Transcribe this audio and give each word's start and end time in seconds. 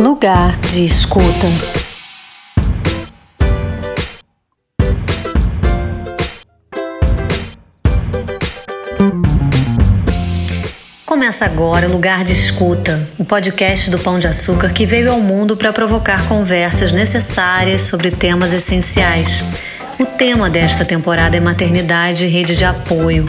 Lugar 0.00 0.56
de 0.60 0.84
escuta. 0.84 1.24
Começa 11.04 11.44
agora 11.44 11.88
o 11.88 11.90
Lugar 11.90 12.22
de 12.22 12.32
Escuta, 12.32 13.08
o 13.18 13.24
podcast 13.24 13.90
do 13.90 13.98
Pão 13.98 14.20
de 14.20 14.28
Açúcar 14.28 14.70
que 14.70 14.86
veio 14.86 15.10
ao 15.10 15.20
mundo 15.20 15.56
para 15.56 15.72
provocar 15.72 16.28
conversas 16.28 16.92
necessárias 16.92 17.82
sobre 17.82 18.12
temas 18.12 18.52
essenciais. 18.52 19.42
O 19.98 20.06
tema 20.06 20.48
desta 20.48 20.84
temporada 20.84 21.36
é 21.36 21.40
maternidade 21.40 22.24
e 22.24 22.28
rede 22.28 22.54
de 22.54 22.64
apoio, 22.64 23.28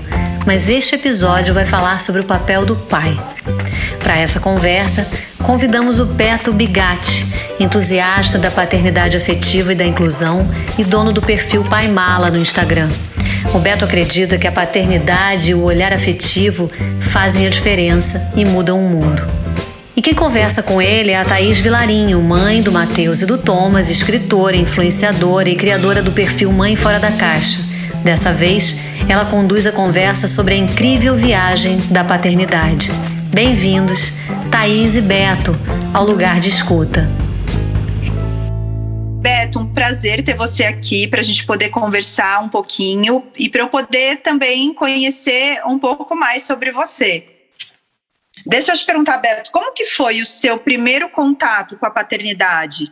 mas 0.50 0.68
este 0.68 0.96
episódio 0.96 1.54
vai 1.54 1.64
falar 1.64 2.02
sobre 2.02 2.22
o 2.22 2.26
papel 2.26 2.66
do 2.66 2.76
pai. 2.76 3.16
Para 4.02 4.18
essa 4.18 4.40
conversa, 4.40 5.08
convidamos 5.44 6.00
o 6.00 6.06
Beto 6.08 6.52
Bigatti, 6.52 7.24
entusiasta 7.60 8.40
da 8.40 8.50
paternidade 8.50 9.16
afetiva 9.16 9.74
e 9.74 9.76
da 9.76 9.86
inclusão 9.86 10.50
e 10.76 10.84
dono 10.84 11.14
do 11.14 11.22
perfil 11.22 11.64
Pai 11.66 11.88
Mala 11.88 12.32
no 12.32 12.40
Instagram. 12.40 12.90
O 13.54 13.60
Beto 13.60 13.86
acredita 13.86 14.40
que 14.40 14.48
a 14.48 14.52
paternidade 14.52 15.52
e 15.52 15.54
o 15.54 15.62
olhar 15.62 15.94
afetivo 15.94 16.68
fazem 17.00 17.46
a 17.46 17.50
diferença 17.52 18.32
e 18.36 18.44
mudam 18.44 18.80
o 18.80 18.90
mundo. 18.90 19.22
E 19.96 20.02
quem 20.02 20.16
conversa 20.16 20.64
com 20.64 20.82
ele 20.82 21.12
é 21.12 21.20
a 21.20 21.26
Thaís 21.26 21.60
Vilarinho, 21.60 22.20
mãe 22.24 22.64
do 22.64 22.72
Matheus 22.72 23.22
e 23.22 23.28
do 23.28 23.38
Thomas, 23.38 23.88
escritora, 23.88 24.58
influenciadora 24.58 25.48
e 25.48 25.56
criadora 25.56 26.02
do 26.02 26.12
perfil 26.12 26.52
Mãe 26.52 26.76
Fora 26.76 26.98
da 26.98 27.12
Caixa. 27.12 27.69
Dessa 28.04 28.32
vez, 28.32 28.76
ela 29.10 29.26
conduz 29.26 29.68
a 29.68 29.72
conversa 29.72 30.28
sobre 30.28 30.54
a 30.54 30.58
incrível 30.58 31.16
viagem 31.16 31.78
da 31.92 32.04
paternidade. 32.04 32.90
Bem-vindos, 33.34 34.14
Thaís 34.50 34.96
e 34.96 35.02
Beto, 35.02 35.52
ao 35.94 36.06
lugar 36.06 36.40
de 36.40 36.50
escuta. 36.50 37.10
Beto, 39.22 39.60
um 39.60 39.74
prazer 39.74 40.24
ter 40.24 40.34
você 40.34 40.64
aqui 40.64 41.08
para 41.08 41.20
a 41.20 41.24
gente 41.24 41.46
poder 41.46 41.70
conversar 41.70 42.42
um 42.42 42.48
pouquinho 42.48 43.24
e 43.38 43.50
para 43.50 43.62
eu 43.62 43.68
poder 43.68 44.22
também 44.22 44.74
conhecer 44.74 45.62
um 45.66 45.78
pouco 45.78 46.16
mais 46.16 46.44
sobre 46.44 46.72
você. 46.72 47.26
Deixa 48.46 48.72
eu 48.72 48.78
te 48.78 48.86
perguntar, 48.86 49.18
Beto, 49.18 49.52
como 49.52 49.74
que 49.74 49.86
foi 49.86 50.22
o 50.22 50.26
seu 50.26 50.58
primeiro 50.58 51.10
contato 51.10 51.78
com 51.78 51.86
a 51.86 51.92
paternidade? 51.92 52.90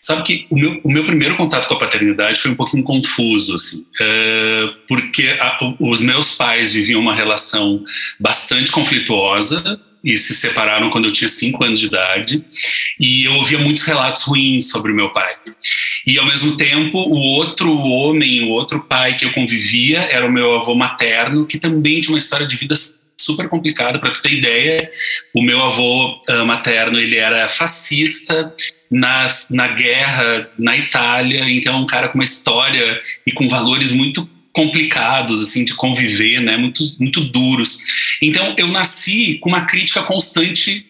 Sabe 0.00 0.22
que 0.22 0.46
o 0.48 0.56
meu, 0.58 0.80
o 0.82 0.90
meu 0.90 1.04
primeiro 1.04 1.36
contato 1.36 1.68
com 1.68 1.74
a 1.74 1.78
paternidade 1.78 2.40
foi 2.40 2.50
um 2.50 2.54
pouquinho 2.54 2.82
confuso, 2.82 3.54
assim, 3.54 3.84
é, 4.00 4.68
porque 4.88 5.36
a, 5.38 5.58
os 5.78 6.00
meus 6.00 6.36
pais 6.36 6.72
viviam 6.72 7.00
uma 7.00 7.14
relação 7.14 7.84
bastante 8.18 8.72
conflituosa 8.72 9.78
e 10.02 10.16
se 10.16 10.34
separaram 10.34 10.88
quando 10.88 11.06
eu 11.06 11.12
tinha 11.12 11.28
cinco 11.28 11.62
anos 11.62 11.78
de 11.78 11.86
idade 11.86 12.42
e 12.98 13.24
eu 13.24 13.34
ouvia 13.34 13.58
muitos 13.58 13.82
relatos 13.82 14.22
ruins 14.22 14.70
sobre 14.70 14.90
o 14.90 14.94
meu 14.94 15.10
pai. 15.10 15.34
E 16.06 16.18
ao 16.18 16.24
mesmo 16.24 16.56
tempo 16.56 16.98
o 16.98 17.18
outro 17.18 17.70
homem 17.76 18.44
o 18.44 18.48
outro 18.48 18.80
pai 18.80 19.14
que 19.16 19.26
eu 19.26 19.32
convivia 19.32 20.00
era 20.00 20.26
o 20.26 20.32
meu 20.32 20.56
avô 20.56 20.74
materno 20.74 21.44
que 21.44 21.58
também 21.58 22.00
tinha 22.00 22.14
uma 22.14 22.18
história 22.18 22.46
de 22.46 22.56
vida 22.56 22.74
super 23.20 23.50
complicada. 23.50 23.98
Para 23.98 24.12
ter 24.12 24.32
ideia 24.32 24.88
o 25.34 25.42
meu 25.42 25.62
avô 25.62 26.22
uh, 26.28 26.46
materno 26.46 26.98
ele 26.98 27.16
era 27.16 27.46
fascista 27.48 28.54
nas, 28.90 29.48
na 29.50 29.68
guerra 29.68 30.50
na 30.58 30.76
Itália, 30.76 31.48
então 31.48 31.74
é 31.74 31.76
um 31.76 31.86
cara 31.86 32.08
com 32.08 32.18
uma 32.18 32.24
história 32.24 33.00
e 33.24 33.30
com 33.30 33.48
valores 33.48 33.92
muito 33.92 34.28
complicados 34.52 35.40
assim 35.40 35.64
de 35.64 35.74
conviver, 35.74 36.40
né, 36.40 36.56
muito 36.56 36.82
muito 36.98 37.20
duros. 37.20 37.78
Então 38.20 38.54
eu 38.58 38.68
nasci 38.68 39.38
com 39.40 39.48
uma 39.48 39.64
crítica 39.64 40.02
constante 40.02 40.84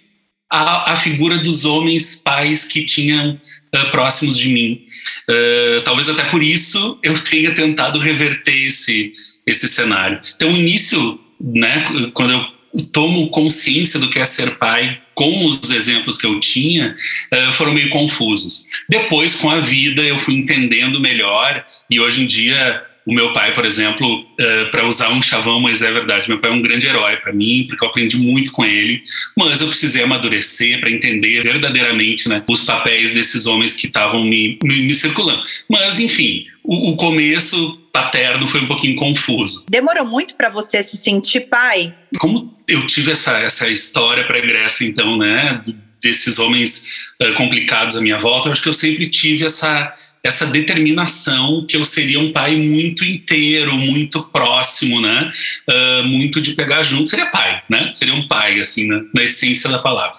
à, 0.50 0.92
à 0.92 0.96
figura 0.96 1.38
dos 1.38 1.64
homens 1.66 2.16
pais 2.16 2.66
que 2.66 2.84
tinham 2.84 3.38
uh, 3.74 3.90
próximos 3.90 4.38
de 4.38 4.48
mim. 4.48 4.82
Uh, 5.28 5.82
talvez 5.84 6.08
até 6.08 6.24
por 6.24 6.42
isso 6.42 6.98
eu 7.02 7.18
tenha 7.22 7.52
tentado 7.54 7.98
reverter 7.98 8.66
esse 8.66 9.12
esse 9.46 9.68
cenário. 9.68 10.20
Então 10.36 10.48
o 10.48 10.56
início, 10.56 11.20
né, 11.38 12.10
quando 12.14 12.32
eu 12.32 12.82
tomo 12.92 13.28
consciência 13.28 13.98
do 13.98 14.08
que 14.08 14.18
é 14.18 14.24
ser 14.24 14.56
pai 14.58 15.00
com 15.20 15.44
os 15.44 15.70
exemplos 15.70 16.16
que 16.16 16.26
eu 16.26 16.40
tinha 16.40 16.94
uh, 17.30 17.52
foram 17.52 17.74
meio 17.74 17.90
confusos. 17.90 18.70
Depois, 18.88 19.34
com 19.34 19.50
a 19.50 19.60
vida, 19.60 20.00
eu 20.00 20.18
fui 20.18 20.32
entendendo 20.32 20.98
melhor 20.98 21.62
e 21.90 22.00
hoje 22.00 22.22
em 22.22 22.26
dia 22.26 22.82
o 23.04 23.12
meu 23.12 23.30
pai, 23.34 23.52
por 23.52 23.66
exemplo, 23.66 24.20
uh, 24.22 24.70
para 24.70 24.86
usar 24.86 25.10
um 25.10 25.20
chavão, 25.20 25.60
mas 25.60 25.82
é 25.82 25.92
verdade, 25.92 26.26
meu 26.26 26.38
pai 26.38 26.50
é 26.50 26.54
um 26.54 26.62
grande 26.62 26.86
herói 26.86 27.16
para 27.18 27.34
mim, 27.34 27.66
porque 27.68 27.84
eu 27.84 27.88
aprendi 27.88 28.16
muito 28.16 28.50
com 28.50 28.64
ele, 28.64 29.02
mas 29.36 29.60
eu 29.60 29.66
precisei 29.66 30.02
amadurecer 30.02 30.80
para 30.80 30.90
entender 30.90 31.42
verdadeiramente 31.42 32.26
né, 32.26 32.42
os 32.48 32.64
papéis 32.64 33.12
desses 33.12 33.44
homens 33.44 33.76
que 33.76 33.88
estavam 33.88 34.24
me, 34.24 34.58
me, 34.62 34.82
me 34.82 34.94
circulando. 34.94 35.42
Mas, 35.68 36.00
enfim, 36.00 36.46
o, 36.70 36.92
o 36.92 36.96
começo 36.96 37.76
paterno 37.92 38.46
foi 38.46 38.60
um 38.60 38.66
pouquinho 38.68 38.94
confuso. 38.94 39.66
Demorou 39.68 40.06
muito 40.06 40.36
para 40.36 40.48
você 40.48 40.80
se 40.84 40.96
sentir 40.96 41.48
pai? 41.48 41.92
Como 42.20 42.54
eu 42.68 42.86
tive 42.86 43.10
essa, 43.10 43.40
essa 43.40 43.68
história 43.68 44.24
pregressa, 44.24 44.84
então, 44.84 45.16
né, 45.16 45.60
desses 46.00 46.38
homens 46.38 46.88
uh, 47.20 47.34
complicados 47.34 47.96
à 47.96 48.00
minha 48.00 48.18
volta, 48.18 48.46
eu 48.46 48.52
acho 48.52 48.62
que 48.62 48.68
eu 48.68 48.72
sempre 48.72 49.10
tive 49.10 49.44
essa 49.44 49.92
essa 50.22 50.44
determinação 50.44 51.64
que 51.66 51.78
eu 51.78 51.82
seria 51.82 52.20
um 52.20 52.30
pai 52.30 52.54
muito 52.54 53.06
inteiro, 53.06 53.74
muito 53.78 54.22
próximo, 54.24 55.00
né? 55.00 55.30
Uh, 55.66 56.04
muito 56.06 56.42
de 56.42 56.52
pegar 56.52 56.82
junto, 56.82 57.08
seria 57.08 57.30
pai, 57.30 57.62
né? 57.70 57.90
Seria 57.90 58.12
um 58.12 58.28
pai, 58.28 58.60
assim, 58.60 58.86
na, 58.86 59.02
na 59.14 59.24
essência 59.24 59.70
da 59.70 59.78
palavra. 59.78 60.18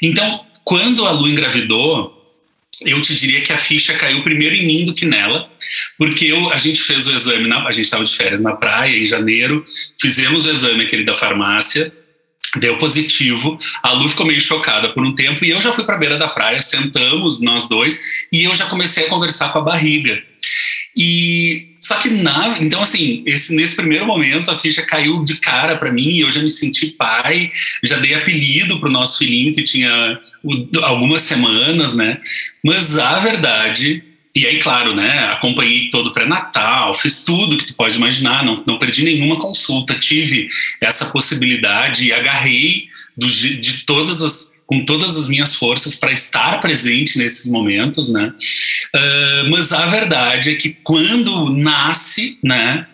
Então, 0.00 0.46
quando 0.62 1.04
a 1.04 1.10
Lu 1.10 1.28
engravidou, 1.28 2.19
eu 2.80 3.00
te 3.02 3.14
diria 3.14 3.42
que 3.42 3.52
a 3.52 3.58
ficha 3.58 3.94
caiu 3.94 4.22
primeiro 4.22 4.54
em 4.54 4.66
mim 4.66 4.84
do 4.84 4.94
que 4.94 5.04
nela, 5.04 5.50
porque 5.98 6.26
eu, 6.26 6.50
a 6.50 6.56
gente 6.56 6.82
fez 6.82 7.06
o 7.06 7.14
exame, 7.14 7.46
na, 7.46 7.66
a 7.66 7.72
gente 7.72 7.84
estava 7.84 8.04
de 8.04 8.16
férias 8.16 8.40
na 8.40 8.56
praia 8.56 8.96
em 8.96 9.06
janeiro, 9.06 9.64
fizemos 10.00 10.46
o 10.46 10.50
exame 10.50 10.84
aquele 10.84 11.04
da 11.04 11.14
farmácia, 11.14 11.92
deu 12.56 12.78
positivo, 12.78 13.58
a 13.82 13.92
Lu 13.92 14.08
ficou 14.08 14.26
meio 14.26 14.40
chocada 14.40 14.88
por 14.90 15.04
um 15.04 15.14
tempo 15.14 15.44
e 15.44 15.50
eu 15.50 15.60
já 15.60 15.72
fui 15.72 15.84
para 15.84 15.94
a 15.94 15.98
beira 15.98 16.16
da 16.16 16.28
praia, 16.28 16.60
sentamos 16.60 17.40
nós 17.40 17.68
dois 17.68 18.00
e 18.32 18.44
eu 18.44 18.54
já 18.54 18.66
comecei 18.66 19.06
a 19.06 19.08
conversar 19.08 19.52
com 19.52 19.58
a 19.58 19.62
barriga. 19.62 20.22
E 20.96 21.70
só 21.78 21.96
que 21.96 22.10
na, 22.10 22.58
então 22.60 22.82
assim, 22.82 23.22
esse, 23.26 23.54
nesse 23.54 23.76
primeiro 23.76 24.06
momento 24.06 24.50
a 24.50 24.56
ficha 24.56 24.82
caiu 24.82 25.24
de 25.24 25.36
cara 25.36 25.76
para 25.76 25.92
mim, 25.92 26.18
eu 26.18 26.30
já 26.30 26.40
me 26.40 26.50
senti 26.50 26.88
pai, 26.88 27.50
já 27.82 27.98
dei 27.98 28.14
apelido 28.14 28.78
pro 28.78 28.90
nosso 28.90 29.18
filhinho 29.18 29.52
que 29.52 29.62
tinha 29.62 30.20
algumas 30.82 31.22
semanas, 31.22 31.96
né? 31.96 32.18
Mas 32.62 32.98
a 32.98 33.18
verdade 33.18 34.04
e 34.34 34.46
aí, 34.46 34.58
claro, 34.58 34.94
né, 34.94 35.28
acompanhei 35.30 35.90
todo 35.90 36.08
o 36.08 36.12
pré-natal, 36.12 36.94
fiz 36.94 37.24
tudo 37.24 37.58
que 37.58 37.66
tu 37.66 37.74
pode 37.74 37.96
imaginar, 37.96 38.44
não, 38.44 38.62
não 38.66 38.78
perdi 38.78 39.04
nenhuma 39.04 39.38
consulta, 39.38 39.98
tive 39.98 40.46
essa 40.80 41.06
possibilidade 41.06 42.04
e 42.04 42.12
agarrei 42.12 42.88
do, 43.16 43.26
de 43.26 43.84
todas 43.84 44.22
as 44.22 44.60
com 44.70 44.84
todas 44.84 45.16
as 45.16 45.26
minhas 45.26 45.56
forças 45.56 45.96
para 45.96 46.12
estar 46.12 46.60
presente 46.60 47.18
nesses 47.18 47.50
momentos, 47.50 48.12
né? 48.12 48.32
Uh, 48.94 49.50
mas 49.50 49.72
a 49.72 49.84
verdade 49.86 50.50
é 50.50 50.54
que 50.54 50.70
quando 50.70 51.50
nasce, 51.50 52.38
né, 52.40 52.86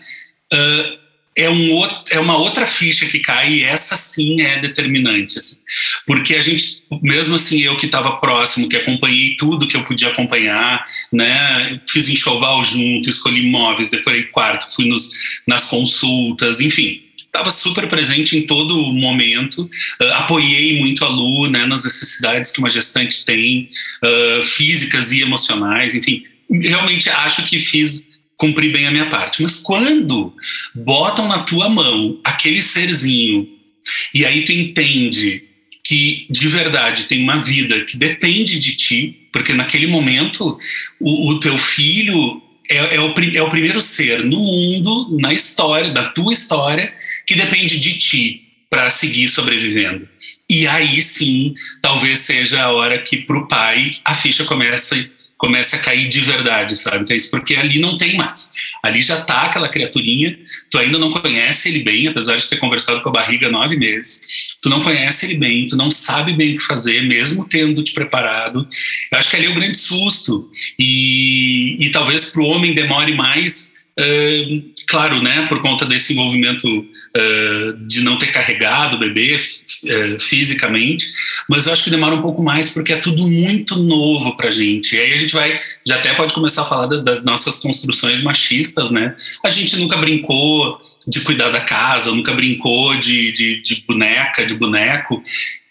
uh, 0.55 1.06
é, 1.37 1.51
um, 1.51 1.87
é 2.11 2.19
uma 2.19 2.37
outra 2.39 2.67
ficha 2.67 3.05
que 3.05 3.19
cai 3.19 3.53
e 3.53 3.63
essa 3.63 3.95
sim 3.95 4.41
é 4.41 4.59
determinante. 4.59 5.37
Assim. 5.37 5.63
Porque 6.07 6.35
a 6.35 6.41
gente, 6.41 6.83
mesmo 7.03 7.35
assim, 7.35 7.61
eu 7.61 7.77
que 7.77 7.87
estava 7.87 8.17
próximo, 8.17 8.69
que 8.69 8.77
acompanhei 8.77 9.37
tudo 9.37 9.69
que 9.69 9.77
eu 9.77 9.85
podia 9.85 10.09
acompanhar, 10.09 10.83
né, 11.13 11.81
fiz 11.87 12.09
enxoval 12.09 12.65
junto, 12.65 13.09
escolhi 13.09 13.43
imóveis, 13.43 13.91
decorei 13.91 14.25
quarto, 14.25 14.75
fui 14.75 14.87
nos, 14.87 15.11
nas 15.47 15.67
consultas, 15.67 16.61
enfim, 16.61 17.03
estava 17.19 17.51
super 17.51 17.87
presente 17.87 18.37
em 18.37 18.47
todo 18.47 18.93
momento, 18.93 19.69
uh, 20.01 20.13
apoiei 20.15 20.81
muito 20.81 21.05
a 21.05 21.09
Lu 21.09 21.51
né, 21.51 21.67
nas 21.67 21.85
necessidades 21.85 22.51
que 22.51 22.61
uma 22.61 22.71
gestante 22.71 23.27
tem, 23.27 23.69
uh, 24.03 24.43
físicas 24.43 25.13
e 25.13 25.21
emocionais, 25.21 25.95
enfim, 25.95 26.23
realmente 26.51 27.11
acho 27.11 27.45
que 27.45 27.61
fiz 27.61 28.16
cumprir 28.37 28.73
bem 28.73 28.87
a 28.87 28.91
minha 28.91 29.09
parte. 29.09 29.43
Mas 29.43 29.63
quando 29.63 30.35
botam 30.75 31.29
na 31.29 31.41
tua 31.41 31.69
mão 31.69 32.21
aquele 32.25 32.63
serzinho 32.63 33.49
e 34.13 34.25
aí 34.25 34.45
tu 34.45 34.53
entende 34.53 35.45
que 35.85 36.27
de 36.29 36.49
verdade 36.49 37.05
tem 37.05 37.23
uma 37.23 37.39
vida 37.39 37.85
que 37.85 37.97
depende 37.97 38.59
de 38.59 38.77
ti, 38.77 39.29
porque 39.33 39.53
naquele 39.53 39.87
momento 39.87 40.59
o, 41.01 41.31
o 41.31 41.39
teu 41.39 41.57
filho 41.57 42.43
é, 42.69 42.97
é, 42.97 43.01
o, 43.01 43.15
é 43.35 43.43
o 43.43 43.51
primeiro 43.51 43.81
ser 43.81 44.25
no 44.25 44.39
mundo, 44.39 45.17
na 45.21 45.33
história, 45.33 45.91
da 45.91 46.09
tua 46.11 46.33
história, 46.33 46.93
que 47.25 47.37
depende 47.37 47.79
de 47.79 47.99
ti 47.99 48.43
para 48.69 48.91
seguir 48.91 49.29
sobrevivendo. 49.29 50.09
E 50.51 50.67
aí 50.67 51.01
sim, 51.01 51.55
talvez 51.81 52.21
seja 52.21 52.65
a 52.65 52.73
hora 52.73 52.99
que 52.99 53.19
para 53.19 53.39
o 53.39 53.47
pai 53.47 53.99
a 54.05 54.15
ficha 54.15 54.45
começa 54.45 54.97
comece 55.37 55.77
a 55.77 55.79
cair 55.79 56.09
de 56.09 56.21
verdade, 56.21 56.77
sabe? 56.77 57.03
Então, 57.03 57.17
isso 57.17 57.31
porque 57.31 57.55
ali 57.57 57.79
não 57.79 57.97
tem 57.97 58.17
mais. 58.17 58.53
Ali 58.83 59.03
já 59.03 59.21
tá 59.21 59.43
aquela 59.43 59.69
criaturinha, 59.69 60.39
tu 60.71 60.79
ainda 60.79 60.99
não 60.99 61.11
conhece 61.11 61.69
ele 61.69 61.83
bem, 61.83 62.07
apesar 62.07 62.37
de 62.37 62.49
ter 62.49 62.57
conversado 62.57 63.03
com 63.03 63.09
a 63.11 63.13
barriga 63.13 63.51
nove 63.51 63.77
meses, 63.77 64.57
tu 64.63 64.69
não 64.69 64.83
conhece 64.83 65.27
ele 65.27 65.39
bem, 65.39 65.67
tu 65.67 65.77
não 65.77 65.91
sabe 65.91 66.33
bem 66.33 66.55
o 66.55 66.59
que 66.59 66.65
fazer, 66.65 67.03
mesmo 67.03 67.47
tendo 67.47 67.83
te 67.83 67.93
preparado. 67.93 68.67
Eu 69.13 69.19
acho 69.19 69.31
que 69.31 69.37
ali 69.37 69.47
é 69.47 69.51
o 69.51 69.55
grande 69.55 69.77
susto. 69.77 70.51
E, 70.79 71.77
e 71.81 71.91
talvez 71.91 72.31
para 72.31 72.43
o 72.43 72.47
homem 72.47 72.75
demore 72.75 73.15
mais 73.15 73.76
Uh, 73.99 74.63
claro, 74.87 75.23
né, 75.23 75.47
por 75.49 75.63
conta 75.63 75.87
desse 75.87 76.13
envolvimento 76.13 76.69
uh, 76.69 77.87
de 77.87 78.03
não 78.03 78.19
ter 78.19 78.27
carregado 78.27 78.97
o 78.97 78.99
bebê 78.99 79.37
uh, 79.37 80.19
fisicamente, 80.19 81.07
mas 81.49 81.67
eu 81.67 81.73
acho 81.73 81.85
que 81.85 81.89
demora 81.89 82.15
um 82.15 82.21
pouco 82.21 82.43
mais 82.43 82.69
porque 82.69 82.93
é 82.93 82.99
tudo 82.99 83.27
muito 83.27 83.77
novo 83.77 84.37
para 84.37 84.51
gente. 84.51 84.95
E 84.95 85.01
aí 85.01 85.15
a 85.15 85.17
gente 85.17 85.33
vai, 85.33 85.59
já 85.87 85.97
até 85.97 86.13
pode 86.13 86.35
começar 86.35 86.61
a 86.61 86.67
falar 86.67 86.87
da, 86.89 86.99
das 86.99 87.25
nossas 87.25 87.63
construções 87.63 88.23
machistas, 88.23 88.91
né? 88.91 89.17
A 89.43 89.49
gente 89.49 89.75
nunca 89.79 89.97
brincou 89.97 90.77
de 91.09 91.21
cuidar 91.21 91.49
da 91.49 91.63
casa, 91.63 92.13
nunca 92.13 92.35
brincou 92.35 92.99
de, 92.99 93.33
de, 93.33 93.63
de 93.63 93.83
boneca, 93.89 94.45
de 94.45 94.57
boneco, 94.57 95.23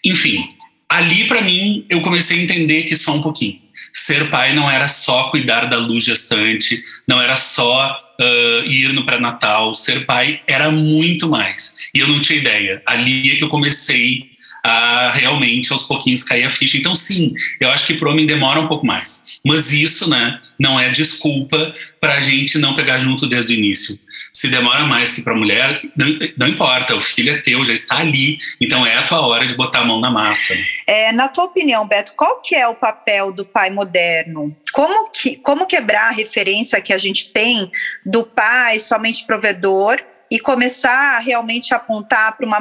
enfim. 0.04 0.48
Ali, 0.88 1.24
para 1.26 1.42
mim, 1.42 1.84
eu 1.88 2.00
comecei 2.00 2.40
a 2.40 2.42
entender 2.42 2.82
que 2.82 2.96
só 2.96 3.14
um 3.14 3.22
pouquinho. 3.22 3.65
Ser 3.98 4.28
pai 4.28 4.54
não 4.54 4.70
era 4.70 4.86
só 4.86 5.30
cuidar 5.30 5.64
da 5.64 5.78
luz 5.78 6.04
gestante, 6.04 6.82
não 7.08 7.18
era 7.18 7.34
só 7.34 7.98
uh, 8.20 8.66
ir 8.66 8.92
no 8.92 9.06
pré-natal, 9.06 9.72
ser 9.72 10.04
pai 10.04 10.42
era 10.46 10.70
muito 10.70 11.30
mais. 11.30 11.78
E 11.94 12.00
eu 12.00 12.08
não 12.08 12.20
tinha 12.20 12.38
ideia. 12.38 12.82
Ali 12.84 13.32
é 13.32 13.36
que 13.36 13.42
eu 13.42 13.48
comecei 13.48 14.26
a 14.62 15.10
realmente 15.12 15.72
aos 15.72 15.84
pouquinhos 15.84 16.22
cair 16.22 16.44
a 16.44 16.50
ficha. 16.50 16.76
Então, 16.76 16.94
sim, 16.94 17.32
eu 17.58 17.70
acho 17.70 17.86
que 17.86 17.94
para 17.94 18.08
o 18.08 18.10
homem 18.10 18.26
demora 18.26 18.60
um 18.60 18.68
pouco 18.68 18.86
mais. 18.86 19.38
Mas 19.42 19.72
isso, 19.72 20.10
né, 20.10 20.40
não 20.58 20.78
é 20.78 20.90
desculpa 20.90 21.74
para 21.98 22.16
a 22.16 22.20
gente 22.20 22.58
não 22.58 22.74
pegar 22.74 22.98
junto 22.98 23.26
desde 23.26 23.54
o 23.54 23.56
início 23.56 23.98
se 24.36 24.48
demora 24.48 24.84
mais 24.84 25.14
que 25.14 25.22
para 25.22 25.32
a 25.32 25.36
mulher, 25.36 25.80
não, 25.96 26.06
não, 26.36 26.46
importa, 26.46 26.94
o 26.94 27.00
filho 27.00 27.32
é 27.32 27.40
teu, 27.40 27.64
já 27.64 27.72
está 27.72 28.00
ali, 28.00 28.36
então 28.60 28.84
é 28.84 28.94
a 28.94 29.02
tua 29.02 29.26
hora 29.26 29.46
de 29.46 29.54
botar 29.54 29.80
a 29.80 29.84
mão 29.86 29.98
na 29.98 30.10
massa. 30.10 30.52
É, 30.86 31.10
na 31.10 31.26
tua 31.26 31.44
opinião, 31.44 31.88
Beto, 31.88 32.12
qual 32.14 32.42
que 32.42 32.54
é 32.54 32.68
o 32.68 32.74
papel 32.74 33.32
do 33.32 33.46
pai 33.46 33.70
moderno? 33.70 34.54
Como, 34.74 35.08
que, 35.08 35.36
como 35.36 35.64
quebrar 35.64 36.08
a 36.08 36.10
referência 36.10 36.82
que 36.82 36.92
a 36.92 36.98
gente 36.98 37.32
tem 37.32 37.72
do 38.04 38.24
pai 38.24 38.78
somente 38.78 39.24
provedor 39.24 40.02
e 40.30 40.38
começar 40.38 41.16
a 41.16 41.18
realmente 41.18 41.72
apontar 41.72 42.36
para 42.36 42.46
uma, 42.46 42.58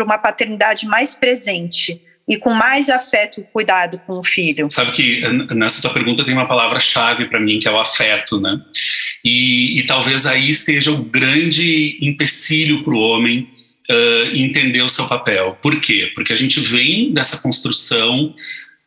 uma 0.00 0.18
paternidade 0.18 0.86
mais 0.86 1.14
presente? 1.14 2.02
E 2.32 2.38
com 2.38 2.54
mais 2.54 2.88
afeto 2.88 3.40
e 3.40 3.44
cuidado 3.44 4.00
com 4.06 4.18
o 4.18 4.24
filho. 4.24 4.68
Sabe 4.70 4.92
que 4.92 5.20
nessa 5.54 5.82
tua 5.82 5.92
pergunta 5.92 6.24
tem 6.24 6.32
uma 6.32 6.48
palavra-chave 6.48 7.26
para 7.26 7.38
mim, 7.38 7.58
que 7.58 7.68
é 7.68 7.70
o 7.70 7.78
afeto, 7.78 8.40
né? 8.40 8.58
E, 9.22 9.78
e, 9.78 9.82
talvez 9.82 10.24
aí 10.24 10.48
esteja 10.48 10.90
o 10.90 11.04
grande 11.04 11.98
empecilho 12.00 12.82
para 12.82 12.94
o 12.94 12.98
homem 12.98 13.46
uh, 13.90 14.34
entender 14.34 14.80
o 14.80 14.88
seu 14.88 15.06
papel. 15.06 15.58
Por 15.60 15.78
quê? 15.78 16.10
Porque 16.14 16.32
a 16.32 16.36
gente 16.36 16.58
vem 16.58 17.12
dessa 17.12 17.36
construção 17.36 18.34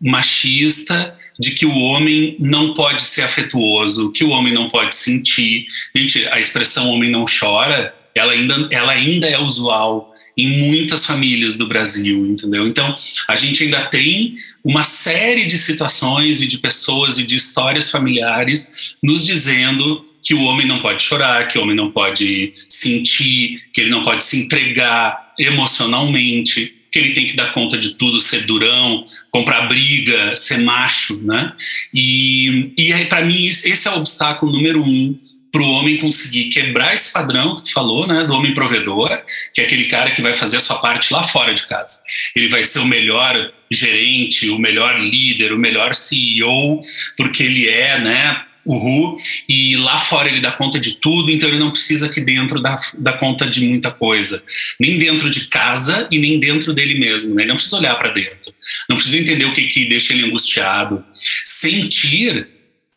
machista 0.02 1.16
de 1.40 1.52
que 1.52 1.68
o 1.68 1.78
homem 1.78 2.36
não 2.40 2.74
pode 2.74 3.04
ser 3.04 3.22
afetuoso, 3.22 4.12
que 4.12 4.24
o 4.24 4.30
homem 4.30 4.54
não 4.54 4.68
pode 4.68 4.96
sentir. 4.96 5.68
Gente, 5.96 6.28
a 6.30 6.40
expressão 6.40 6.90
homem 6.90 7.12
não 7.12 7.26
chora, 7.26 7.94
ela 8.16 8.34
ainda, 8.34 8.68
ela 8.72 8.92
ainda 8.92 9.28
é 9.30 9.38
usual 9.38 10.15
em 10.38 10.70
muitas 10.70 11.06
famílias 11.06 11.56
do 11.56 11.68
Brasil, 11.68 12.26
entendeu? 12.26 12.68
Então, 12.68 12.96
a 13.28 13.36
gente 13.36 13.64
ainda 13.64 13.86
tem 13.86 14.36
uma 14.64 14.84
série 14.84 15.46
de 15.46 15.58
situações 15.58 16.42
e 16.42 16.48
de 16.48 16.58
pessoas 16.58 17.18
e 17.18 17.26
de 17.26 17.36
histórias 17.36 17.90
familiares 17.90 18.96
nos 19.02 19.26
dizendo 19.26 20.06
que 20.22 20.34
o 20.34 20.44
homem 20.44 20.68
não 20.68 20.80
pode 20.80 21.04
chorar, 21.04 21.48
que 21.48 21.58
o 21.58 21.62
homem 21.62 21.76
não 21.76 21.92
pode 21.92 22.52
sentir, 22.68 23.62
que 23.72 23.80
ele 23.80 23.92
não 23.92 24.04
pode 24.04 24.24
se 24.24 24.42
entregar 24.42 25.34
emocionalmente, 25.38 26.74
que 26.92 27.00
ele 27.00 27.12
tem 27.12 27.28
que 27.28 27.36
dar 27.36 27.54
conta 27.54 27.78
de 27.78 27.96
tudo, 27.96 28.20
ser 28.20 28.46
durão, 28.46 29.04
comprar 29.30 29.68
briga, 29.68 30.36
ser 30.36 30.60
macho, 30.60 31.22
né? 31.24 31.54
E, 31.94 32.72
e 32.78 33.06
para 33.06 33.24
mim 33.24 33.46
esse 33.46 33.88
é 33.88 33.92
o 33.92 33.98
obstáculo 33.98 34.52
número 34.52 34.82
um 34.82 35.16
para 35.56 35.64
o 35.64 35.72
homem 35.72 35.96
conseguir 35.96 36.50
quebrar 36.50 36.94
esse 36.94 37.14
padrão 37.14 37.56
que 37.56 37.64
tu 37.64 37.72
falou, 37.72 38.06
né, 38.06 38.26
do 38.26 38.34
homem 38.34 38.54
provedor, 38.54 39.10
que 39.54 39.62
é 39.62 39.64
aquele 39.64 39.86
cara 39.86 40.12
que 40.12 40.22
vai 40.22 40.34
fazer 40.34 40.58
a 40.58 40.60
sua 40.60 40.80
parte 40.80 41.14
lá 41.14 41.24
fora 41.24 41.54
de 41.54 41.66
casa. 41.66 42.00
Ele 42.36 42.50
vai 42.50 42.66
ser 42.66 42.80
o 42.80 42.86
melhor 42.86 43.54
gerente, 43.72 44.50
o 44.50 44.60
melhor 44.60 45.00
líder, 45.00 45.54
o 45.54 45.58
melhor 45.58 45.94
CEO, 45.94 46.82
porque 47.16 47.42
ele 47.42 47.70
é, 47.70 47.98
né, 47.98 48.42
Ru 48.68 49.16
e 49.48 49.78
lá 49.78 49.98
fora 49.98 50.28
ele 50.28 50.42
dá 50.42 50.52
conta 50.52 50.78
de 50.78 51.00
tudo, 51.00 51.32
então 51.32 51.48
ele 51.48 51.60
não 51.60 51.72
precisa 51.72 52.08
aqui 52.08 52.20
dentro 52.20 52.60
dar, 52.60 52.78
dar 52.98 53.14
conta 53.14 53.46
de 53.46 53.64
muita 53.64 53.92
coisa. 53.92 54.44
Nem 54.78 54.98
dentro 54.98 55.30
de 55.30 55.48
casa 55.48 56.06
e 56.12 56.18
nem 56.18 56.38
dentro 56.38 56.74
dele 56.74 56.96
mesmo, 56.96 57.34
né? 57.34 57.44
Ele 57.44 57.50
não 57.50 57.56
precisa 57.56 57.78
olhar 57.78 57.96
para 57.96 58.10
dentro. 58.10 58.54
Não 58.90 58.98
precisa 58.98 59.20
entender 59.20 59.46
o 59.46 59.54
que, 59.54 59.68
que 59.68 59.86
deixa 59.86 60.14
ele 60.14 60.26
angustiado. 60.26 61.02
Sentir, 61.46 62.48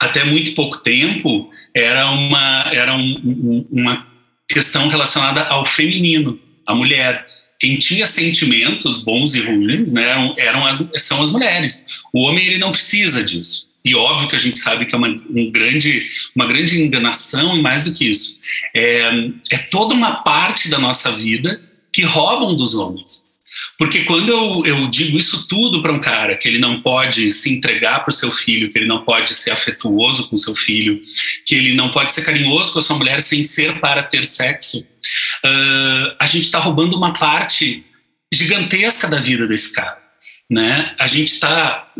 até 0.00 0.24
muito 0.24 0.54
pouco 0.54 0.78
tempo, 0.78 1.50
era 1.78 2.10
uma, 2.10 2.70
era 2.72 2.96
um, 2.96 3.66
uma 3.70 4.06
questão 4.48 4.88
relacionada 4.88 5.42
ao 5.44 5.64
feminino, 5.64 6.38
à 6.66 6.74
mulher. 6.74 7.26
Quem 7.58 7.76
tinha 7.76 8.06
sentimentos 8.06 9.04
bons 9.04 9.34
e 9.34 9.40
ruins, 9.40 9.92
né, 9.92 10.34
eram 10.38 10.66
as, 10.66 10.90
são 10.98 11.22
as 11.22 11.30
mulheres. 11.30 11.86
O 12.12 12.20
homem 12.20 12.46
ele 12.46 12.58
não 12.58 12.70
precisa 12.70 13.22
disso. 13.24 13.68
E 13.84 13.94
óbvio 13.94 14.28
que 14.28 14.36
a 14.36 14.38
gente 14.38 14.58
sabe 14.58 14.86
que 14.86 14.94
é 14.94 14.98
uma, 14.98 15.08
um 15.08 15.50
grande, 15.50 16.06
uma 16.34 16.46
grande 16.46 16.82
enganação 16.82 17.56
e 17.56 17.62
mais 17.62 17.84
do 17.84 17.92
que 17.92 18.08
isso. 18.08 18.40
É, 18.74 19.10
é 19.50 19.58
toda 19.58 19.94
uma 19.94 20.16
parte 20.16 20.68
da 20.68 20.78
nossa 20.78 21.12
vida 21.12 21.60
que 21.92 22.02
roubam 22.02 22.54
dos 22.54 22.74
homens. 22.74 23.27
Porque 23.76 24.04
quando 24.04 24.28
eu, 24.28 24.62
eu 24.64 24.88
digo 24.88 25.18
isso 25.18 25.46
tudo 25.46 25.82
para 25.82 25.92
um 25.92 26.00
cara, 26.00 26.36
que 26.36 26.48
ele 26.48 26.58
não 26.58 26.80
pode 26.80 27.30
se 27.30 27.52
entregar 27.52 28.00
para 28.00 28.10
o 28.10 28.12
seu 28.12 28.30
filho, 28.30 28.70
que 28.70 28.78
ele 28.78 28.86
não 28.86 29.04
pode 29.04 29.32
ser 29.34 29.50
afetuoso 29.50 30.28
com 30.28 30.36
seu 30.36 30.54
filho, 30.54 31.00
que 31.44 31.54
ele 31.54 31.74
não 31.74 31.90
pode 31.90 32.12
ser 32.12 32.24
carinhoso 32.24 32.72
com 32.72 32.78
a 32.78 32.82
sua 32.82 32.96
mulher 32.96 33.20
sem 33.20 33.44
ser 33.44 33.80
para 33.80 34.02
ter 34.02 34.24
sexo, 34.24 34.88
uh, 35.44 36.16
a 36.18 36.26
gente 36.26 36.44
está 36.44 36.58
roubando 36.58 36.96
uma 36.96 37.12
parte 37.12 37.84
gigantesca 38.32 39.08
da 39.08 39.20
vida 39.20 39.46
desse 39.46 39.74
cara. 39.74 39.98
Né? 40.50 40.94
A 40.98 41.06
gente 41.06 41.28
está, 41.28 41.92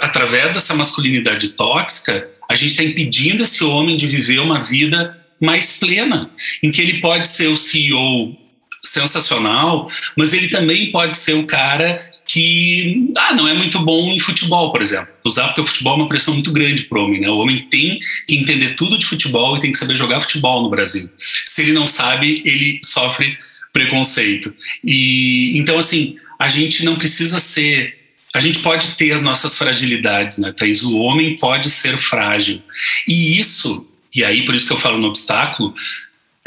através 0.00 0.52
dessa 0.54 0.74
masculinidade 0.74 1.50
tóxica, 1.50 2.28
a 2.48 2.54
gente 2.54 2.72
está 2.72 2.82
impedindo 2.82 3.44
esse 3.44 3.62
homem 3.62 3.96
de 3.96 4.06
viver 4.06 4.40
uma 4.40 4.60
vida 4.60 5.16
mais 5.40 5.78
plena, 5.78 6.30
em 6.62 6.70
que 6.70 6.82
ele 6.82 7.00
pode 7.00 7.28
ser 7.28 7.48
o 7.48 7.56
CEO 7.56 8.43
sensacional, 8.84 9.90
mas 10.16 10.32
ele 10.32 10.48
também 10.48 10.92
pode 10.92 11.16
ser 11.16 11.34
o 11.34 11.46
cara 11.46 12.00
que 12.26 13.12
ah, 13.16 13.34
não 13.34 13.48
é 13.48 13.54
muito 13.54 13.80
bom 13.80 14.10
em 14.10 14.18
futebol, 14.18 14.72
por 14.72 14.82
exemplo. 14.82 15.08
Usar 15.24 15.48
porque 15.48 15.60
o 15.60 15.66
futebol 15.66 15.94
é 15.94 15.96
uma 15.96 16.08
pressão 16.08 16.34
muito 16.34 16.52
grande 16.52 16.84
para 16.84 16.98
o 16.98 17.04
homem. 17.04 17.20
Né? 17.20 17.28
O 17.28 17.38
homem 17.38 17.66
tem 17.68 17.98
que 18.26 18.36
entender 18.36 18.74
tudo 18.74 18.98
de 18.98 19.06
futebol 19.06 19.56
e 19.56 19.60
tem 19.60 19.72
que 19.72 19.78
saber 19.78 19.96
jogar 19.96 20.20
futebol 20.20 20.62
no 20.62 20.70
Brasil. 20.70 21.08
Se 21.44 21.62
ele 21.62 21.72
não 21.72 21.86
sabe, 21.86 22.42
ele 22.44 22.80
sofre 22.84 23.36
preconceito. 23.72 24.54
E 24.82 25.58
então 25.58 25.78
assim, 25.78 26.16
a 26.38 26.48
gente 26.48 26.84
não 26.84 26.96
precisa 26.96 27.40
ser 27.40 28.04
a 28.34 28.40
gente 28.40 28.58
pode 28.58 28.96
ter 28.96 29.12
as 29.12 29.22
nossas 29.22 29.56
fragilidades, 29.56 30.38
né, 30.38 30.50
Thaís? 30.50 30.82
O 30.82 30.98
homem 30.98 31.36
pode 31.36 31.70
ser 31.70 31.96
frágil. 31.96 32.60
E 33.06 33.38
isso, 33.38 33.86
e 34.12 34.24
aí 34.24 34.44
por 34.44 34.56
isso 34.56 34.66
que 34.66 34.72
eu 34.72 34.76
falo 34.76 34.98
no 34.98 35.06
obstáculo, 35.06 35.72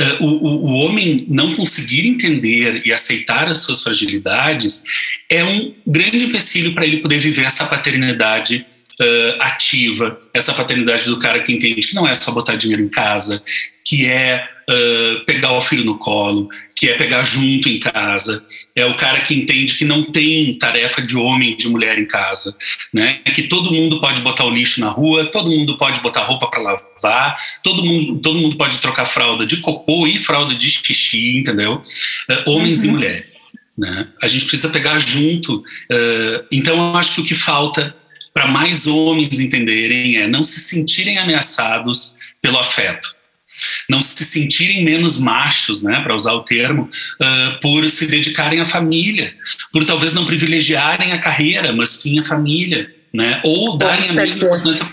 uh, 0.01 0.23
o, 0.23 0.65
o 0.65 0.73
homem 0.73 1.25
não 1.29 1.53
conseguir 1.53 2.07
entender 2.07 2.81
e 2.85 2.91
aceitar 2.91 3.47
as 3.47 3.59
suas 3.59 3.83
fragilidades 3.83 4.83
é 5.29 5.43
um 5.43 5.73
grande 5.85 6.25
empecilho 6.25 6.73
para 6.73 6.85
ele 6.85 6.97
poder 6.97 7.19
viver 7.19 7.45
essa 7.45 7.65
paternidade 7.65 8.65
uh, 9.01 9.41
ativa, 9.41 10.19
essa 10.33 10.53
paternidade 10.53 11.05
do 11.05 11.19
cara 11.19 11.41
que 11.41 11.53
entende 11.53 11.87
que 11.87 11.95
não 11.95 12.07
é 12.07 12.15
só 12.15 12.31
botar 12.31 12.55
dinheiro 12.55 12.81
em 12.81 12.89
casa, 12.89 13.43
que 13.83 14.05
é 14.07 14.47
uh, 14.69 15.25
pegar 15.25 15.51
o 15.53 15.61
filho 15.61 15.83
no 15.83 15.97
colo, 15.97 16.49
que 16.75 16.89
é 16.89 16.93
pegar 16.95 17.23
junto 17.23 17.69
em 17.69 17.79
casa, 17.79 18.45
é 18.75 18.85
o 18.85 18.95
cara 18.95 19.21
que 19.21 19.33
entende 19.33 19.75
que 19.75 19.85
não 19.85 20.03
tem 20.03 20.57
tarefa 20.57 21.01
de 21.01 21.17
homem 21.17 21.51
e 21.51 21.57
de 21.57 21.67
mulher 21.67 21.97
em 21.97 22.05
casa, 22.05 22.55
né? 22.93 23.19
Que 23.33 23.43
todo 23.43 23.71
mundo 23.71 23.99
pode 23.99 24.21
botar 24.21 24.45
o 24.45 24.51
lixo 24.51 24.79
na 24.79 24.89
rua, 24.89 25.25
todo 25.25 25.49
mundo 25.49 25.77
pode 25.77 25.99
botar 26.01 26.23
roupa 26.23 26.47
para 26.47 26.61
lavar, 26.61 27.35
todo 27.63 27.83
mundo, 27.83 28.19
todo 28.19 28.37
mundo 28.37 28.57
pode 28.57 28.77
trocar 28.79 29.05
fralda 29.05 29.45
de 29.45 29.57
cocô 29.57 30.05
e 30.05 30.19
fralda 30.19 30.53
de 30.53 30.69
xixi, 30.69 31.37
entendeu? 31.37 31.81
Uh, 32.29 32.51
homens 32.51 32.83
uhum. 32.83 32.89
e 32.89 32.93
mulheres. 32.93 33.47
Né? 33.77 34.07
A 34.21 34.27
gente 34.27 34.45
precisa 34.45 34.69
pegar 34.69 34.97
junto. 34.97 35.57
Uh, 35.57 36.45
então, 36.51 36.75
eu 36.75 36.97
acho 36.97 37.15
que 37.15 37.21
o 37.21 37.23
que 37.23 37.35
falta 37.35 37.95
para 38.38 38.46
mais 38.46 38.86
homens 38.86 39.39
entenderem 39.39 40.17
é 40.17 40.27
não 40.27 40.44
se 40.44 40.60
sentirem 40.60 41.17
ameaçados 41.17 42.20
pelo 42.39 42.60
afeto 42.60 43.17
não 43.89 44.00
se 44.00 44.24
sentirem 44.24 44.84
menos 44.84 45.20
machos, 45.20 45.82
né, 45.82 46.00
para 46.01 46.13
usar 46.13 46.34
o 46.34 46.44
termo, 46.44 46.84
uh, 46.84 47.60
por 47.60 47.89
se 47.89 48.06
dedicarem 48.06 48.60
à 48.60 48.65
família, 48.65 49.34
por 49.74 49.84
talvez 49.84 50.13
não 50.13 50.27
privilegiarem 50.27 51.12
a 51.12 51.17
carreira, 51.17 51.74
mas 51.74 51.89
sim 51.89 52.20
a 52.20 52.24
família, 52.24 52.94
né, 53.12 53.41
ou 53.44 53.75
darem 53.75 54.08
a 54.08 54.13
mesma 54.13 54.46
importância 54.46 54.86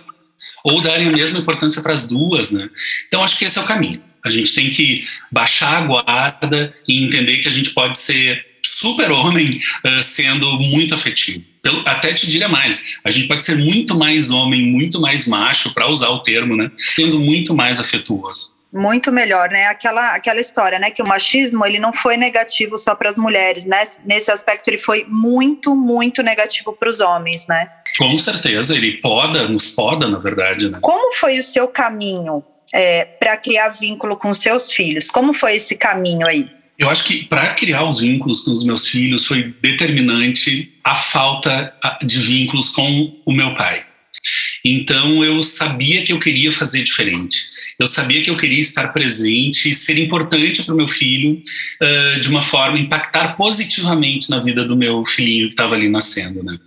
ou 0.65 0.81
darem 0.81 1.09
a 1.09 1.13
mesma 1.13 1.41
importância 1.41 1.83
para 1.83 1.93
as 1.93 2.09
duas, 2.09 2.51
né? 2.51 2.71
Então 3.07 3.23
acho 3.23 3.37
que 3.37 3.45
esse 3.45 3.59
é 3.59 3.61
o 3.61 3.67
caminho. 3.67 4.03
A 4.25 4.31
gente 4.31 4.55
tem 4.55 4.71
que 4.71 5.05
baixar 5.31 5.77
a 5.77 5.81
guarda 5.83 6.75
e 6.89 7.05
entender 7.05 7.37
que 7.41 7.49
a 7.49 7.51
gente 7.51 7.69
pode 7.75 7.99
ser 7.99 8.43
super-homem 8.65 9.59
uh, 9.85 10.03
sendo 10.03 10.59
muito 10.59 10.95
afetivo. 10.95 11.45
Até 11.87 12.13
te 12.13 12.29
diria 12.29 12.49
mais, 12.49 12.99
a 13.03 13.11
gente 13.11 13.27
pode 13.27 13.43
ser 13.43 13.57
muito 13.57 13.97
mais 13.97 14.31
homem, 14.31 14.63
muito 14.67 15.01
mais 15.01 15.27
macho, 15.27 15.73
para 15.73 15.89
usar 15.89 16.11
o 16.11 16.21
termo, 16.21 16.57
né? 16.57 16.71
Sendo 16.77 17.19
muito 17.19 17.55
mais 17.55 17.81
afetuoso 17.81 18.55
muito 18.75 19.13
melhor, 19.13 19.49
né? 19.51 19.67
Aquela, 19.67 20.17
aquela 20.17 20.41
história, 20.41 20.81
né? 20.81 20.91
Que 20.91 21.01
o 21.01 21.07
machismo 21.07 21.65
ele 21.65 21.79
não 21.79 21.93
foi 21.93 22.17
negativo 22.17 22.77
só 22.77 22.95
para 22.95 23.09
as 23.09 23.17
mulheres, 23.17 23.65
né? 23.65 23.85
Nesse 24.05 24.33
aspecto 24.33 24.67
ele 24.67 24.79
foi 24.79 25.07
muito, 25.09 25.77
muito 25.77 26.25
negativo 26.25 26.73
para 26.73 26.89
os 26.89 27.01
homens, 27.01 27.47
né? 27.47 27.71
Com 27.97 28.19
certeza, 28.19 28.75
ele 28.75 28.95
poda, 28.95 29.49
nos 29.49 29.69
poda, 29.69 30.09
na 30.09 30.19
verdade, 30.19 30.69
né? 30.69 30.79
Como 30.83 31.15
foi 31.15 31.39
o 31.39 31.45
seu 31.45 31.69
caminho 31.69 32.43
é, 32.73 33.05
para 33.05 33.37
criar 33.37 33.69
vínculo 33.69 34.17
com 34.17 34.35
seus 34.35 34.73
filhos? 34.73 35.09
Como 35.09 35.33
foi 35.33 35.55
esse 35.55 35.77
caminho 35.77 36.27
aí? 36.27 36.51
Eu 36.79 36.91
acho 36.91 37.05
que 37.05 37.25
para 37.25 37.53
criar 37.55 37.85
os 37.85 38.01
vínculos 38.01 38.41
com 38.41 38.51
os 38.51 38.65
meus 38.65 38.89
filhos 38.89 39.27
foi 39.27 39.55
determinante 39.63 40.73
a 40.83 40.95
falta 40.95 41.73
de 42.03 42.19
vínculos 42.19 42.69
com 42.71 43.21
o 43.25 43.33
meu 43.33 43.55
pai. 43.55 43.87
Então 44.65 45.23
eu 45.25 45.43
sabia 45.43 46.03
que 46.03 46.13
eu 46.13 46.19
queria 46.19 46.51
fazer 46.51 46.83
diferente. 46.83 47.55
Eu 47.79 47.87
sabia 47.87 48.23
que 48.23 48.31
eu 48.31 48.37
queria 48.37 48.61
estar 48.61 48.89
presente 48.89 49.69
e 49.69 49.75
ser 49.75 49.99
importante 49.99 50.63
para 50.63 50.73
o 50.73 50.77
meu 50.77 50.87
filho 50.87 51.43
uh, 51.83 52.21
de 52.21 52.29
uma 52.29 52.43
forma 52.43 52.79
impactar 52.79 53.37
positivamente 53.37 54.31
na 54.31 54.39
vida 54.39 54.65
do 54.65 54.77
meu 54.77 55.05
filhinho 55.05 55.49
que 55.49 55.55
estava 55.55 55.75
ali 55.75 55.89
nascendo, 55.89 56.43
né? 56.43 56.59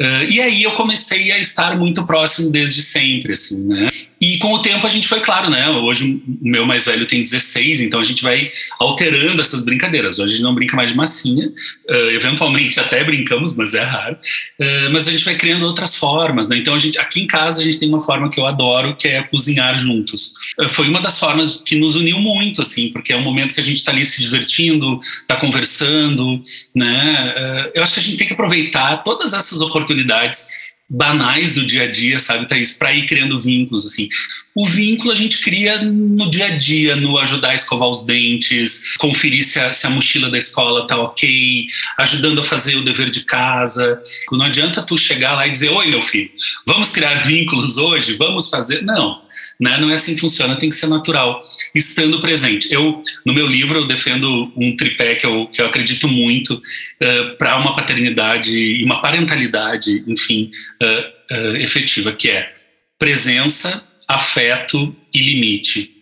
Uh, 0.00 0.30
e 0.30 0.40
aí 0.40 0.62
eu 0.62 0.72
comecei 0.72 1.32
a 1.32 1.38
estar 1.38 1.76
muito 1.76 2.04
próximo 2.06 2.50
desde 2.50 2.82
sempre, 2.82 3.32
assim, 3.32 3.62
né? 3.64 3.90
E 4.24 4.38
com 4.38 4.54
o 4.54 4.62
tempo 4.62 4.86
a 4.86 4.90
gente 4.90 5.06
foi 5.06 5.20
claro, 5.20 5.50
né? 5.50 5.68
Hoje 5.68 6.22
o 6.26 6.48
meu 6.48 6.64
mais 6.64 6.86
velho 6.86 7.06
tem 7.06 7.22
16, 7.22 7.82
então 7.82 8.00
a 8.00 8.04
gente 8.04 8.22
vai 8.22 8.50
alterando 8.80 9.42
essas 9.42 9.66
brincadeiras. 9.66 10.18
Hoje 10.18 10.32
a 10.32 10.36
gente 10.36 10.42
não 10.42 10.54
brinca 10.54 10.74
mais 10.74 10.92
de 10.92 10.96
massinha, 10.96 11.48
uh, 11.48 12.10
eventualmente 12.10 12.80
até 12.80 13.04
brincamos, 13.04 13.54
mas 13.54 13.74
é 13.74 13.82
raro. 13.82 14.16
Uh, 14.58 14.90
mas 14.92 15.06
a 15.06 15.10
gente 15.10 15.26
vai 15.26 15.36
criando 15.36 15.66
outras 15.66 15.94
formas, 15.94 16.48
né? 16.48 16.56
Então 16.56 16.74
a 16.74 16.78
gente, 16.78 16.98
aqui 16.98 17.20
em 17.20 17.26
casa 17.26 17.60
a 17.60 17.64
gente 17.64 17.78
tem 17.78 17.86
uma 17.86 18.00
forma 18.00 18.30
que 18.30 18.40
eu 18.40 18.46
adoro, 18.46 18.96
que 18.96 19.08
é 19.08 19.22
cozinhar 19.24 19.78
juntos. 19.78 20.32
Uh, 20.58 20.70
foi 20.70 20.88
uma 20.88 21.02
das 21.02 21.20
formas 21.20 21.58
que 21.58 21.76
nos 21.76 21.94
uniu 21.94 22.18
muito, 22.18 22.62
assim, 22.62 22.88
porque 22.88 23.12
é 23.12 23.16
um 23.18 23.22
momento 23.22 23.54
que 23.54 23.60
a 23.60 23.64
gente 23.64 23.76
está 23.76 23.92
ali 23.92 24.06
se 24.06 24.22
divertindo, 24.22 25.00
está 25.20 25.36
conversando, 25.36 26.40
né? 26.74 27.34
eu 27.74 27.82
acho 27.82 27.94
que 27.94 28.00
a 28.00 28.02
gente 28.02 28.16
tem 28.16 28.26
que 28.26 28.32
aproveitar 28.32 29.02
todas 29.02 29.32
essas 29.32 29.60
oportunidades 29.60 30.63
banais 30.88 31.54
do 31.54 31.64
dia 31.64 31.84
a 31.84 31.90
dia, 31.90 32.18
sabe, 32.18 32.46
Thaís? 32.46 32.78
Para 32.78 32.92
ir 32.92 33.06
criando 33.06 33.40
vínculos, 33.40 33.86
assim. 33.86 34.08
O 34.54 34.66
vínculo 34.66 35.10
a 35.10 35.14
gente 35.14 35.40
cria 35.40 35.82
no 35.82 36.30
dia 36.30 36.46
a 36.46 36.56
dia, 36.56 36.94
no 36.94 37.18
ajudar 37.18 37.50
a 37.50 37.54
escovar 37.54 37.88
os 37.88 38.06
dentes, 38.06 38.94
conferir 38.98 39.44
se 39.44 39.58
a, 39.58 39.72
se 39.72 39.86
a 39.86 39.90
mochila 39.90 40.30
da 40.30 40.38
escola 40.38 40.86
tá 40.86 40.96
ok, 40.96 41.66
ajudando 41.98 42.40
a 42.40 42.44
fazer 42.44 42.76
o 42.76 42.84
dever 42.84 43.10
de 43.10 43.24
casa. 43.24 44.00
Não 44.30 44.44
adianta 44.44 44.82
tu 44.82 44.96
chegar 44.96 45.34
lá 45.34 45.46
e 45.46 45.52
dizer, 45.52 45.70
oi, 45.70 45.88
meu 45.88 46.02
filho, 46.02 46.30
vamos 46.66 46.90
criar 46.90 47.14
vínculos 47.26 47.76
hoje? 47.76 48.14
Vamos 48.16 48.48
fazer? 48.50 48.82
Não. 48.82 49.23
Né? 49.60 49.78
Não 49.78 49.90
é 49.90 49.94
assim 49.94 50.14
que 50.14 50.20
funciona, 50.20 50.58
tem 50.58 50.68
que 50.68 50.74
ser 50.74 50.88
natural, 50.88 51.42
estando 51.74 52.20
presente. 52.20 52.72
Eu, 52.72 53.00
no 53.24 53.32
meu 53.32 53.46
livro, 53.46 53.78
eu 53.78 53.86
defendo 53.86 54.52
um 54.56 54.74
tripé 54.76 55.14
que 55.14 55.24
eu, 55.26 55.46
que 55.46 55.62
eu 55.62 55.66
acredito 55.66 56.08
muito 56.08 56.54
uh, 56.54 57.36
para 57.38 57.56
uma 57.56 57.74
paternidade 57.74 58.56
e 58.56 58.84
uma 58.84 59.00
parentalidade, 59.00 60.04
enfim, 60.06 60.50
uh, 60.82 61.34
uh, 61.34 61.56
efetiva, 61.56 62.12
que 62.12 62.30
é 62.30 62.52
presença, 62.98 63.86
afeto 64.08 64.94
e 65.12 65.20
limite. 65.20 65.93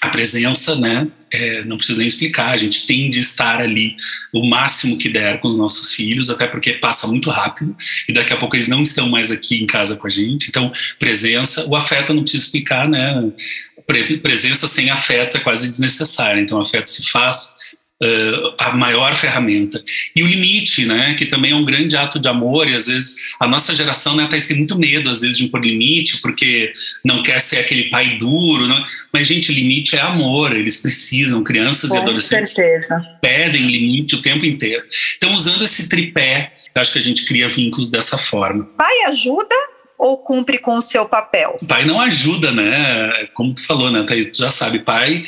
A 0.00 0.08
presença, 0.08 0.76
né, 0.76 1.08
é, 1.30 1.62
não 1.64 1.76
preciso 1.76 1.98
nem 1.98 2.08
explicar, 2.08 2.50
a 2.50 2.56
gente 2.56 2.86
tem 2.86 3.10
de 3.10 3.20
estar 3.20 3.60
ali 3.60 3.96
o 4.32 4.48
máximo 4.48 4.96
que 4.96 5.08
der 5.08 5.38
com 5.40 5.48
os 5.48 5.56
nossos 5.56 5.92
filhos, 5.92 6.30
até 6.30 6.46
porque 6.46 6.72
passa 6.72 7.06
muito 7.06 7.28
rápido 7.30 7.76
e 8.08 8.12
daqui 8.12 8.32
a 8.32 8.36
pouco 8.36 8.56
eles 8.56 8.66
não 8.66 8.82
estão 8.82 9.08
mais 9.08 9.30
aqui 9.30 9.62
em 9.62 9.66
casa 9.66 9.96
com 9.96 10.06
a 10.06 10.10
gente. 10.10 10.48
Então, 10.48 10.72
presença, 10.98 11.68
o 11.68 11.76
afeto 11.76 12.14
não 12.14 12.22
preciso 12.22 12.44
explicar, 12.44 12.88
né? 12.88 13.30
Presença 14.22 14.66
sem 14.66 14.90
afeto 14.90 15.36
é 15.36 15.40
quase 15.40 15.68
desnecessária. 15.68 16.40
Então, 16.40 16.60
afeto 16.60 16.88
se 16.88 17.08
faz 17.10 17.59
uh, 18.02 18.54
a 18.58 18.72
maior 18.72 19.14
ferramenta. 19.14 19.82
E 20.14 20.22
o 20.22 20.26
limite, 20.26 20.86
né, 20.86 21.14
que 21.14 21.26
também 21.26 21.52
é 21.52 21.54
um 21.54 21.64
grande 21.64 21.96
ato 21.96 22.18
de 22.18 22.28
amor, 22.28 22.68
e 22.68 22.74
às 22.74 22.86
vezes 22.86 23.16
a 23.38 23.46
nossa 23.46 23.74
geração 23.74 24.16
né, 24.16 24.28
tem 24.28 24.56
muito 24.56 24.78
medo, 24.78 25.10
às 25.10 25.20
vezes, 25.20 25.36
de 25.36 25.44
impor 25.44 25.60
limite, 25.60 26.20
porque 26.20 26.72
não 27.04 27.22
quer 27.22 27.40
ser 27.40 27.58
aquele 27.58 27.90
pai 27.90 28.16
duro, 28.16 28.66
né? 28.66 28.84
mas, 29.12 29.26
gente, 29.26 29.52
limite 29.52 29.96
é 29.96 30.00
amor, 30.00 30.56
eles 30.56 30.78
precisam, 30.78 31.44
crianças 31.44 31.90
Com 31.90 31.96
e 31.96 32.00
adolescentes 32.00 32.52
certeza. 32.52 33.00
pedem 33.20 33.62
limite 33.62 34.14
o 34.14 34.22
tempo 34.22 34.44
inteiro. 34.44 34.82
Então, 35.16 35.34
usando 35.34 35.64
esse 35.64 35.88
tripé, 35.88 36.52
eu 36.74 36.80
acho 36.80 36.92
que 36.92 36.98
a 36.98 37.02
gente 37.02 37.24
cria 37.24 37.48
vínculos 37.48 37.90
dessa 37.90 38.16
forma. 38.16 38.64
Pai 38.76 39.02
ajuda 39.06 39.54
ou 40.00 40.16
cumpre 40.16 40.58
com 40.58 40.78
o 40.78 40.82
seu 40.82 41.04
papel? 41.04 41.58
Pai 41.68 41.84
não 41.84 42.00
ajuda, 42.00 42.50
né? 42.50 43.28
Como 43.34 43.54
tu 43.54 43.64
falou, 43.66 43.90
né, 43.90 44.02
Thaís? 44.04 44.30
Tu 44.30 44.38
já 44.38 44.50
sabe, 44.50 44.78
pai 44.78 45.24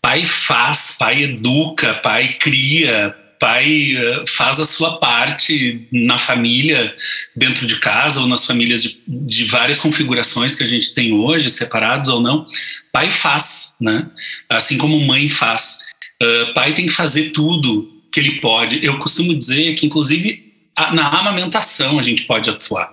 pai 0.00 0.24
faz, 0.24 0.96
pai 0.98 1.24
educa, 1.24 1.94
pai 1.94 2.34
cria, 2.34 3.14
pai 3.38 3.96
eh, 3.96 4.24
faz 4.28 4.58
a 4.58 4.64
sua 4.64 4.98
parte 4.98 5.86
na 5.92 6.18
família, 6.18 6.94
dentro 7.34 7.66
de 7.66 7.76
casa 7.76 8.20
ou 8.20 8.26
nas 8.26 8.44
famílias 8.44 8.82
de, 8.82 9.00
de, 9.06 9.44
várias 9.44 9.78
configurações 9.78 10.54
que 10.54 10.64
a 10.64 10.66
gente 10.66 10.92
tem 10.92 11.12
hoje, 11.12 11.50
separados 11.50 12.10
ou 12.10 12.20
não. 12.20 12.44
Pai 12.92 13.10
faz, 13.10 13.76
né? 13.80 14.06
Assim 14.48 14.76
como 14.76 14.98
mãe 15.00 15.28
faz. 15.28 15.86
Uh, 16.20 16.52
pai 16.52 16.72
tem 16.74 16.86
que 16.86 16.92
fazer 16.92 17.30
tudo 17.30 18.02
que 18.12 18.18
ele 18.18 18.40
pode. 18.40 18.84
Eu 18.84 18.98
costumo 18.98 19.34
dizer 19.34 19.74
que, 19.74 19.86
inclusive, 19.86 20.52
na 20.92 21.08
amamentação 21.08 21.98
a 21.98 22.02
gente 22.02 22.24
pode 22.24 22.50
atuar. 22.50 22.90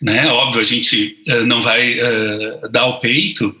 Né? 0.00 0.26
Óbvio, 0.26 0.60
a 0.60 0.64
gente 0.64 1.22
uh, 1.28 1.44
não 1.46 1.60
vai 1.60 1.98
uh, 1.98 2.70
dar 2.70 2.86
o 2.86 2.98
peito, 2.98 3.54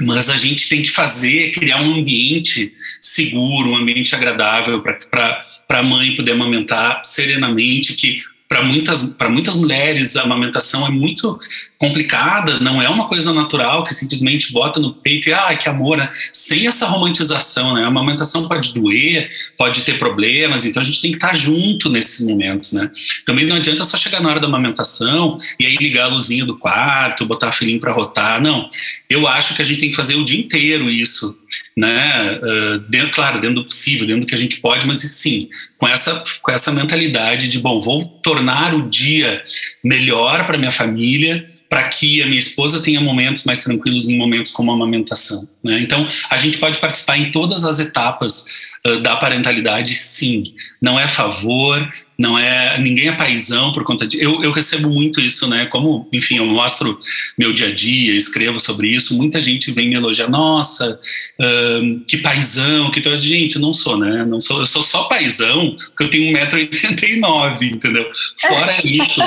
mas 0.00 0.28
a 0.28 0.36
gente 0.36 0.68
tem 0.68 0.82
que 0.82 0.90
fazer, 0.90 1.52
criar 1.52 1.80
um 1.80 1.94
ambiente 1.94 2.72
seguro, 3.00 3.70
um 3.70 3.76
ambiente 3.76 4.14
agradável 4.14 4.82
para 4.82 5.44
a 5.68 5.82
mãe 5.82 6.16
poder 6.16 6.32
amamentar 6.32 7.00
serenamente, 7.04 7.94
que 7.94 8.18
para 8.54 8.62
muitas, 8.62 9.14
para 9.14 9.28
muitas 9.28 9.56
mulheres 9.56 10.14
a 10.14 10.22
amamentação 10.22 10.86
é 10.86 10.88
muito 10.88 11.36
complicada, 11.76 12.60
não 12.60 12.80
é 12.80 12.88
uma 12.88 13.08
coisa 13.08 13.32
natural 13.32 13.82
que 13.82 13.92
simplesmente 13.92 14.52
bota 14.52 14.78
no 14.78 14.94
peito 14.94 15.28
e 15.28 15.32
ah, 15.32 15.56
que 15.56 15.68
amor, 15.68 15.96
né? 15.96 16.08
sem 16.32 16.68
essa 16.68 16.86
romantização, 16.86 17.74
né? 17.74 17.82
A 17.82 17.88
amamentação 17.88 18.46
pode 18.46 18.72
doer, 18.72 19.28
pode 19.58 19.82
ter 19.82 19.98
problemas, 19.98 20.64
então 20.64 20.80
a 20.80 20.84
gente 20.84 21.02
tem 21.02 21.10
que 21.10 21.16
estar 21.16 21.34
junto 21.34 21.90
nesses 21.90 22.28
momentos, 22.28 22.72
né? 22.72 22.88
Também 23.26 23.44
não 23.44 23.56
adianta 23.56 23.82
só 23.82 23.96
chegar 23.96 24.22
na 24.22 24.30
hora 24.30 24.38
da 24.38 24.46
amamentação 24.46 25.36
e 25.58 25.66
aí 25.66 25.74
ligar 25.76 26.04
a 26.04 26.14
luzinha 26.14 26.44
do 26.44 26.56
quarto, 26.56 27.26
botar 27.26 27.48
a 27.48 27.52
filhinho 27.52 27.80
para 27.80 27.92
rotar, 27.92 28.40
não. 28.40 28.70
Eu 29.10 29.26
acho 29.26 29.56
que 29.56 29.62
a 29.62 29.64
gente 29.64 29.80
tem 29.80 29.90
que 29.90 29.96
fazer 29.96 30.14
o 30.14 30.24
dia 30.24 30.38
inteiro 30.38 30.88
isso, 30.88 31.36
né? 31.76 32.38
Uh, 32.38 32.78
dentro, 32.88 33.10
claro, 33.10 33.40
dentro 33.40 33.56
do 33.56 33.64
possível, 33.64 34.06
dentro 34.06 34.22
do 34.22 34.26
que 34.26 34.34
a 34.34 34.38
gente 34.38 34.60
pode, 34.60 34.86
mas 34.86 34.98
sim, 34.98 35.48
com 35.76 35.88
essa, 35.88 36.22
com 36.40 36.52
essa 36.52 36.70
mentalidade 36.70 37.48
de, 37.48 37.58
bom, 37.58 37.80
vou 37.80 38.04
tornar 38.22 38.74
o 38.74 38.88
dia 38.88 39.42
melhor 39.82 40.46
para 40.46 40.58
minha 40.58 40.70
família, 40.70 41.44
para 41.68 41.88
que 41.88 42.22
a 42.22 42.26
minha 42.26 42.38
esposa 42.38 42.80
tenha 42.80 43.00
momentos 43.00 43.44
mais 43.44 43.64
tranquilos 43.64 44.08
em 44.08 44.16
momentos 44.16 44.52
como 44.52 44.70
a 44.70 44.74
amamentação. 44.74 45.48
Né? 45.62 45.80
Então, 45.80 46.06
a 46.30 46.36
gente 46.36 46.58
pode 46.58 46.78
participar 46.78 47.18
em 47.18 47.32
todas 47.32 47.64
as 47.64 47.80
etapas 47.80 48.46
uh, 48.86 49.00
da 49.00 49.16
parentalidade, 49.16 49.96
sim. 49.96 50.44
Não 50.80 51.00
é 51.00 51.08
favor, 51.08 51.90
não 52.16 52.38
é 52.38 52.78
ninguém 52.78 53.08
é 53.08 53.12
paisão 53.12 53.72
por 53.72 53.82
conta 53.84 54.06
de. 54.06 54.22
Eu, 54.22 54.42
eu 54.42 54.52
recebo 54.52 54.88
muito 54.88 55.20
isso, 55.20 55.48
né? 55.48 55.66
Como, 55.66 56.08
enfim, 56.12 56.36
eu 56.36 56.46
mostro 56.46 56.98
meu 57.36 57.52
dia 57.52 57.68
a 57.68 57.74
dia, 57.74 58.14
escrevo 58.14 58.60
sobre 58.60 58.88
isso. 58.88 59.16
Muita 59.16 59.40
gente 59.40 59.72
vem 59.72 59.88
me 59.88 59.96
elogiar, 59.96 60.28
nossa, 60.28 60.98
uh, 61.40 62.04
que 62.06 62.18
paisão, 62.18 62.90
que 62.90 63.00
toda 63.00 63.18
gente, 63.18 63.56
eu 63.56 63.62
não 63.62 63.72
sou, 63.72 63.98
né? 63.98 64.24
Não 64.24 64.40
sou, 64.40 64.60
eu 64.60 64.66
sou 64.66 64.82
só 64.82 65.04
paisão 65.04 65.74
porque 65.88 66.04
eu 66.04 66.10
tenho 66.10 66.36
1,89m, 66.36 67.62
entendeu? 67.62 68.08
Fora 68.40 68.76
isso. 68.84 69.20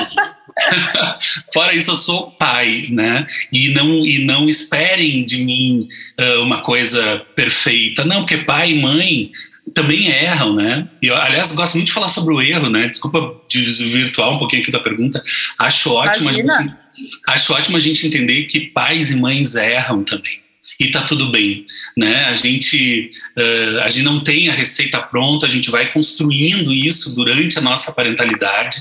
Fora 1.52 1.74
isso, 1.74 1.90
eu 1.90 1.94
sou 1.94 2.30
pai, 2.32 2.86
né? 2.90 3.26
E 3.52 3.68
não, 3.68 4.06
e 4.06 4.24
não 4.24 4.48
esperem 4.48 5.24
de 5.24 5.38
mim 5.38 5.88
uh, 6.18 6.42
uma 6.42 6.62
coisa 6.62 7.22
perfeita. 7.36 8.04
Não, 8.04 8.20
porque 8.20 8.38
pai 8.38 8.72
e 8.72 8.80
mãe 8.80 9.30
também 9.74 10.08
erram, 10.08 10.54
né? 10.54 10.88
Eu, 11.02 11.16
aliás, 11.16 11.54
gosto 11.54 11.74
muito 11.74 11.88
de 11.88 11.92
falar 11.92 12.08
sobre 12.08 12.34
o 12.34 12.42
erro, 12.42 12.68
né? 12.68 12.88
Desculpa 12.88 13.34
desvirtuar 13.48 14.30
um 14.30 14.38
pouquinho 14.38 14.62
aqui 14.62 14.70
da 14.70 14.80
pergunta. 14.80 15.22
Acho 15.58 15.92
ótimo, 15.92 16.32
gente, 16.32 16.48
acho 17.28 17.52
ótimo 17.52 17.76
a 17.76 17.80
gente 17.80 18.06
entender 18.06 18.44
que 18.44 18.60
pais 18.60 19.10
e 19.10 19.16
mães 19.16 19.54
erram 19.54 20.02
também 20.04 20.40
e 20.78 20.90
tá 20.90 21.02
tudo 21.02 21.30
bem, 21.30 21.64
né? 21.96 22.26
A 22.26 22.34
gente 22.34 23.10
uh, 23.36 23.80
a 23.80 23.90
gente 23.90 24.04
não 24.04 24.20
tem 24.20 24.48
a 24.48 24.52
receita 24.52 25.00
pronta, 25.00 25.44
a 25.44 25.48
gente 25.48 25.70
vai 25.70 25.90
construindo 25.90 26.72
isso 26.72 27.16
durante 27.16 27.58
a 27.58 27.62
nossa 27.62 27.92
parentalidade. 27.92 28.78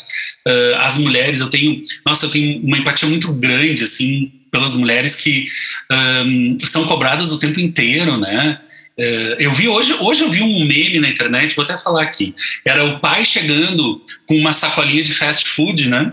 Uh, 0.47 0.75
as 0.77 0.97
mulheres, 0.97 1.39
eu 1.39 1.49
tenho, 1.49 1.81
nossa, 2.05 2.27
eu 2.27 2.29
tenho 2.29 2.61
uma 2.63 2.77
empatia 2.77 3.09
muito 3.09 3.33
grande 3.33 3.83
assim 3.83 4.31
pelas 4.51 4.75
mulheres 4.75 5.15
que 5.15 5.47
um, 5.91 6.57
são 6.65 6.85
cobradas 6.85 7.31
o 7.31 7.39
tempo 7.39 7.59
inteiro, 7.59 8.17
né? 8.17 8.59
Uh, 8.99 9.37
eu 9.37 9.51
vi 9.51 9.67
hoje, 9.67 9.93
hoje 9.93 10.23
eu 10.23 10.29
vi 10.31 10.41
um 10.41 10.65
meme 10.65 10.99
na 10.99 11.07
internet, 11.07 11.55
vou 11.55 11.63
até 11.63 11.77
falar 11.77 12.01
aqui. 12.01 12.33
Era 12.65 12.83
o 12.83 12.99
pai 12.99 13.23
chegando 13.23 14.01
com 14.25 14.35
uma 14.35 14.51
sacolinha 14.51 15.03
de 15.03 15.13
fast 15.13 15.47
food, 15.47 15.87
né? 15.87 16.11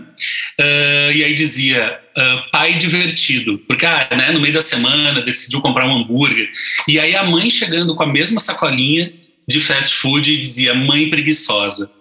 Uh, 0.59 1.11
e 1.11 1.23
aí 1.23 1.33
dizia 1.33 1.99
uh, 2.15 2.51
pai 2.51 2.75
divertido, 2.75 3.57
porque 3.67 3.87
ah, 3.87 4.07
né, 4.11 4.31
no 4.31 4.39
meio 4.39 4.53
da 4.53 4.61
semana 4.61 5.21
decidiu 5.21 5.61
comprar 5.61 5.87
um 5.87 5.97
hambúrguer. 5.97 6.47
E 6.87 6.99
aí 6.99 7.15
a 7.15 7.23
mãe 7.23 7.49
chegando 7.49 7.95
com 7.95 8.03
a 8.03 8.07
mesma 8.07 8.39
sacolinha 8.39 9.11
de 9.47 9.59
fast 9.59 9.95
food 9.95 10.31
e 10.31 10.37
dizia 10.37 10.75
mãe 10.75 11.09
preguiçosa. 11.09 11.91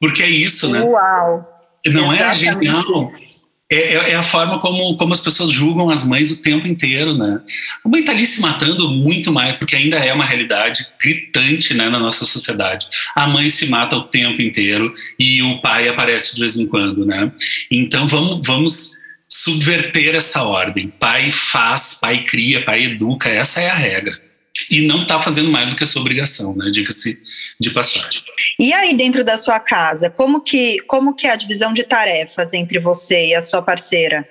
Porque 0.00 0.24
é 0.24 0.28
isso, 0.28 0.68
né? 0.72 0.80
Uau! 0.80 1.46
Não 1.86 2.12
é 2.12 2.34
genial? 2.34 2.80
É, 2.80 3.39
é, 3.72 4.10
é, 4.10 4.14
a 4.16 4.22
forma 4.22 4.58
como, 4.58 4.96
como 4.96 5.12
as 5.12 5.20
pessoas 5.20 5.50
julgam 5.50 5.90
as 5.90 6.04
mães 6.04 6.32
o 6.32 6.42
tempo 6.42 6.66
inteiro, 6.66 7.16
né? 7.16 7.40
A 7.84 7.88
mãe 7.88 8.00
está 8.00 8.10
ali 8.10 8.26
se 8.26 8.40
matando 8.40 8.90
muito 8.90 9.32
mais, 9.32 9.56
porque 9.56 9.76
ainda 9.76 9.96
é 9.96 10.12
uma 10.12 10.24
realidade 10.24 10.86
gritante 11.00 11.72
né, 11.74 11.88
na 11.88 11.98
nossa 11.98 12.24
sociedade. 12.24 12.88
A 13.14 13.28
mãe 13.28 13.48
se 13.48 13.66
mata 13.68 13.96
o 13.96 14.02
tempo 14.02 14.42
inteiro 14.42 14.92
e 15.18 15.40
o 15.42 15.60
pai 15.60 15.88
aparece 15.88 16.34
de 16.34 16.40
vez 16.40 16.58
em 16.58 16.66
quando, 16.66 17.06
né? 17.06 17.30
Então 17.70 18.08
vamos, 18.08 18.44
vamos 18.44 18.90
subverter 19.28 20.16
essa 20.16 20.42
ordem. 20.42 20.92
Pai 20.98 21.30
faz, 21.30 21.98
pai 22.00 22.24
cria, 22.24 22.64
pai 22.64 22.86
educa, 22.86 23.28
essa 23.28 23.60
é 23.60 23.70
a 23.70 23.74
regra 23.74 24.29
e 24.70 24.82
não 24.82 25.02
está 25.02 25.20
fazendo 25.20 25.50
mais 25.50 25.70
do 25.70 25.76
que 25.76 25.82
a 25.82 25.86
sua 25.86 26.00
obrigação, 26.00 26.56
né? 26.56 26.70
Diga-se 26.70 27.18
de 27.60 27.70
passagem. 27.70 28.22
E 28.58 28.72
aí 28.72 28.94
dentro 28.94 29.24
da 29.24 29.36
sua 29.36 29.60
casa, 29.60 30.10
como 30.10 30.42
que 30.42 30.78
como 30.86 31.14
que 31.14 31.26
é 31.26 31.32
a 31.32 31.36
divisão 31.36 31.72
de 31.72 31.84
tarefas 31.84 32.52
entre 32.52 32.78
você 32.78 33.28
e 33.28 33.34
a 33.34 33.42
sua 33.42 33.62
parceira? 33.62 34.26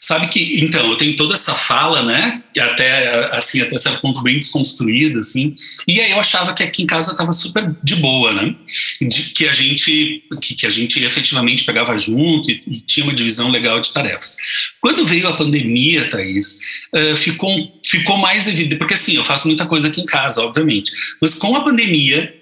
Sabe 0.00 0.26
que, 0.28 0.64
então, 0.64 0.88
eu 0.88 0.96
tenho 0.96 1.14
toda 1.16 1.34
essa 1.34 1.54
fala, 1.54 2.02
né, 2.02 2.42
até, 2.58 3.26
assim, 3.36 3.60
até 3.60 3.76
certo 3.76 4.00
ponto 4.00 4.22
bem 4.22 4.38
desconstruída, 4.38 5.18
assim, 5.18 5.54
e 5.86 6.00
aí 6.00 6.12
eu 6.12 6.20
achava 6.20 6.54
que 6.54 6.62
aqui 6.62 6.82
em 6.82 6.86
casa 6.86 7.12
estava 7.12 7.30
super 7.30 7.76
de 7.82 7.96
boa, 7.96 8.32
né, 8.32 8.54
de, 9.00 9.30
que 9.30 9.46
a 9.46 9.52
gente, 9.52 10.24
que, 10.40 10.54
que, 10.54 10.66
a 10.66 10.70
gente 10.70 11.04
efetivamente 11.04 11.64
pegava 11.64 11.96
junto 11.98 12.50
e, 12.50 12.60
e, 12.68 12.80
tinha 12.80 13.04
uma 13.04 13.14
divisão 13.14 13.50
legal 13.50 13.80
de 13.80 13.92
tarefas. 13.92 14.36
Quando 14.80 15.04
veio 15.04 15.28
a 15.28 15.36
pandemia, 15.36 16.08
Thaís, 16.08 16.60
uh, 16.94 17.16
ficou, 17.16 17.77
ficou 17.88 18.16
mais 18.18 18.46
evidente, 18.46 18.76
porque 18.76 18.94
assim, 18.94 19.16
eu 19.16 19.24
faço 19.24 19.46
muita 19.46 19.66
coisa 19.66 19.88
aqui 19.88 20.00
em 20.00 20.06
casa, 20.06 20.42
obviamente, 20.42 20.92
mas 21.20 21.34
com 21.34 21.56
a 21.56 21.64
pandemia, 21.64 22.34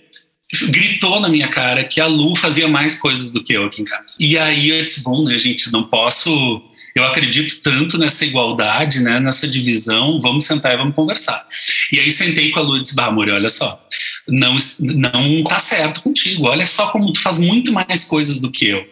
gritou 0.68 1.20
na 1.20 1.28
minha 1.28 1.48
cara 1.48 1.84
que 1.84 2.00
a 2.00 2.06
Lu 2.06 2.34
fazia 2.36 2.68
mais 2.68 2.98
coisas 2.98 3.32
do 3.32 3.42
que 3.42 3.52
eu 3.52 3.64
aqui 3.64 3.82
em 3.82 3.84
casa. 3.84 4.16
E 4.18 4.38
aí 4.38 4.70
eu 4.70 4.84
disse, 4.84 5.02
bom, 5.02 5.24
né, 5.24 5.36
gente, 5.38 5.72
não 5.72 5.84
posso 5.84 6.62
eu 6.96 7.04
acredito 7.04 7.60
tanto 7.62 7.98
nessa 7.98 8.24
igualdade, 8.24 9.00
né, 9.00 9.20
nessa 9.20 9.46
divisão, 9.46 10.18
vamos 10.18 10.44
sentar 10.44 10.72
e 10.72 10.78
vamos 10.78 10.94
conversar. 10.94 11.46
E 11.92 12.00
aí 12.00 12.10
sentei 12.10 12.50
com 12.50 12.58
a 12.58 12.62
Lu 12.62 12.78
e 12.78 12.80
disse, 12.80 12.96
bah, 12.96 13.08
amor, 13.08 13.28
olha 13.28 13.50
só, 13.50 13.86
não, 14.26 14.56
não 14.80 15.44
tá 15.44 15.58
certo 15.58 16.00
contigo, 16.00 16.46
olha 16.46 16.64
só 16.64 16.86
como 16.90 17.12
tu 17.12 17.20
faz 17.20 17.38
muito 17.38 17.70
mais 17.70 18.04
coisas 18.04 18.40
do 18.40 18.50
que 18.50 18.68
eu. 18.68 18.82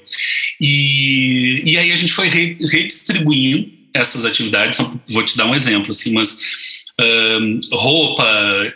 E, 0.61 1.62
e 1.64 1.78
aí 1.78 1.90
a 1.90 1.96
gente 1.96 2.12
foi 2.12 2.28
redistribuindo 2.28 3.73
essas 3.94 4.24
atividades, 4.24 4.78
vou 5.08 5.24
te 5.24 5.36
dar 5.36 5.46
um 5.46 5.54
exemplo, 5.54 5.92
assim, 5.92 6.12
mas 6.12 6.40
roupa, 7.72 8.24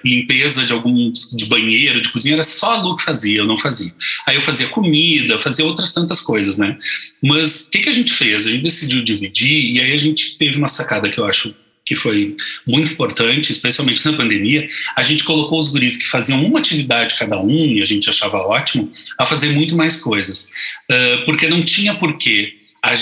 limpeza 0.04 0.66
de 0.66 0.72
alguns 0.72 1.30
de 1.36 1.46
banheiro, 1.46 2.00
de 2.00 2.08
cozinha, 2.08 2.34
era 2.34 2.42
só 2.42 2.74
a 2.74 2.82
Lu 2.82 2.96
que 2.96 3.04
fazia, 3.04 3.38
eu 3.38 3.46
não 3.46 3.56
fazia. 3.56 3.92
Aí 4.26 4.34
eu 4.34 4.40
fazia 4.40 4.66
comida, 4.68 5.38
fazia 5.38 5.64
outras 5.64 5.92
tantas 5.92 6.20
coisas, 6.20 6.58
né? 6.58 6.76
Mas 7.22 7.66
o 7.66 7.70
que, 7.70 7.78
que 7.78 7.88
a 7.88 7.92
gente 7.92 8.12
fez? 8.12 8.46
A 8.46 8.50
gente 8.50 8.62
decidiu 8.62 9.04
dividir 9.04 9.72
e 9.72 9.80
aí 9.80 9.92
a 9.92 9.96
gente 9.96 10.36
teve 10.36 10.58
uma 10.58 10.68
sacada 10.68 11.08
que 11.08 11.18
eu 11.18 11.24
acho 11.24 11.54
que 11.84 11.96
foi 11.96 12.36
muito 12.66 12.92
importante, 12.92 13.50
especialmente 13.50 14.04
na 14.04 14.12
pandemia, 14.12 14.68
a 14.94 15.02
gente 15.02 15.24
colocou 15.24 15.58
os 15.58 15.68
guris 15.68 15.96
que 15.96 16.06
faziam 16.06 16.44
uma 16.44 16.58
atividade 16.58 17.14
cada 17.18 17.40
um, 17.40 17.48
e 17.48 17.80
a 17.80 17.84
gente 17.86 18.10
achava 18.10 18.36
ótimo, 18.36 18.90
a 19.16 19.24
fazer 19.24 19.52
muito 19.52 19.74
mais 19.74 19.96
coisas. 19.96 20.50
Uh, 20.90 21.24
porque 21.24 21.48
não 21.48 21.62
tinha 21.62 21.94
porquê 21.94 22.57
a, 22.82 22.94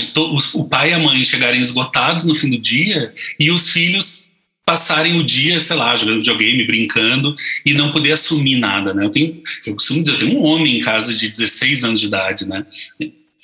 o 0.54 0.64
pai 0.64 0.90
e 0.90 0.94
a 0.94 0.98
mãe 0.98 1.22
chegarem 1.24 1.60
esgotados 1.60 2.24
no 2.24 2.34
fim 2.34 2.50
do 2.50 2.58
dia 2.58 3.12
e 3.38 3.50
os 3.50 3.70
filhos 3.70 4.34
passarem 4.64 5.20
o 5.20 5.24
dia, 5.24 5.60
sei 5.60 5.76
lá, 5.76 5.94
jogando 5.94 6.18
videogame, 6.18 6.66
brincando 6.66 7.36
e 7.64 7.72
não 7.72 7.92
poder 7.92 8.12
assumir 8.12 8.56
nada, 8.56 8.92
né? 8.92 9.04
Eu 9.04 9.10
tenho, 9.10 9.32
eu 9.64 9.74
costumo 9.74 10.02
dizer, 10.02 10.14
eu 10.14 10.18
tenho 10.18 10.40
um 10.40 10.42
homem 10.42 10.78
em 10.78 10.80
casa 10.80 11.14
de 11.14 11.28
16 11.28 11.84
anos 11.84 12.00
de 12.00 12.06
idade, 12.06 12.48
né? 12.48 12.66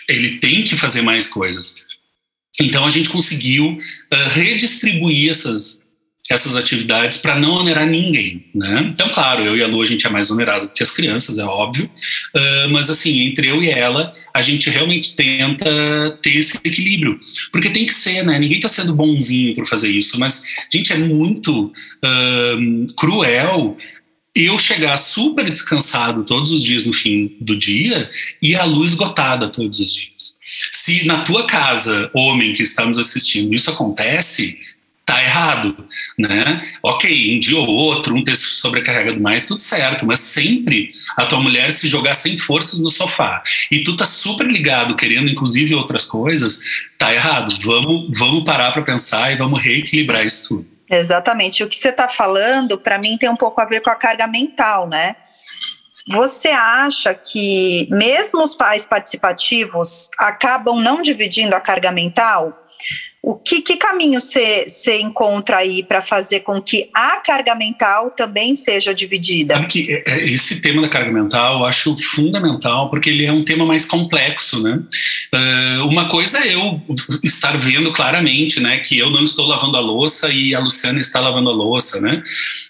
Ele 0.09 0.39
tem 0.39 0.65
que 0.65 0.77
fazer 0.77 1.01
mais 1.01 1.29
coisas. 1.29 1.85
Então 2.61 2.85
a 2.85 2.91
gente 2.91 3.09
conseguiu 3.09 3.67
uh, 3.67 4.29
redistribuir 4.31 5.31
essas 5.31 5.82
essas 6.31 6.57
atividades 6.57 7.19
para 7.19 7.39
não 7.39 7.55
onerar 7.55 7.87
ninguém, 7.87 8.47
né? 8.55 8.91
Então, 8.95 9.09
claro, 9.11 9.43
eu 9.43 9.57
e 9.57 9.63
a 9.63 9.67
Lu 9.67 9.83
a 9.83 9.85
gente 9.85 10.07
é 10.07 10.11
mais 10.11 10.31
onerado 10.31 10.71
que 10.75 10.83
as 10.83 10.93
crianças, 10.93 11.39
é 11.39 11.45
óbvio, 11.45 11.87
uh, 11.87 12.71
mas 12.71 12.89
assim, 12.89 13.23
entre 13.23 13.49
eu 13.49 13.63
e 13.63 13.69
ela, 13.69 14.15
a 14.33 14.41
gente 14.41 14.71
realmente 14.71 15.17
tenta 15.17 16.19
ter 16.23 16.37
esse 16.37 16.57
equilíbrio, 16.57 17.19
porque 17.51 17.71
tem 17.71 17.85
que 17.85 17.95
ser, 17.95 18.25
né? 18.25 18.39
Ninguém 18.39 18.59
está 18.59 18.69
sendo 18.69 18.95
bonzinho 18.95 19.55
por 19.55 19.67
fazer 19.67 19.91
isso, 19.91 20.19
mas, 20.19 20.45
gente, 20.73 20.93
é 20.93 20.97
muito 20.97 21.67
uh, 21.67 22.95
cruel 22.95 23.77
eu 24.35 24.59
chegar 24.59 24.97
super 24.97 25.51
descansado 25.51 26.25
todos 26.25 26.53
os 26.53 26.63
dias 26.63 26.87
no 26.87 26.93
fim 26.93 27.37
do 27.41 27.57
dia 27.57 28.11
e 28.41 28.55
a 28.55 28.65
luz 28.65 28.93
esgotada 28.93 29.49
todos 29.49 29.79
os 29.79 29.93
dias. 29.93 30.41
Se 30.71 31.07
na 31.07 31.23
tua 31.23 31.47
casa, 31.47 32.11
homem 32.15 32.53
que 32.53 32.63
está 32.63 32.87
nos 32.87 32.99
assistindo, 32.99 33.55
isso 33.55 33.71
acontece, 33.71 34.59
tá 35.05 35.23
errado, 35.23 35.89
né? 36.19 36.63
Ok, 36.83 37.37
um 37.37 37.39
dia 37.39 37.59
ou 37.59 37.67
outro, 37.67 38.15
um 38.15 38.23
ter 38.23 38.37
sobrecarregado 38.37 39.21
mais, 39.21 39.47
tudo 39.47 39.61
certo, 39.61 40.07
mas 40.07 40.21
sempre 40.21 40.91
a 41.17 41.25
tua 41.25 41.41
mulher 41.41 41.71
se 41.73 41.89
jogar 41.89 42.15
sem 42.15 42.39
forças 42.39 42.81
no 42.81 42.89
sofá 42.89 43.43
e 43.71 43.83
tu 43.83 43.97
tá 43.97 44.05
super 44.05 44.47
ligado, 44.47 44.97
querendo 44.97 45.29
inclusive 45.31 45.75
outras 45.75 46.05
coisas, 46.05 46.61
tá 46.97 47.13
errado. 47.13 47.57
Vamos, 47.61 48.17
vamos 48.17 48.45
parar 48.45 48.73
para 48.73 48.83
pensar 48.83 49.33
e 49.33 49.37
vamos 49.37 49.63
reequilibrar 49.63 50.25
isso 50.25 50.49
tudo. 50.49 50.73
Exatamente. 50.91 51.65
O 51.65 51.69
que 51.69 51.77
você 51.77 51.89
está 51.89 52.07
falando, 52.07 52.79
para 52.79 52.99
mim, 52.99 53.17
tem 53.17 53.29
um 53.29 53.37
pouco 53.37 53.61
a 53.61 53.65
ver 53.65 53.81
com 53.81 53.91
a 53.91 53.95
carga 53.95 54.27
mental, 54.27 54.89
né? 54.89 55.17
Você 56.09 56.49
acha 56.49 57.15
que 57.15 57.87
mesmo 57.91 58.43
os 58.43 58.55
pais 58.55 58.85
participativos 58.85 60.11
acabam 60.19 60.81
não 60.81 61.01
dividindo 61.01 61.55
a 61.55 61.61
carga 61.61 61.93
mental? 61.93 62.62
O 63.25 63.37
que, 63.37 63.63
que 63.63 63.77
caminho 63.77 64.21
você 64.21 64.67
encontra 65.01 65.59
aí 65.59 65.85
para 65.85 66.03
fazer 66.03 66.41
com 66.41 66.61
que 66.61 66.91
a 66.93 67.19
carga 67.19 67.55
mental 67.55 68.11
também 68.11 68.57
seja 68.57 68.93
dividida? 68.93 69.55
Sabe 69.55 69.69
que 69.69 69.93
é, 69.93 70.03
é, 70.05 70.29
esse 70.29 70.61
tema 70.61 70.83
da 70.83 70.89
carga 70.89 71.13
mental 71.13 71.61
eu 71.61 71.65
acho 71.65 71.97
fundamental, 71.97 72.91
porque 72.91 73.09
ele 73.09 73.25
é 73.25 73.33
um 73.33 73.45
tema 73.45 73.65
mais 73.65 73.85
complexo, 73.85 74.61
né? 74.61 74.83
Uh, 75.33 75.87
uma 75.87 76.09
coisa 76.09 76.41
é 76.41 76.57
eu 76.57 76.81
estar 77.23 77.57
vendo 77.59 77.93
claramente, 77.93 78.59
né, 78.59 78.79
que 78.79 78.99
eu 78.99 79.09
não 79.09 79.23
estou 79.23 79.47
lavando 79.47 79.77
a 79.77 79.81
louça 79.81 80.29
e 80.33 80.53
a 80.53 80.59
Luciana 80.59 80.99
está 80.99 81.21
lavando 81.21 81.49
a 81.49 81.53
louça, 81.53 82.01
né? 82.01 82.25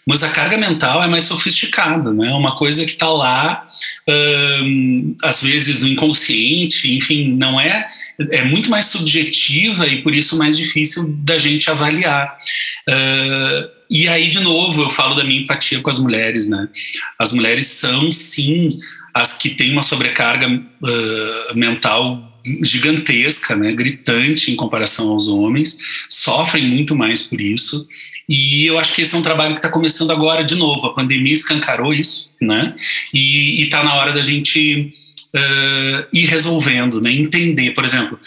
Mas 0.06 0.22
a 0.22 0.28
carga 0.28 0.58
mental 0.58 1.02
é 1.02 1.06
mais 1.06 1.24
sofisticada, 1.24 2.12
né? 2.12 2.30
Uma 2.34 2.56
coisa 2.56 2.84
que 2.84 2.90
está 2.90 3.08
lá, 3.08 3.64
uh, 4.06 5.16
às 5.22 5.42
vezes 5.42 5.80
no 5.80 5.88
inconsciente, 5.88 6.94
enfim, 6.94 7.32
não 7.32 7.58
é 7.58 7.88
é 8.30 8.44
muito 8.44 8.70
mais 8.70 8.86
subjetiva 8.86 9.86
e 9.86 10.02
por 10.02 10.14
isso 10.14 10.38
mais 10.38 10.56
difícil 10.56 11.14
da 11.18 11.38
gente 11.38 11.70
avaliar. 11.70 12.36
Uh, 12.88 13.68
e 13.90 14.08
aí, 14.08 14.28
de 14.28 14.40
novo, 14.40 14.82
eu 14.82 14.90
falo 14.90 15.14
da 15.14 15.24
minha 15.24 15.42
empatia 15.42 15.80
com 15.80 15.90
as 15.90 15.98
mulheres, 15.98 16.48
né? 16.48 16.68
As 17.18 17.32
mulheres 17.32 17.66
são, 17.66 18.10
sim, 18.10 18.78
as 19.12 19.38
que 19.38 19.50
têm 19.50 19.72
uma 19.72 19.82
sobrecarga 19.82 20.48
uh, 20.48 21.54
mental 21.54 22.40
gigantesca, 22.62 23.54
né? 23.54 23.72
Gritante 23.72 24.50
em 24.50 24.56
comparação 24.56 25.10
aos 25.10 25.28
homens, 25.28 25.78
sofrem 26.08 26.66
muito 26.66 26.94
mais 26.94 27.22
por 27.24 27.40
isso. 27.40 27.86
E 28.28 28.66
eu 28.66 28.78
acho 28.78 28.94
que 28.94 29.02
esse 29.02 29.14
é 29.14 29.18
um 29.18 29.22
trabalho 29.22 29.54
que 29.54 29.58
está 29.58 29.68
começando 29.68 30.10
agora 30.10 30.42
de 30.42 30.54
novo. 30.54 30.86
A 30.86 30.94
pandemia 30.94 31.34
escancarou 31.34 31.92
isso, 31.92 32.34
né? 32.40 32.74
E 33.12 33.60
está 33.62 33.82
na 33.84 33.94
hora 33.94 34.12
da 34.12 34.22
gente 34.22 34.92
uh, 35.34 36.06
ir 36.12 36.26
resolvendo, 36.26 37.00
né? 37.00 37.10
entender. 37.12 37.72
Por 37.72 37.84
exemplo, 37.84 38.18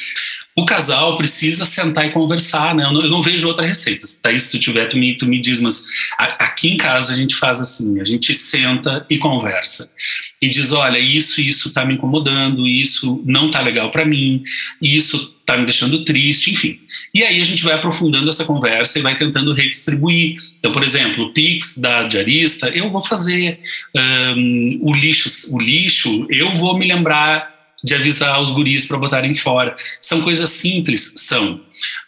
o 0.56 0.66
casal 0.66 1.18
precisa 1.18 1.66
sentar 1.66 2.08
e 2.08 2.12
conversar, 2.12 2.74
né? 2.74 2.86
Eu 2.86 2.94
não, 2.94 3.04
eu 3.04 3.10
não 3.10 3.22
vejo 3.22 3.48
outra 3.48 3.68
receita. 3.68 4.06
Daí, 4.24 4.40
se 4.40 4.52
tu 4.52 4.60
tiver, 4.60 4.88
tu 4.88 4.98
me, 4.98 5.16
tu 5.16 5.26
me 5.26 5.40
diz, 5.40 5.60
mas 5.60 5.86
aqui 6.18 6.70
em 6.70 6.78
casa 6.78 7.12
a 7.12 7.16
gente 7.16 7.36
faz 7.36 7.60
assim: 7.60 8.00
a 8.00 8.06
gente 8.06 8.34
senta 8.34 9.06
e 9.10 9.18
conversa. 9.18 9.94
E 10.42 10.48
diz: 10.48 10.72
olha, 10.72 10.98
isso, 10.98 11.42
isso 11.42 11.74
tá 11.74 11.86
me 11.86 11.96
incomodando, 11.96 12.66
isso 12.66 13.22
não 13.26 13.52
tá 13.52 13.62
legal 13.62 13.92
para 13.92 14.06
mim, 14.06 14.44
isso 14.82 15.35
tá 15.46 15.58
me 15.58 15.66
deixando 15.66 16.04
triste, 16.04 16.52
enfim. 16.52 16.80
E 17.14 17.24
aí 17.24 17.40
a 17.40 17.46
gente 17.46 17.64
vai 17.64 17.74
aprofundando 17.74 18.28
essa 18.28 18.44
conversa 18.44 18.98
e 18.98 19.02
vai 19.02 19.16
tentando 19.16 19.54
redistribuir. 19.54 20.36
Então, 20.60 20.72
por 20.72 20.84
exemplo, 20.84 21.26
o 21.26 21.34
Pix 21.34 21.78
da 21.78 22.04
diarista, 22.04 22.70
eu 22.70 22.90
vou 22.90 23.02
fazer 23.02 23.60
um, 23.96 24.80
o 24.82 24.94
lixo, 24.94 25.56
o 25.56 25.60
lixo, 25.60 26.26
eu 26.30 26.52
vou 26.54 26.78
me 26.78 26.88
lembrar 26.88 27.54
de 27.84 27.94
avisar 27.94 28.42
os 28.42 28.50
guris 28.50 28.88
para 28.88 28.98
botarem 28.98 29.36
fora. 29.36 29.76
São 30.02 30.22
coisas 30.22 30.50
simples, 30.50 31.14
são, 31.18 31.62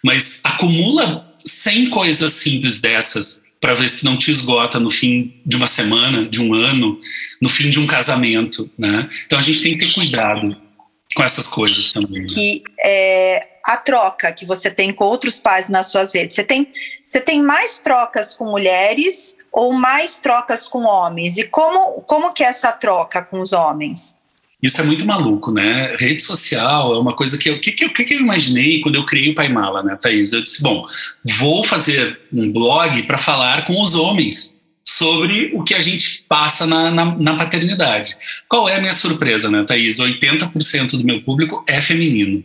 mas 0.03 0.41
acumula 0.43 1.27
100 1.45 1.91
coisas 1.91 2.31
simples 2.31 2.81
dessas 2.81 3.43
para 3.61 3.75
ver 3.75 3.89
se 3.89 4.03
não 4.03 4.17
te 4.17 4.31
esgota 4.31 4.79
no 4.79 4.89
fim 4.89 5.33
de 5.45 5.55
uma 5.55 5.67
semana, 5.67 6.25
de 6.25 6.41
um 6.41 6.53
ano, 6.53 6.99
no 7.41 7.49
fim 7.49 7.69
de 7.69 7.79
um 7.79 7.87
casamento, 7.87 8.69
né? 8.77 9.09
Então 9.25 9.37
a 9.37 9.41
gente 9.41 9.61
tem 9.61 9.77
que 9.77 9.85
ter 9.85 9.93
cuidado 9.93 10.66
com 11.17 11.23
essas 11.23 11.47
coisas 11.47 11.91
também. 11.91 12.21
Né? 12.21 12.27
Que 12.29 12.63
é, 12.79 13.47
a 13.65 13.75
troca 13.75 14.31
que 14.31 14.45
você 14.45 14.69
tem 14.69 14.93
com 14.93 15.03
outros 15.03 15.39
pais 15.39 15.67
nas 15.67 15.89
suas 15.89 16.13
redes, 16.13 16.35
você 16.35 16.43
tem, 16.43 16.71
você 17.03 17.19
tem 17.19 17.41
mais 17.41 17.79
trocas 17.79 18.35
com 18.35 18.45
mulheres 18.45 19.39
ou 19.51 19.73
mais 19.73 20.19
trocas 20.19 20.67
com 20.67 20.83
homens? 20.83 21.39
E 21.39 21.43
como, 21.45 22.01
como 22.03 22.31
que 22.31 22.43
é 22.43 22.47
essa 22.47 22.71
troca 22.71 23.23
com 23.23 23.41
os 23.41 23.51
homens? 23.51 24.19
Isso 24.61 24.79
é 24.79 24.83
muito 24.83 25.05
maluco, 25.05 25.51
né? 25.51 25.95
Rede 25.99 26.21
social 26.21 26.93
é 26.93 26.99
uma 26.99 27.15
coisa 27.15 27.35
que 27.37 27.49
eu. 27.49 27.59
Que, 27.59 27.71
que, 27.71 27.89
que, 27.89 28.13
eu 28.13 28.19
imaginei 28.19 28.81
quando 28.81 28.95
eu 28.95 29.05
criei 29.05 29.31
o 29.31 29.35
Pai 29.35 29.49
Mala, 29.49 29.83
né, 29.83 29.95
Thaís? 29.95 30.33
Eu 30.33 30.41
disse: 30.41 30.63
bom, 30.63 30.83
vou 31.37 31.63
fazer 31.63 32.19
um 32.33 32.51
blog 32.51 33.03
para 33.03 33.19
falar 33.19 33.65
com 33.65 33.79
os 33.81 33.95
homens 33.95 34.56
sobre 34.87 35.51
o 35.53 35.63
que 35.63 35.73
a 35.73 35.81
gente 35.81 36.23
passa 36.29 36.65
na, 36.65 36.89
na, 36.89 37.17
na, 37.17 37.35
paternidade. 37.35 38.15
Qual 38.47 38.69
é 38.69 38.75
a 38.75 38.79
minha 38.79 38.93
surpresa, 38.93 39.51
né, 39.51 39.65
Thaís? 39.65 39.97
80% 39.97 40.91
do 40.91 41.03
meu 41.03 41.21
público 41.21 41.61
é 41.67 41.81
feminino. 41.81 42.41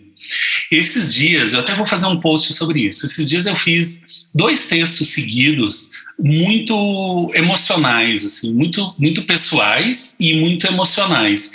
Esses 0.69 1.15
dias, 1.15 1.53
eu 1.53 1.61
até 1.61 1.73
vou 1.73 1.87
fazer 1.87 2.07
um 2.07 2.19
post 2.19 2.53
sobre 2.53 2.89
isso. 2.89 3.07
Esses 3.07 3.29
dias 3.29 3.47
eu 3.47 3.55
fiz 3.55 4.27
dois 4.35 4.67
textos 4.67 5.07
seguidos 5.11 5.93
muito 6.19 7.31
emocionais, 7.33 8.25
assim, 8.25 8.53
muito, 8.53 8.93
muito 8.99 9.23
pessoais 9.23 10.17
e 10.19 10.35
muito 10.35 10.67
emocionais. 10.67 11.53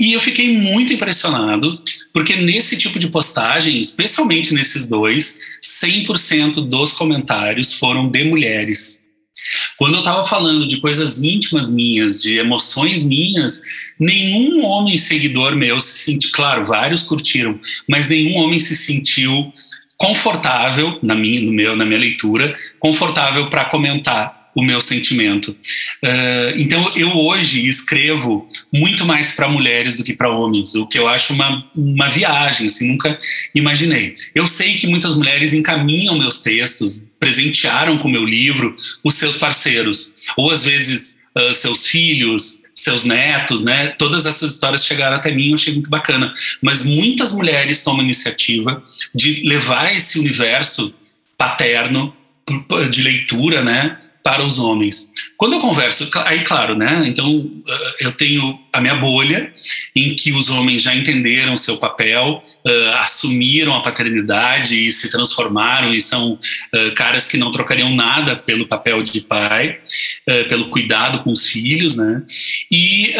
E 0.00 0.14
eu 0.14 0.20
fiquei 0.20 0.58
muito 0.58 0.92
impressionado, 0.92 1.80
porque 2.12 2.34
nesse 2.34 2.76
tipo 2.76 2.98
de 2.98 3.08
postagem, 3.08 3.78
especialmente 3.78 4.52
nesses 4.52 4.88
dois, 4.88 5.38
100% 5.62 6.68
dos 6.68 6.92
comentários 6.92 7.72
foram 7.72 8.08
de 8.08 8.24
mulheres. 8.24 9.01
Quando 9.76 9.94
eu 9.94 10.00
estava 10.00 10.24
falando 10.24 10.66
de 10.66 10.78
coisas 10.78 11.22
íntimas 11.22 11.72
minhas, 11.72 12.22
de 12.22 12.38
emoções 12.38 13.02
minhas, 13.02 13.62
nenhum 13.98 14.64
homem 14.64 14.96
seguidor 14.96 15.56
meu 15.56 15.80
se 15.80 16.04
sentiu, 16.04 16.30
claro, 16.32 16.64
vários 16.64 17.02
curtiram, 17.02 17.58
mas 17.88 18.08
nenhum 18.08 18.36
homem 18.36 18.58
se 18.58 18.76
sentiu 18.76 19.52
confortável 19.96 20.98
na 21.02 21.14
minha, 21.14 21.40
no 21.40 21.52
meu, 21.52 21.76
na 21.76 21.84
minha 21.84 22.00
leitura, 22.00 22.56
confortável 22.80 23.48
para 23.48 23.66
comentar 23.66 24.42
o 24.54 24.62
meu 24.62 24.80
sentimento. 24.80 25.50
Uh, 26.04 26.58
então, 26.58 26.86
eu 26.96 27.16
hoje 27.16 27.66
escrevo 27.66 28.48
muito 28.72 29.04
mais 29.04 29.32
para 29.32 29.48
mulheres 29.48 29.96
do 29.96 30.04
que 30.04 30.12
para 30.12 30.30
homens, 30.30 30.74
o 30.74 30.86
que 30.86 30.98
eu 30.98 31.08
acho 31.08 31.32
uma, 31.32 31.64
uma 31.74 32.08
viagem, 32.08 32.66
assim, 32.66 32.88
nunca 32.88 33.18
imaginei. 33.54 34.16
Eu 34.34 34.46
sei 34.46 34.74
que 34.74 34.86
muitas 34.86 35.16
mulheres 35.16 35.54
encaminham 35.54 36.18
meus 36.18 36.42
textos, 36.42 37.10
presentearam 37.22 37.98
com 37.98 38.08
meu 38.08 38.24
livro 38.24 38.74
os 39.04 39.14
seus 39.14 39.36
parceiros, 39.36 40.16
ou 40.36 40.50
às 40.50 40.64
vezes 40.64 41.22
uh, 41.38 41.54
seus 41.54 41.86
filhos, 41.86 42.64
seus 42.74 43.04
netos, 43.04 43.62
né? 43.62 43.90
Todas 43.90 44.26
essas 44.26 44.54
histórias 44.54 44.84
chegaram 44.84 45.18
até 45.18 45.30
mim, 45.30 45.50
eu 45.50 45.54
achei 45.54 45.72
muito 45.72 45.88
bacana. 45.88 46.32
Mas 46.60 46.84
muitas 46.84 47.30
mulheres 47.30 47.84
tomam 47.84 48.02
iniciativa 48.02 48.82
de 49.14 49.46
levar 49.46 49.94
esse 49.94 50.18
universo 50.18 50.92
paterno 51.38 52.12
de 52.90 53.02
leitura, 53.02 53.62
né? 53.62 53.98
para 54.24 54.44
os 54.44 54.58
homens. 54.60 55.12
Quando 55.36 55.54
eu 55.54 55.60
converso, 55.60 56.08
aí 56.24 56.42
claro, 56.44 56.76
né? 56.76 57.02
Então 57.06 57.50
eu 57.98 58.12
tenho 58.12 58.56
a 58.72 58.80
minha 58.80 58.94
bolha 58.94 59.52
em 59.94 60.14
que 60.14 60.32
os 60.32 60.48
homens 60.48 60.82
já 60.82 60.94
entenderam 60.94 61.56
seu 61.56 61.76
papel, 61.76 62.42
uh, 62.66 62.96
assumiram 63.00 63.74
a 63.74 63.82
paternidade 63.82 64.86
e 64.86 64.90
se 64.90 65.10
transformaram 65.10 65.92
e 65.92 66.00
são 66.00 66.32
uh, 66.32 66.94
caras 66.94 67.26
que 67.26 67.36
não 67.36 67.50
trocariam 67.50 67.94
nada 67.94 68.34
pelo 68.34 68.66
papel 68.66 69.02
de 69.02 69.20
pai, 69.20 69.78
uh, 70.28 70.48
pelo 70.48 70.70
cuidado 70.70 71.18
com 71.18 71.30
os 71.30 71.46
filhos, 71.46 71.98
né? 71.98 72.22
E, 72.70 73.14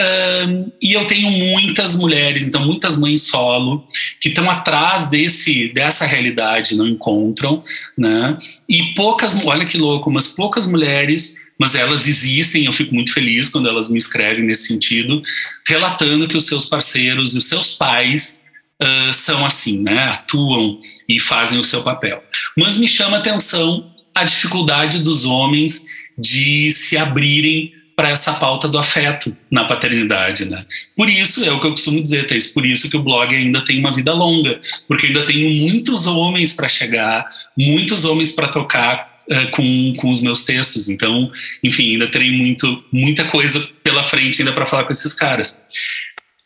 e 0.81 0.95
eu 0.95 1.05
tenho 1.07 1.31
muitas 1.31 1.95
mulheres, 1.95 2.49
então 2.49 2.65
muitas 2.65 2.99
mães 2.99 3.23
solo 3.23 3.87
que 4.21 4.29
estão 4.29 4.51
atrás 4.51 5.11
desse 5.11 5.69
dessa 5.69 6.07
realidade, 6.07 6.77
não 6.77 6.87
encontram, 6.87 7.63
né? 7.97 8.39
E 8.69 8.95
poucas, 8.95 9.45
olha 9.45 9.67
que 9.67 9.77
louco, 9.77 10.11
mas 10.11 10.29
poucas 10.29 10.67
mulheres 10.67 11.42
mas 11.59 11.75
elas 11.75 12.09
existem, 12.09 12.65
eu 12.65 12.73
fico 12.73 12.95
muito 12.95 13.13
feliz 13.13 13.49
quando 13.49 13.69
elas 13.69 13.91
me 13.91 13.99
escrevem 13.99 14.45
nesse 14.45 14.69
sentido, 14.69 15.23
relatando 15.67 16.27
que 16.29 16.37
os 16.37 16.47
seus 16.47 16.67
parceiros 16.67 17.35
e 17.35 17.39
os 17.39 17.49
seus 17.49 17.77
pais 17.77 18.45
uh, 18.83 19.13
são 19.13 19.45
assim, 19.47 19.81
né? 19.81 20.05
Atuam 20.05 20.79
e 21.09 21.21
fazem 21.21 21.59
o 21.59 21.65
seu 21.65 21.83
papel. 21.83 22.23
Mas 22.57 22.77
me 22.77 22.89
chama 22.89 23.17
a 23.17 23.21
atenção 23.21 23.93
a 24.15 24.25
dificuldade 24.25 24.99
dos 25.03 25.25
homens 25.25 25.87
de 26.19 26.71
se 26.73 26.97
abrirem 26.97 27.73
para 27.95 28.11
essa 28.11 28.33
pauta 28.35 28.67
do 28.69 28.79
afeto 28.79 29.37
na 29.51 29.65
paternidade, 29.65 30.47
né? 30.47 30.65
Por 30.97 31.09
isso, 31.09 31.45
é 31.45 31.53
o 31.53 31.61
que 31.61 31.67
eu 31.67 31.73
costumo 31.73 32.01
dizer, 32.01 32.27
Thais, 32.27 32.49
por 32.49 32.65
isso 32.65 32.91
que 32.91 32.97
o 32.97 33.03
blog 33.03 33.35
ainda 33.35 33.65
tem 33.65 33.79
uma 33.79 33.93
vida 33.93 34.13
longa, 34.13 34.59
porque 34.89 35.07
ainda 35.07 35.25
tenho 35.27 35.49
muitos 35.69 36.07
homens 36.07 36.53
para 36.53 36.69
chegar, 36.69 37.27
muitos 37.57 38.05
homens 38.05 38.33
para 38.33 38.49
tocar, 38.49 39.12
uh, 39.31 39.51
com, 39.51 39.95
com 39.97 40.11
os 40.11 40.21
meus 40.21 40.45
textos. 40.45 40.89
Então, 40.89 41.31
enfim, 41.63 41.93
ainda 41.93 42.11
terei 42.11 42.31
muito, 42.31 42.85
muita 42.93 43.25
coisa 43.25 43.69
pela 43.83 44.03
frente 44.03 44.41
ainda 44.41 44.53
para 44.53 44.67
falar 44.67 44.85
com 44.85 44.93
esses 44.93 45.15
caras. 45.15 45.63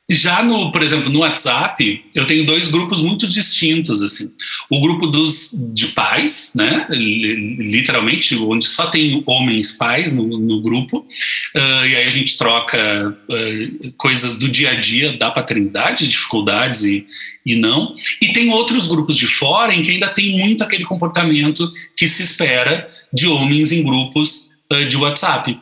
Já 0.08 0.40
no, 0.40 0.70
por 0.70 0.82
exemplo, 0.84 1.10
no 1.10 1.18
WhatsApp, 1.20 2.04
eu 2.14 2.24
tenho 2.26 2.46
dois 2.46 2.68
grupos 2.68 3.02
muito 3.02 3.26
distintos, 3.26 4.00
assim. 4.00 4.32
O 4.70 4.80
grupo 4.80 5.08
dos 5.08 5.50
de 5.74 5.88
pais, 5.88 6.52
né, 6.54 6.86
literalmente, 6.90 8.36
onde 8.36 8.68
só 8.68 8.86
tem 8.86 9.20
homens 9.26 9.76
pais 9.76 10.14
no, 10.14 10.38
no 10.38 10.62
grupo, 10.62 10.98
uh, 10.98 11.86
e 11.86 11.96
aí 11.96 12.06
a 12.06 12.10
gente 12.10 12.38
troca 12.38 13.18
uh, 13.28 13.92
coisas 13.96 14.38
do 14.38 14.48
dia 14.48 14.70
a 14.70 14.74
dia 14.74 15.18
da 15.18 15.28
paternidade, 15.28 16.08
dificuldades 16.08 16.84
e, 16.84 17.04
e 17.44 17.56
não. 17.56 17.92
E 18.22 18.32
tem 18.32 18.52
outros 18.52 18.86
grupos 18.86 19.16
de 19.16 19.26
fora 19.26 19.74
em 19.74 19.82
que 19.82 19.90
ainda 19.90 20.08
tem 20.08 20.38
muito 20.38 20.62
aquele 20.62 20.84
comportamento 20.84 21.68
que 21.96 22.06
se 22.06 22.22
espera 22.22 22.88
de 23.12 23.26
homens 23.26 23.72
em 23.72 23.82
grupos 23.82 24.52
uh, 24.72 24.86
de 24.86 24.96
WhatsApp, 24.96 25.58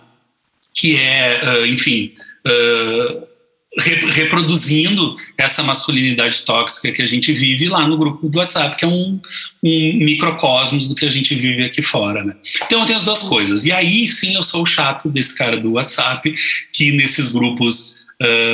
que 0.75 0.97
é, 0.99 1.67
enfim, 1.67 2.13
uh, 2.47 3.34
reproduzindo 3.77 5.17
essa 5.37 5.63
masculinidade 5.63 6.45
tóxica 6.45 6.93
que 6.93 7.03
a 7.03 7.07
gente 7.07 7.33
vive 7.33 7.69
lá 7.69 7.87
no 7.87 7.97
grupo 7.97 8.29
do 8.29 8.39
WhatsApp, 8.39 8.77
que 8.77 8.85
é 8.85 8.89
um, 8.89 9.21
um 9.63 9.93
microcosmos 9.97 10.89
do 10.89 10.95
que 10.95 11.05
a 11.05 11.11
gente 11.11 11.35
vive 11.35 11.65
aqui 11.65 11.83
fora, 11.83 12.23
né? 12.23 12.37
Então 12.65 12.87
tenho 12.87 12.99
as 12.99 13.05
duas 13.05 13.23
coisas. 13.23 13.65
E 13.65 13.73
aí 13.73 14.09
sim 14.09 14.37
eu 14.37 14.43
sou 14.43 14.63
o 14.63 14.67
chato 14.67 15.11
desse 15.11 15.37
cara 15.37 15.57
do 15.57 15.73
WhatsApp, 15.73 16.33
que 16.73 16.93
nesses 16.93 17.33
grupos 17.33 18.05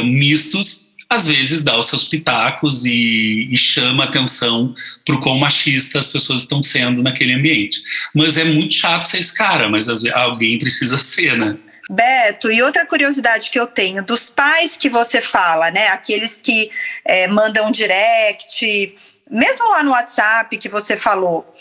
mistos 0.05 0.91
às 1.09 1.27
vezes 1.27 1.65
dá 1.65 1.77
os 1.77 1.87
seus 1.87 2.05
pitacos 2.05 2.85
e, 2.85 3.49
e 3.51 3.59
chama 3.59 4.05
atenção 4.05 4.73
para 5.05 5.17
o 5.17 5.21
quão 5.21 5.37
machista 5.37 5.99
as 5.99 6.07
pessoas 6.07 6.43
estão 6.43 6.63
sendo 6.63 7.03
naquele 7.03 7.33
ambiente. 7.33 7.83
Mas 8.15 8.39
é 8.39 8.45
muito 8.45 8.75
chato 8.75 9.07
ser 9.07 9.19
esse 9.19 9.37
cara, 9.37 9.69
mas 9.69 9.89
alguém 10.15 10.57
precisa 10.57 10.97
ser, 11.03 11.37
né? 11.37 11.59
Beto, 11.93 12.53
e 12.53 12.63
outra 12.63 12.87
curiosidade 12.87 13.51
que 13.51 13.59
eu 13.59 13.67
tenho, 13.67 14.01
dos 14.05 14.31
pais 14.31 14.77
que 14.77 14.89
você 14.89 15.21
fala, 15.21 15.73
né? 15.73 15.89
Aqueles 15.89 16.35
que 16.35 16.71
é, 17.05 17.27
mandam 17.27 17.69
direct, 17.69 18.95
mesmo 19.29 19.69
lá 19.71 19.83
no 19.83 19.91
WhatsApp 19.91 20.57
que 20.57 20.69
você 20.69 20.97
falou, 20.97 21.53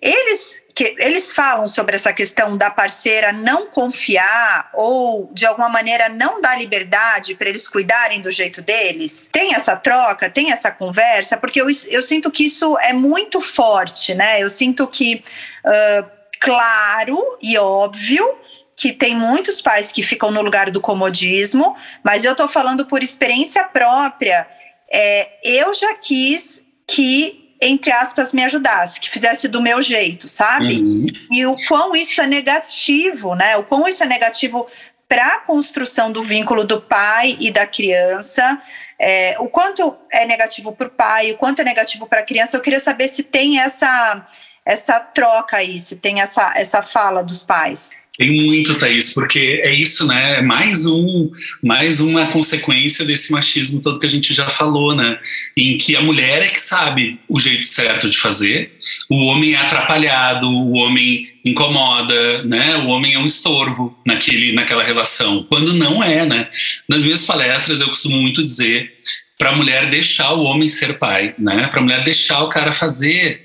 eles, 0.00 0.62
que, 0.72 0.94
eles 1.00 1.32
falam 1.32 1.66
sobre 1.66 1.96
essa 1.96 2.12
questão 2.12 2.56
da 2.56 2.70
parceira 2.70 3.32
não 3.32 3.66
confiar 3.66 4.70
ou, 4.72 5.28
de 5.32 5.46
alguma 5.46 5.68
maneira, 5.68 6.08
não 6.08 6.40
dar 6.40 6.56
liberdade 6.56 7.34
para 7.34 7.48
eles 7.48 7.66
cuidarem 7.66 8.20
do 8.20 8.30
jeito 8.30 8.62
deles? 8.62 9.30
Tem 9.32 9.52
essa 9.52 9.74
troca, 9.74 10.30
tem 10.30 10.52
essa 10.52 10.70
conversa? 10.70 11.36
Porque 11.36 11.60
eu, 11.60 11.66
eu 11.88 12.04
sinto 12.04 12.30
que 12.30 12.46
isso 12.46 12.78
é 12.78 12.92
muito 12.92 13.40
forte, 13.40 14.14
né? 14.14 14.40
Eu 14.40 14.48
sinto 14.48 14.86
que, 14.86 15.24
uh, 15.64 16.08
claro 16.38 17.36
e 17.42 17.58
óbvio, 17.58 18.41
que 18.76 18.92
tem 18.92 19.14
muitos 19.14 19.60
pais 19.60 19.92
que 19.92 20.02
ficam 20.02 20.30
no 20.30 20.42
lugar 20.42 20.70
do 20.70 20.80
comodismo, 20.80 21.76
mas 22.02 22.24
eu 22.24 22.32
estou 22.32 22.48
falando 22.48 22.86
por 22.86 23.02
experiência 23.02 23.64
própria. 23.64 24.46
É, 24.90 25.28
eu 25.42 25.72
já 25.74 25.94
quis 25.94 26.66
que 26.86 27.42
entre 27.64 27.92
aspas, 27.92 28.32
me 28.32 28.42
ajudasse, 28.42 28.98
que 28.98 29.08
fizesse 29.08 29.46
do 29.46 29.62
meu 29.62 29.80
jeito, 29.80 30.28
sabe? 30.28 30.78
Uhum. 30.78 31.06
E 31.30 31.46
o 31.46 31.54
quão 31.68 31.94
isso 31.94 32.20
é 32.20 32.26
negativo, 32.26 33.36
né? 33.36 33.56
O 33.56 33.62
quão 33.62 33.86
isso 33.86 34.02
é 34.02 34.06
negativo 34.06 34.66
para 35.08 35.36
a 35.36 35.38
construção 35.38 36.10
do 36.10 36.24
vínculo 36.24 36.64
do 36.64 36.80
pai 36.80 37.36
e 37.38 37.52
da 37.52 37.64
criança. 37.64 38.60
É, 38.98 39.36
o 39.38 39.46
quanto 39.46 39.96
é 40.10 40.26
negativo 40.26 40.72
para 40.72 40.88
o 40.88 40.90
pai, 40.90 41.30
o 41.30 41.36
quanto 41.36 41.60
é 41.60 41.64
negativo 41.64 42.06
para 42.06 42.18
a 42.18 42.24
criança. 42.24 42.56
Eu 42.56 42.60
queria 42.60 42.80
saber 42.80 43.06
se 43.06 43.22
tem 43.22 43.60
essa 43.60 44.26
essa 44.64 45.00
troca 45.00 45.56
aí, 45.56 45.80
se 45.80 45.96
tem 45.96 46.20
essa, 46.20 46.54
essa 46.56 46.82
fala 46.82 47.22
dos 47.22 47.42
pais. 47.42 48.02
Tem 48.16 48.30
muito, 48.30 48.78
Thaís, 48.78 49.14
porque 49.14 49.62
é 49.64 49.72
isso, 49.72 50.06
né? 50.06 50.38
É 50.38 50.42
mais 50.42 50.84
um, 50.84 51.30
mais 51.62 51.98
uma 51.98 52.30
consequência 52.30 53.06
desse 53.06 53.32
machismo 53.32 53.80
todo 53.80 53.98
que 53.98 54.04
a 54.04 54.08
gente 54.08 54.34
já 54.34 54.50
falou, 54.50 54.94
né? 54.94 55.18
Em 55.56 55.78
que 55.78 55.96
a 55.96 56.02
mulher 56.02 56.42
é 56.42 56.48
que 56.48 56.60
sabe 56.60 57.18
o 57.26 57.40
jeito 57.40 57.66
certo 57.66 58.10
de 58.10 58.18
fazer, 58.18 58.70
o 59.08 59.16
homem 59.24 59.54
é 59.54 59.56
atrapalhado, 59.56 60.46
o 60.46 60.72
homem 60.72 61.26
incomoda, 61.42 62.42
né? 62.44 62.76
O 62.76 62.88
homem 62.88 63.14
é 63.14 63.18
um 63.18 63.26
estorvo 63.26 63.98
naquele, 64.06 64.52
naquela 64.52 64.84
relação, 64.84 65.44
quando 65.48 65.72
não 65.72 66.04
é, 66.04 66.26
né? 66.26 66.48
Nas 66.86 67.04
minhas 67.04 67.24
palestras 67.24 67.80
eu 67.80 67.88
costumo 67.88 68.18
muito 68.18 68.44
dizer 68.44 68.92
para 69.38 69.50
a 69.50 69.56
mulher 69.56 69.88
deixar 69.88 70.34
o 70.34 70.44
homem 70.44 70.68
ser 70.68 70.98
pai, 70.98 71.34
né? 71.38 71.66
Para 71.68 71.80
a 71.80 71.82
mulher 71.82 72.04
deixar 72.04 72.44
o 72.44 72.50
cara 72.50 72.72
fazer 72.72 73.40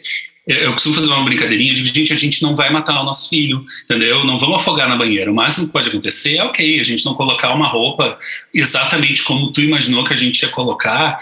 eu 0.47 0.71
costumo 0.71 0.95
fazer 0.95 1.07
uma 1.07 1.23
brincadeirinha 1.25 1.73
de 1.73 1.83
gente, 1.83 2.13
a 2.13 2.15
gente 2.15 2.41
não 2.41 2.55
vai 2.55 2.69
matar 2.69 3.01
o 3.01 3.03
nosso 3.03 3.29
filho, 3.29 3.65
entendeu? 3.83 4.23
Não 4.23 4.39
vamos 4.39 4.55
afogar 4.55 4.87
na 4.87 4.95
banheira. 4.95 5.29
O 5.29 5.35
máximo 5.35 5.67
que 5.67 5.73
pode 5.73 5.89
acontecer 5.89 6.37
é 6.37 6.43
ok, 6.43 6.79
a 6.79 6.83
gente 6.83 7.05
não 7.05 7.13
colocar 7.15 7.53
uma 7.53 7.67
roupa 7.67 8.17
exatamente 8.53 9.23
como 9.23 9.51
tu 9.51 9.61
imaginou 9.61 10.05
que 10.05 10.13
a 10.13 10.17
gente 10.17 10.41
ia 10.41 10.49
colocar, 10.49 11.17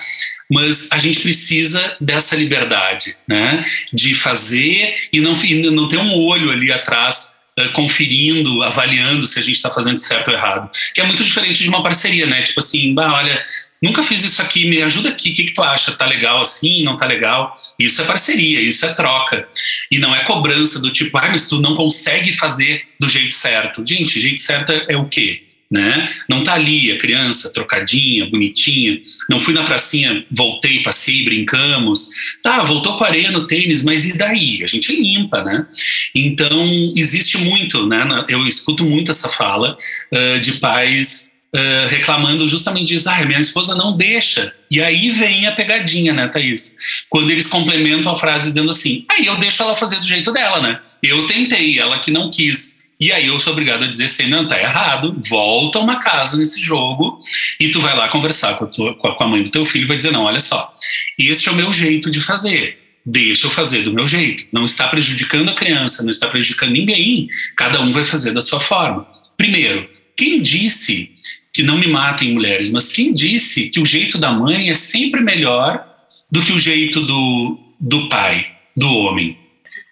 mas 0.50 0.90
a 0.92 1.00
gente 1.00 1.22
precisa 1.22 1.96
dessa 2.00 2.36
liberdade, 2.36 3.16
né? 3.28 3.64
De 3.92 4.14
fazer 4.14 4.96
e 5.12 5.20
não, 5.20 5.34
não 5.72 5.88
ter 5.88 5.98
um 5.98 6.14
olho 6.22 6.52
ali 6.52 6.72
atrás 6.72 7.40
uh, 7.60 7.72
conferindo, 7.74 8.62
avaliando 8.62 9.26
se 9.26 9.40
a 9.40 9.42
gente 9.42 9.56
está 9.56 9.72
fazendo 9.72 9.98
certo 9.98 10.28
ou 10.28 10.36
errado. 10.36 10.70
Que 10.94 11.02
é 11.02 11.06
muito 11.06 11.24
diferente 11.24 11.64
de 11.64 11.70
uma 11.70 11.82
parceria, 11.82 12.28
né? 12.28 12.44
Tipo 12.44 12.60
assim, 12.60 12.94
bah, 12.94 13.12
olha, 13.12 13.44
nunca 13.86 14.04
fiz 14.04 14.24
isso 14.24 14.42
aqui, 14.42 14.68
me 14.68 14.82
ajuda 14.82 15.10
aqui, 15.10 15.30
o 15.30 15.34
que, 15.34 15.44
que 15.46 15.54
tu 15.54 15.62
acha? 15.62 15.92
Tá 15.92 16.06
legal 16.06 16.42
assim, 16.42 16.84
não 16.84 16.96
tá 16.96 17.06
legal? 17.06 17.56
Isso 17.80 18.02
é 18.02 18.06
parceria, 18.06 18.60
isso 18.60 18.86
é 18.86 18.94
troca. 18.94 19.48
E 19.92 20.00
não 20.00 20.14
é 20.14 20.24
cobrança 20.24 20.82
do 20.82 20.92
tipo, 20.92 21.18
ah, 21.18 21.30
mas 21.30 21.48
tu 21.48 21.62
não 21.62 21.76
consegue 21.76 22.34
fazer 22.34 22.84
do 23.00 23.08
jeito 23.08 23.34
certo. 23.34 23.86
Gente, 23.88 24.18
o 24.18 24.22
jeito 24.22 24.42
certo 24.42 24.72
é 24.72 24.98
o 24.98 25.06
quê? 25.06 25.44
Né? 25.70 26.10
Não 26.30 26.44
tá 26.44 26.54
ali 26.54 26.92
a 26.92 26.98
criança 26.98 27.52
trocadinha, 27.52 28.30
bonitinha. 28.30 29.00
Não 29.30 29.40
fui 29.40 29.54
na 29.54 29.64
pracinha, 29.64 30.24
voltei, 30.32 30.82
passei, 30.84 31.24
brincamos. 31.24 32.10
Tá, 32.42 32.64
voltou 32.64 32.98
com 32.98 33.04
areia 33.04 33.32
no 33.32 33.48
tênis, 33.48 33.84
mas 33.84 34.08
e 34.08 34.18
daí? 34.18 34.64
A 34.64 34.68
gente 34.68 34.96
limpa, 34.96 35.44
né? 35.44 35.66
Então 36.14 36.94
existe 36.96 37.40
muito, 37.40 37.86
né? 37.86 38.26
Eu 38.30 38.48
escuto 38.48 38.86
muito 38.86 39.12
essa 39.12 39.28
fala 39.28 39.78
uh, 40.12 40.40
de 40.40 40.54
pais 40.54 41.35
Uh, 41.56 41.88
reclamando 41.88 42.46
justamente 42.50 42.90
disso, 42.90 43.10
ah, 43.10 43.24
minha 43.24 43.40
esposa 43.40 43.76
não 43.76 43.96
deixa. 43.96 44.54
E 44.70 44.82
aí 44.82 45.12
vem 45.12 45.48
a 45.48 45.54
pegadinha, 45.54 46.12
né, 46.12 46.28
Thaís? 46.28 46.76
Quando 47.10 47.32
eles 47.32 47.48
complementam 47.48 48.12
a 48.12 48.18
frase 48.18 48.50
dizendo 48.50 48.72
assim, 48.72 49.06
aí 49.10 49.26
eu 49.26 49.38
deixo 49.38 49.64
ela 49.64 49.74
fazer 49.74 49.98
do 49.98 50.06
jeito 50.06 50.34
dela, 50.34 50.62
né? 50.62 50.82
Eu 51.02 51.26
tentei, 51.28 51.80
ela 51.80 52.00
que 52.00 52.12
não 52.12 52.30
quis. 52.30 52.84
E 53.00 53.10
aí 53.12 53.28
eu 53.28 53.40
sou 53.40 53.54
obrigado 53.54 53.84
a 53.84 53.88
dizer 53.88 54.06
assim, 54.06 54.28
não, 54.28 54.46
tá 54.46 54.60
errado, 54.60 55.16
volta 55.30 55.80
uma 55.80 56.02
casa 56.02 56.36
nesse 56.36 56.60
jogo 56.60 57.20
e 57.58 57.70
tu 57.70 57.80
vai 57.80 57.96
lá 57.96 58.10
conversar 58.10 58.56
com 58.56 58.66
a, 58.66 58.68
tua, 58.68 58.94
com 58.96 59.24
a 59.24 59.28
mãe 59.28 59.44
do 59.44 59.52
teu 59.52 59.66
filho 59.66 59.86
e 59.86 59.88
vai 59.88 59.96
dizer, 59.96 60.12
não, 60.12 60.24
olha 60.24 60.42
só, 60.42 60.74
este 61.18 61.48
é 61.48 61.52
o 61.54 61.56
meu 61.56 61.72
jeito 61.72 62.12
de 62.12 62.20
fazer 62.20 62.80
deixa 63.06 63.46
eu 63.46 63.52
fazer 63.52 63.84
do 63.84 63.94
meu 63.94 64.08
jeito. 64.08 64.46
Não 64.52 64.66
está 64.66 64.88
prejudicando 64.88 65.50
a 65.50 65.54
criança, 65.54 66.02
não 66.02 66.10
está 66.10 66.28
prejudicando 66.28 66.72
ninguém. 66.72 67.28
Cada 67.56 67.80
um 67.80 67.92
vai 67.92 68.04
fazer 68.04 68.32
da 68.32 68.42
sua 68.42 68.60
forma. 68.60 69.08
Primeiro, 69.38 69.88
quem 70.18 70.42
disse 70.42 71.12
que 71.56 71.64
não 71.64 71.78
me 71.78 71.88
matem 71.88 72.34
mulheres, 72.34 72.70
mas 72.70 72.92
quem 72.92 73.14
disse 73.14 73.70
que 73.70 73.80
o 73.80 73.86
jeito 73.86 74.18
da 74.18 74.30
mãe 74.30 74.70
é 74.70 74.74
sempre 74.74 75.22
melhor 75.22 75.88
do 76.30 76.42
que 76.42 76.52
o 76.52 76.60
jeito 76.60 77.00
do, 77.06 77.58
do 77.80 78.10
pai, 78.10 78.46
do 78.76 78.92
homem? 78.94 79.38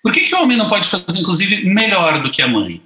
Por 0.04 0.12
que, 0.12 0.26
que 0.26 0.36
o 0.36 0.42
homem 0.42 0.58
não 0.58 0.68
pode 0.68 0.90
fazer, 0.90 1.18
inclusive, 1.18 1.64
melhor 1.64 2.22
do 2.22 2.30
que 2.30 2.42
a 2.42 2.50
mãe? 2.50 2.82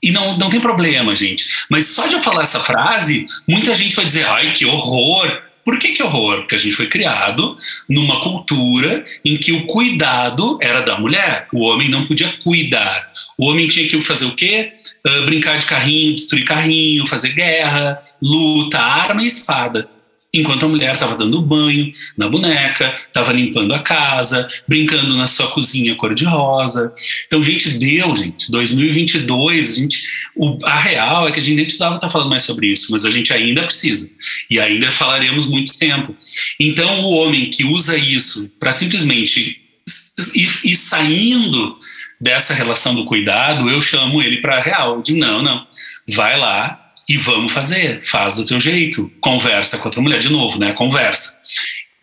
E 0.00 0.12
não, 0.12 0.38
não 0.38 0.48
tem 0.48 0.60
problema, 0.60 1.16
gente. 1.16 1.48
Mas 1.68 1.88
só 1.88 2.06
de 2.06 2.14
eu 2.14 2.22
falar 2.22 2.42
essa 2.42 2.60
frase, 2.60 3.26
muita 3.44 3.74
gente 3.74 3.96
vai 3.96 4.04
dizer: 4.04 4.24
ai, 4.24 4.52
que 4.52 4.64
horror, 4.64 5.42
por 5.66 5.80
que, 5.80 5.90
que 5.90 6.02
horror? 6.02 6.38
Porque 6.38 6.54
a 6.54 6.58
gente 6.58 6.76
foi 6.76 6.86
criado 6.86 7.56
numa 7.88 8.20
cultura 8.20 9.04
em 9.24 9.36
que 9.36 9.50
o 9.50 9.66
cuidado 9.66 10.56
era 10.62 10.80
da 10.80 10.96
mulher. 10.96 11.48
O 11.52 11.64
homem 11.64 11.88
não 11.88 12.06
podia 12.06 12.32
cuidar. 12.44 13.10
O 13.36 13.46
homem 13.46 13.66
tinha 13.66 13.88
que 13.88 14.00
fazer 14.00 14.26
o 14.26 14.36
quê? 14.36 14.70
Uh, 15.04 15.24
brincar 15.24 15.58
de 15.58 15.66
carrinho, 15.66 16.14
destruir 16.14 16.44
carrinho, 16.44 17.04
fazer 17.04 17.30
guerra, 17.30 18.00
luta, 18.22 18.78
arma 18.78 19.24
e 19.24 19.26
espada 19.26 19.95
enquanto 20.32 20.66
a 20.66 20.68
mulher 20.68 20.94
estava 20.94 21.16
dando 21.16 21.40
banho 21.40 21.90
na 22.16 22.28
boneca, 22.28 22.94
estava 23.06 23.32
limpando 23.32 23.72
a 23.72 23.78
casa, 23.78 24.46
brincando 24.68 25.16
na 25.16 25.26
sua 25.26 25.48
cozinha 25.48 25.94
cor-de-rosa. 25.94 26.94
Então, 27.26 27.42
gente, 27.42 27.78
deu, 27.78 28.14
gente, 28.14 28.50
2022, 28.50 29.70
a, 29.70 29.80
gente, 29.80 29.98
o, 30.34 30.58
a 30.64 30.78
real 30.78 31.28
é 31.28 31.32
que 31.32 31.38
a 31.38 31.42
gente 31.42 31.56
nem 31.56 31.64
precisava 31.64 31.96
estar 31.96 32.08
tá 32.08 32.12
falando 32.12 32.30
mais 32.30 32.42
sobre 32.42 32.66
isso, 32.66 32.92
mas 32.92 33.04
a 33.04 33.10
gente 33.10 33.32
ainda 33.32 33.62
precisa, 33.62 34.10
e 34.50 34.58
ainda 34.58 34.90
falaremos 34.90 35.46
muito 35.46 35.76
tempo. 35.78 36.14
Então, 36.60 37.02
o 37.02 37.12
homem 37.12 37.50
que 37.50 37.64
usa 37.64 37.96
isso 37.96 38.50
para 38.60 38.72
simplesmente 38.72 39.60
ir, 40.34 40.60
ir 40.64 40.76
saindo 40.76 41.76
dessa 42.20 42.54
relação 42.54 42.94
do 42.94 43.04
cuidado, 43.04 43.68
eu 43.68 43.80
chamo 43.80 44.22
ele 44.22 44.38
para 44.38 44.56
a 44.56 44.60
real, 44.60 45.02
de 45.02 45.14
não, 45.14 45.42
não, 45.42 45.66
vai 46.08 46.38
lá, 46.38 46.85
e 47.08 47.16
vamos 47.16 47.52
fazer, 47.52 48.00
faz 48.02 48.36
do 48.36 48.44
teu 48.44 48.58
jeito, 48.58 49.10
conversa 49.20 49.78
com 49.78 49.86
outra 49.86 50.00
mulher, 50.00 50.18
de 50.18 50.28
novo, 50.28 50.58
né? 50.58 50.72
Conversa. 50.72 51.40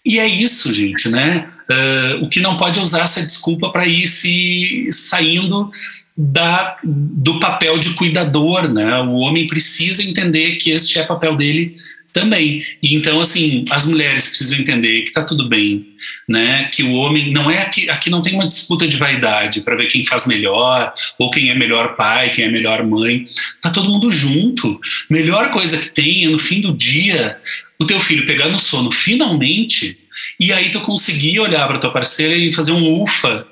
E 0.06 0.20
é 0.20 0.28
isso, 0.28 0.74
gente, 0.74 1.10
né? 1.10 1.50
Uh, 1.70 2.24
o 2.24 2.30
que 2.30 2.40
não 2.40 2.58
pode 2.58 2.80
usar 2.80 3.04
essa 3.04 3.26
desculpa 3.26 3.70
para 3.70 3.86
ir 3.86 4.08
se 4.08 4.90
saindo 4.92 5.72
da, 6.16 6.78
do 6.84 7.40
papel 7.40 7.78
de 7.80 7.92
cuidador, 7.96 8.72
né? 8.72 9.00
O 9.02 9.16
homem 9.16 9.48
precisa 9.48 10.04
entender 10.04 10.58
que 10.58 10.72
este 10.72 11.00
é 11.00 11.04
papel 11.04 11.36
dele 11.36 11.74
também. 12.14 12.64
E 12.82 12.96
então, 12.96 13.20
assim, 13.20 13.66
as 13.72 13.86
mulheres 13.88 14.30
precisam 14.30 14.60
entender 14.60 15.02
que 15.02 15.10
está 15.10 15.24
tudo 15.24 15.50
bem, 15.50 15.88
né? 16.30 16.70
Que 16.72 16.84
o 16.84 16.94
homem 16.94 17.32
não 17.32 17.50
é 17.50 17.64
aqui, 17.64 17.90
aqui 17.90 18.10
não 18.10 18.22
tem 18.22 18.36
uma 18.36 18.48
disputa 18.48 18.88
de 18.88 18.96
vaidade 18.96 19.62
para 19.62 19.76
ver 19.76 19.88
quem 19.88 20.06
faz 20.06 20.28
melhor 20.28 20.94
ou 21.18 21.32
quem 21.32 21.50
é 21.50 21.56
melhor 21.56 21.96
pai, 21.96 22.30
quem 22.30 22.46
é 22.46 22.50
melhor 22.50 22.86
mãe. 22.86 23.26
Tá 23.60 23.72
todo 23.72 23.90
mundo 23.90 24.12
junto. 24.12 24.80
Melhor 25.10 25.50
coisa 25.50 25.78
que 25.78 25.90
tem 25.90 26.26
é 26.26 26.30
no 26.30 26.40
fim 26.40 26.62
do 26.62 26.72
dia 26.72 27.38
o 27.80 27.86
teu 27.86 28.00
filho 28.00 28.26
pegar 28.26 28.48
no 28.48 28.60
sono 28.60 28.92
finalmente 28.92 29.98
e 30.40 30.54
aí 30.54 30.70
tu 30.70 30.80
conseguir 30.82 31.40
olhar 31.40 31.68
para 31.68 31.80
tua 31.80 31.92
parceira 31.92 32.36
e 32.36 32.52
fazer 32.52 32.72
um 32.72 33.02
ufa, 33.02 33.46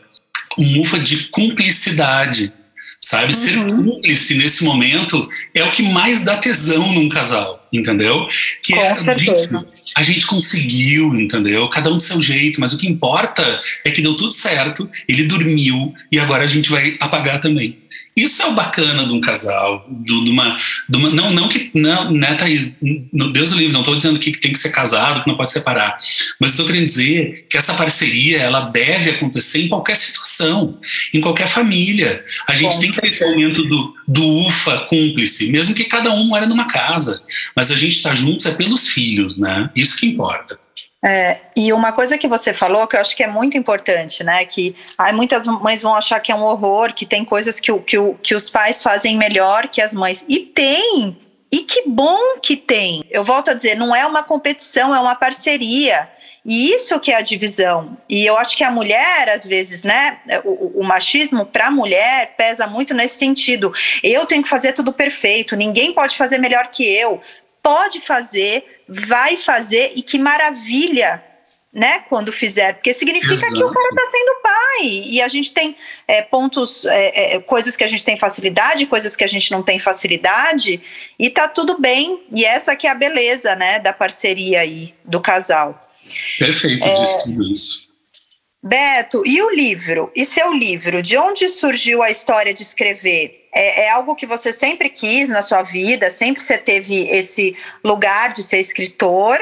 um 0.58 0.80
ufa 0.80 1.00
de 1.00 1.26
cumplicidade 1.26 2.54
sabe? 3.04 3.34
Uhum. 3.34 3.40
Ser 3.40 3.66
cúmplice 3.66 4.36
nesse 4.36 4.64
momento 4.64 5.28
é 5.54 5.64
o 5.64 5.72
que 5.72 5.82
mais 5.84 6.24
dá 6.24 6.38
tesão 6.38 6.94
num 6.94 7.10
casal, 7.10 7.68
entendeu? 7.74 8.28
Que 8.62 8.74
Com 8.74 8.82
é, 8.82 8.96
certeza. 8.96 9.60
Gente, 9.60 9.82
a 9.96 10.04
gente 10.04 10.26
conseguiu, 10.26 11.16
entendeu? 11.16 11.68
Cada 11.70 11.90
um 11.92 11.98
do 11.98 12.04
seu 12.04 12.22
jeito, 12.22 12.62
mas 12.62 12.72
o 12.74 12.78
que 12.78 12.88
importa 12.88 13.62
é 13.84 13.92
que 13.92 14.02
deu 14.02 14.16
tudo 14.16 14.32
certo, 14.32 14.90
ele 15.08 15.24
dormiu 15.24 15.94
e 16.12 16.20
agora 16.20 16.44
a 16.44 16.48
gente 16.48 16.70
vai 16.70 16.96
apagar 17.00 17.40
também. 17.42 17.81
Isso 18.15 18.41
é 18.41 18.47
o 18.47 18.54
bacana 18.54 19.06
de 19.06 19.12
um 19.13 19.21
casal, 19.21 19.88
de 19.89 20.12
uma, 20.13 20.58
de 20.89 20.97
uma 20.97 21.10
não, 21.12 21.34
não 21.34 21.47
que, 21.47 21.71
não, 21.74 22.12
né, 22.12 22.36
Thaís, 22.36 22.78
no 23.12 23.32
Deus 23.32 23.52
do 23.52 23.58
livre, 23.58 23.71
não 23.71 23.82
estou 23.82 23.95
dizendo 23.95 24.19
que 24.19 24.32
tem 24.34 24.52
que 24.52 24.60
ser 24.60 24.69
casado, 24.69 25.21
que 25.21 25.30
não 25.30 25.38
pode 25.38 25.52
separar, 25.52 25.97
mas 26.39 26.52
estou 26.52 26.65
querendo 26.65 26.86
dizer 26.86 27.45
que 27.50 27.58
essa 27.58 27.74
parceria, 27.74 28.39
ela 28.39 28.69
deve 28.69 29.12
acontecer 29.12 29.62
em 29.62 29.69
qualquer 29.69 29.95
situação, 29.95 30.78
em 31.13 31.21
qualquer 31.21 31.47
família. 31.47 32.24
A 32.47 32.54
gente 32.54 32.76
Com 32.76 32.82
tem 32.82 32.91
que 32.91 33.00
ter 33.02 33.08
esse 33.08 33.26
momento 33.30 33.63
do, 33.63 33.95
do 34.06 34.28
ufa 34.45 34.80
cúmplice, 34.89 35.50
mesmo 35.50 35.74
que 35.74 35.86
cada 35.86 36.12
um 36.12 36.26
mora 36.28 36.45
numa 36.45 36.67
casa, 36.67 37.24
mas 37.56 37.71
a 37.71 37.76
gente 37.76 37.95
está 37.95 38.13
juntos 38.13 38.45
é 38.45 38.52
pelos 38.52 38.88
filhos, 38.88 39.38
né? 39.39 39.69
Isso 39.74 39.97
que 39.97 40.08
importa. 40.08 40.60
É, 41.04 41.40
e 41.56 41.74
uma 41.74 41.92
coisa 41.92 42.18
que 42.18 42.28
você 42.28 42.54
falou 42.54 42.86
que 42.86 42.96
eu 42.96 43.02
acho 43.02 43.16
que 43.16 43.24
é 43.24 43.28
muito 43.28 43.58
importante, 43.58 44.24
né? 44.24 44.46
Que 44.46 44.76
aí 44.98 45.12
muitas 45.12 45.48
mães 45.48 45.82
vão 45.82 45.96
achar 45.96 46.20
que 46.20 46.32
é 46.32 46.36
um 46.36 46.44
horror, 46.44 46.94
que 46.94 47.06
tem 47.06 47.26
coisas 47.26 47.60
que, 47.60 47.74
que, 47.80 47.98
que 48.22 48.36
os 48.36 48.50
pais 48.50 48.84
fazem 48.84 49.18
melhor 49.18 49.68
que 49.68 49.82
as 49.82 49.94
mães. 49.94 50.24
E 50.30 50.40
tem! 50.40 51.18
E 51.52 51.60
que 51.60 51.84
bom 51.88 52.38
que 52.42 52.56
tem! 52.56 53.04
Eu 53.10 53.24
volto 53.24 53.50
a 53.50 53.54
dizer, 53.54 53.76
não 53.76 53.96
é 53.96 54.06
uma 54.06 54.22
competição, 54.22 54.94
é 54.94 55.00
uma 55.00 55.16
parceria. 55.16 56.08
E 56.46 56.74
isso 56.74 57.00
que 57.00 57.12
é 57.12 57.18
a 57.18 57.22
divisão. 57.22 57.98
E 58.10 58.26
eu 58.26 58.38
acho 58.38 58.58
que 58.58 58.64
a 58.64 58.72
mulher, 58.72 59.30
às 59.30 59.46
vezes, 59.46 59.84
né, 59.84 60.20
o, 60.44 60.82
o 60.82 60.84
machismo 60.84 61.46
para 61.46 61.68
a 61.68 61.72
mulher 61.72 62.36
pesa 62.36 62.66
muito 62.66 62.94
nesse 62.94 63.18
sentido. 63.18 63.74
Eu 64.04 64.26
tenho 64.26 64.42
que 64.42 64.50
fazer 64.50 64.74
tudo 64.74 64.92
perfeito, 64.94 65.56
ninguém 65.56 65.94
pode 65.94 66.18
fazer 66.18 66.38
melhor 66.38 66.68
que 66.68 66.84
eu. 66.84 67.22
Pode 67.62 68.02
fazer, 68.02 68.81
vai 68.93 69.38
fazer 69.38 69.93
e 69.95 70.01
que 70.01 70.19
maravilha 70.19 71.23
né, 71.73 71.99
quando 72.10 72.32
fizer, 72.34 72.73
porque 72.73 72.93
significa 72.93 73.34
Exato. 73.34 73.56
que 73.56 73.63
o 73.63 73.71
cara 73.71 73.89
está 73.89 74.12
sendo 74.12 74.41
pai 74.43 75.04
e 75.06 75.21
a 75.21 75.27
gente 75.30 75.54
tem 75.54 75.77
é, 76.06 76.21
pontos, 76.21 76.86
é, 76.86 77.36
é, 77.36 77.39
coisas 77.39 77.77
que 77.77 77.84
a 77.86 77.88
gente 77.88 78.04
tem 78.04 78.17
facilidade, 78.17 78.86
coisas 78.86 79.15
que 79.15 79.23
a 79.23 79.27
gente 79.27 79.49
não 79.49 79.63
tem 79.63 79.80
facilidade 79.80 80.82
e 81.17 81.30
tá 81.30 81.47
tudo 81.47 81.80
bem 81.80 82.23
e 82.36 82.43
essa 82.43 82.75
que 82.75 82.86
é 82.86 82.91
a 82.91 82.95
beleza, 82.95 83.56
né, 83.56 83.80
da 83.80 83.93
parceria 83.93 84.60
aí 84.60 84.93
do 85.06 85.21
casal. 85.21 85.89
Perfeito, 86.38 86.86
é, 86.86 87.23
tudo 87.23 87.43
isso. 87.43 87.89
Beto, 88.62 89.23
e 89.25 89.41
o 89.41 89.49
livro? 89.49 90.12
E 90.13 90.25
seu 90.25 90.54
livro? 90.54 91.01
De 91.01 91.17
onde 91.17 91.47
surgiu 91.47 92.04
a 92.04 92.12
história 92.12 92.54
de 92.54 92.62
escrever? 92.62 93.40
É, 93.54 93.86
é, 93.86 93.90
algo 93.92 94.16
que 94.16 94.26
você 94.26 94.54
sempre 94.54 94.90
quis 94.90 95.30
na 95.30 95.42
sua 95.42 95.62
vida? 95.62 96.10
Sempre 96.10 96.42
você 96.42 96.58
teve 96.58 97.08
esse 97.10 97.56
lugar 97.84 98.34
de 98.34 98.44
ser 98.44 98.60
escritor? 98.60 99.40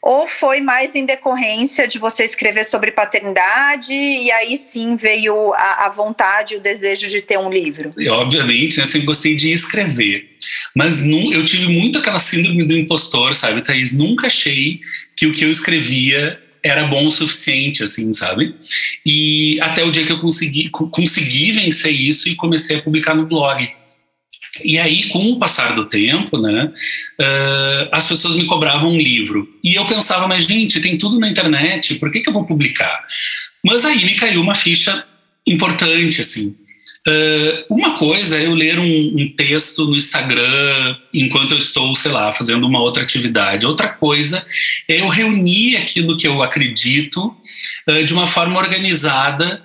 Ou 0.00 0.28
foi 0.28 0.60
mais 0.60 0.94
em 0.94 1.04
decorrência 1.04 1.88
de 1.88 1.98
você 1.98 2.24
escrever 2.24 2.64
sobre 2.64 2.92
paternidade 2.92 3.92
e 3.92 4.30
aí 4.30 4.56
sim 4.56 4.94
veio 4.94 5.52
a, 5.54 5.86
a 5.86 5.88
vontade, 5.88 6.54
o 6.54 6.60
desejo 6.60 7.08
de 7.08 7.20
ter 7.20 7.38
um 7.38 7.50
livro? 7.50 7.90
E, 7.98 8.08
obviamente, 8.08 8.78
né, 8.78 8.84
sempre 8.84 9.06
gostei 9.06 9.34
de 9.34 9.52
escrever. 9.52 10.36
Mas 10.74 11.04
não, 11.04 11.32
eu 11.32 11.44
tive 11.44 11.66
muito 11.66 11.98
aquela 11.98 12.20
síndrome 12.20 12.62
do 12.64 12.78
impostor, 12.78 13.34
sabe, 13.34 13.62
Thaís? 13.62 13.98
Nunca 13.98 14.28
achei 14.28 14.80
que 15.16 15.26
o 15.26 15.32
que 15.32 15.44
eu 15.44 15.50
escrevia 15.50 16.40
era 16.66 16.86
bom 16.86 17.06
o 17.06 17.10
suficiente, 17.10 17.82
assim, 17.82 18.12
sabe? 18.12 18.54
E 19.04 19.58
até 19.60 19.84
o 19.84 19.90
dia 19.90 20.04
que 20.04 20.12
eu 20.12 20.20
consegui, 20.20 20.68
consegui 20.70 21.52
vencer 21.52 21.92
isso 21.92 22.28
e 22.28 22.34
comecei 22.34 22.76
a 22.78 22.82
publicar 22.82 23.14
no 23.14 23.26
blog. 23.26 23.68
E 24.64 24.78
aí, 24.78 25.08
com 25.10 25.22
o 25.24 25.38
passar 25.38 25.74
do 25.74 25.86
tempo, 25.86 26.38
né, 26.38 26.72
uh, 27.20 27.88
as 27.92 28.08
pessoas 28.08 28.36
me 28.36 28.46
cobravam 28.46 28.90
um 28.90 28.96
livro. 28.96 29.46
E 29.62 29.74
eu 29.74 29.86
pensava, 29.86 30.26
mas 30.26 30.44
gente, 30.44 30.80
tem 30.80 30.96
tudo 30.96 31.18
na 31.18 31.28
internet, 31.28 31.96
por 31.96 32.10
que, 32.10 32.20
que 32.20 32.28
eu 32.28 32.32
vou 32.32 32.46
publicar? 32.46 33.04
Mas 33.64 33.84
aí 33.84 34.04
me 34.04 34.14
caiu 34.14 34.40
uma 34.40 34.54
ficha 34.54 35.04
importante, 35.46 36.20
assim. 36.20 36.56
Uh, 37.08 37.64
uma 37.70 37.96
coisa 37.96 38.36
é 38.36 38.46
eu 38.46 38.54
ler 38.54 38.80
um, 38.80 39.14
um, 39.16 39.28
texto 39.28 39.84
no 39.84 39.94
Instagram 39.94 40.96
enquanto 41.14 41.52
eu 41.52 41.58
estou, 41.58 41.94
sei 41.94 42.10
lá, 42.10 42.32
fazendo 42.32 42.66
uma 42.66 42.80
outra 42.80 43.04
atividade. 43.04 43.64
Outra 43.64 43.88
coisa 43.88 44.44
é 44.88 45.00
eu 45.00 45.08
reunir 45.08 45.76
aquilo 45.76 46.16
que 46.16 46.26
eu 46.26 46.42
acredito 46.42 47.36
uh, 47.88 48.04
de 48.04 48.12
uma 48.12 48.26
forma 48.26 48.58
organizada 48.58 49.62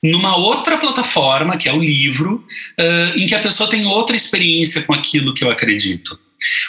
numa 0.00 0.36
outra 0.36 0.78
plataforma, 0.78 1.56
que 1.56 1.68
é 1.68 1.72
o 1.72 1.80
livro, 1.80 2.46
uh, 2.78 3.18
em 3.18 3.26
que 3.26 3.34
a 3.34 3.40
pessoa 3.40 3.68
tem 3.68 3.84
outra 3.86 4.14
experiência 4.14 4.82
com 4.82 4.94
aquilo 4.94 5.34
que 5.34 5.42
eu 5.42 5.50
acredito. 5.50 6.16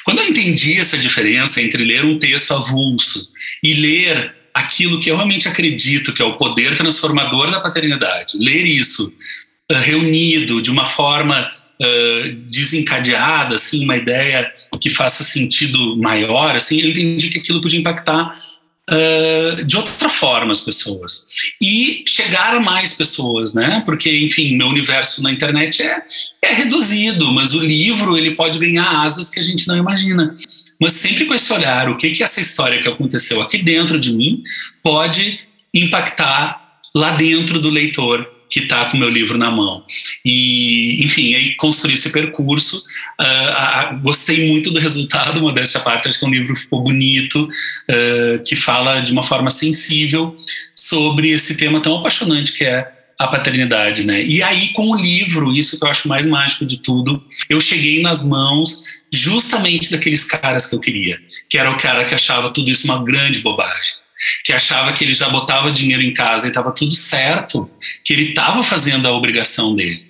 Quando 0.04 0.20
eu 0.20 0.28
entendi 0.28 0.80
essa 0.80 0.98
diferença 0.98 1.62
entre 1.62 1.86
ler 1.86 2.04
um 2.04 2.18
texto 2.18 2.54
avulso 2.54 3.32
e 3.62 3.74
ler 3.74 4.34
aquilo 4.52 5.00
que 5.00 5.12
eu 5.12 5.16
realmente 5.16 5.48
acredito, 5.48 6.12
que 6.12 6.22
é 6.24 6.26
o 6.26 6.38
poder 6.38 6.76
transformador 6.76 7.52
da 7.52 7.60
paternidade, 7.60 8.40
ler 8.40 8.66
isso 8.66 9.14
reunido 9.76 10.62
de 10.62 10.72
uma 10.72 10.86
forma 10.86 11.52
uh, 11.82 12.32
desencadeada, 12.50 13.56
assim, 13.56 13.84
uma 13.84 13.98
ideia 13.98 14.52
que 14.80 14.90
faça 14.90 15.24
sentido 15.24 15.98
maior, 15.98 16.56
assim, 16.56 16.80
eu 16.82 16.90
entendi 16.90 17.30
que 17.30 17.40
aquilo 17.40 17.62
podia 17.62 17.80
impactar 17.80 18.40
uh, 18.90 19.64
de 19.64 19.76
outra 19.76 20.10
forma 20.10 20.52
as 20.52 20.62
pessoas 20.62 21.28
e 21.62 22.04
chegar 22.08 22.56
a 22.56 22.60
mais 22.60 22.94
pessoas, 22.94 23.56
né? 23.56 23.82
Porque, 23.86 24.10
enfim, 24.10 24.56
meu 24.56 24.68
universo 24.68 25.22
na 25.22 25.32
internet 25.32 25.82
é, 25.82 26.02
é 26.42 26.54
reduzido, 26.54 27.32
mas 27.32 27.54
o 27.54 27.60
livro 27.60 28.18
ele 28.18 28.36
pode 28.36 28.60
ganhar 28.60 29.04
asas 29.04 29.30
que 29.30 29.40
a 29.40 29.44
gente 29.44 29.68
não 29.68 29.78
imagina 29.78 30.34
mas 30.80 30.94
sempre 30.94 31.26
com 31.26 31.34
esse 31.34 31.52
olhar, 31.52 31.90
o 31.90 31.98
que 31.98 32.12
que 32.12 32.24
essa 32.24 32.40
história 32.40 32.82
que 32.82 32.88
aconteceu 32.88 33.42
aqui 33.42 33.58
dentro 33.58 34.00
de 34.00 34.14
mim 34.14 34.44
pode 34.84 35.40
impactar 35.74 36.80
lá 36.94 37.12
dentro 37.12 37.60
do 37.60 37.70
leitor 37.70 38.28
que 38.50 38.62
está 38.62 38.86
com 38.86 38.98
o 38.98 39.00
meu 39.00 39.10
livro 39.10 39.38
na 39.38 39.52
mão. 39.52 39.84
E, 40.24 41.04
enfim, 41.04 41.34
aí 41.34 41.56
construir 41.56 41.94
esse 41.94 42.12
percurso. 42.12 42.84
Uh, 43.20 43.96
uh, 43.96 44.02
gostei 44.02 44.48
muito 44.48 44.72
do 44.72 44.80
resultado, 44.80 45.42
modéstia 45.42 45.80
à 45.80 45.84
parte, 45.84 46.08
acho 46.08 46.20
que 46.20 46.26
é 46.26 46.28
um 46.28 46.32
livro 46.32 46.56
ficou 46.56 46.82
bonito, 46.82 47.44
uh, 47.44 48.44
que 48.46 48.56
fala 48.56 49.02
de 49.02 49.12
uma 49.12 49.24
forma 49.24 49.50
sensível 49.50 50.36
sobre 50.76 51.32
esse 51.32 51.58
tema 51.58 51.82
tão 51.82 51.98
apaixonante 51.98 52.54
que 52.54 52.64
é 52.64 52.92
a 53.20 53.28
paternidade, 53.28 54.04
né? 54.04 54.24
E 54.24 54.44
aí, 54.44 54.70
com 54.74 54.92
o 54.92 54.96
livro, 54.96 55.52
isso 55.52 55.80
que 55.80 55.84
eu 55.84 55.90
acho 55.90 56.08
mais 56.08 56.26
mágico 56.26 56.66
de 56.66 56.78
tudo, 56.78 57.24
eu 57.50 57.60
cheguei 57.60 58.00
nas 58.00 58.28
mãos 58.28 58.84
justamente 59.12 59.92
daqueles 59.92 60.24
caras 60.24 60.68
que 60.68 60.76
eu 60.76 60.80
queria, 60.80 61.20
que 61.50 61.58
era 61.58 61.72
o 61.72 61.78
cara 61.78 62.06
que 62.06 62.14
achava 62.14 62.52
tudo 62.52 62.70
isso 62.70 62.86
uma 62.86 63.04
grande 63.04 63.40
bobagem 63.40 64.07
que 64.44 64.54
achava 64.54 64.94
que 64.94 65.04
ele 65.04 65.14
já 65.14 65.30
botava 65.30 65.72
dinheiro 65.72 66.02
em 66.02 66.14
casa 66.14 66.46
e 66.46 66.50
estava 66.50 66.72
tudo 66.72 66.94
certo, 66.94 67.70
que 68.04 68.14
ele 68.14 68.30
estava 68.30 68.64
fazendo 68.64 69.08
a 69.08 69.12
obrigação 69.12 69.76
dele. 69.76 70.08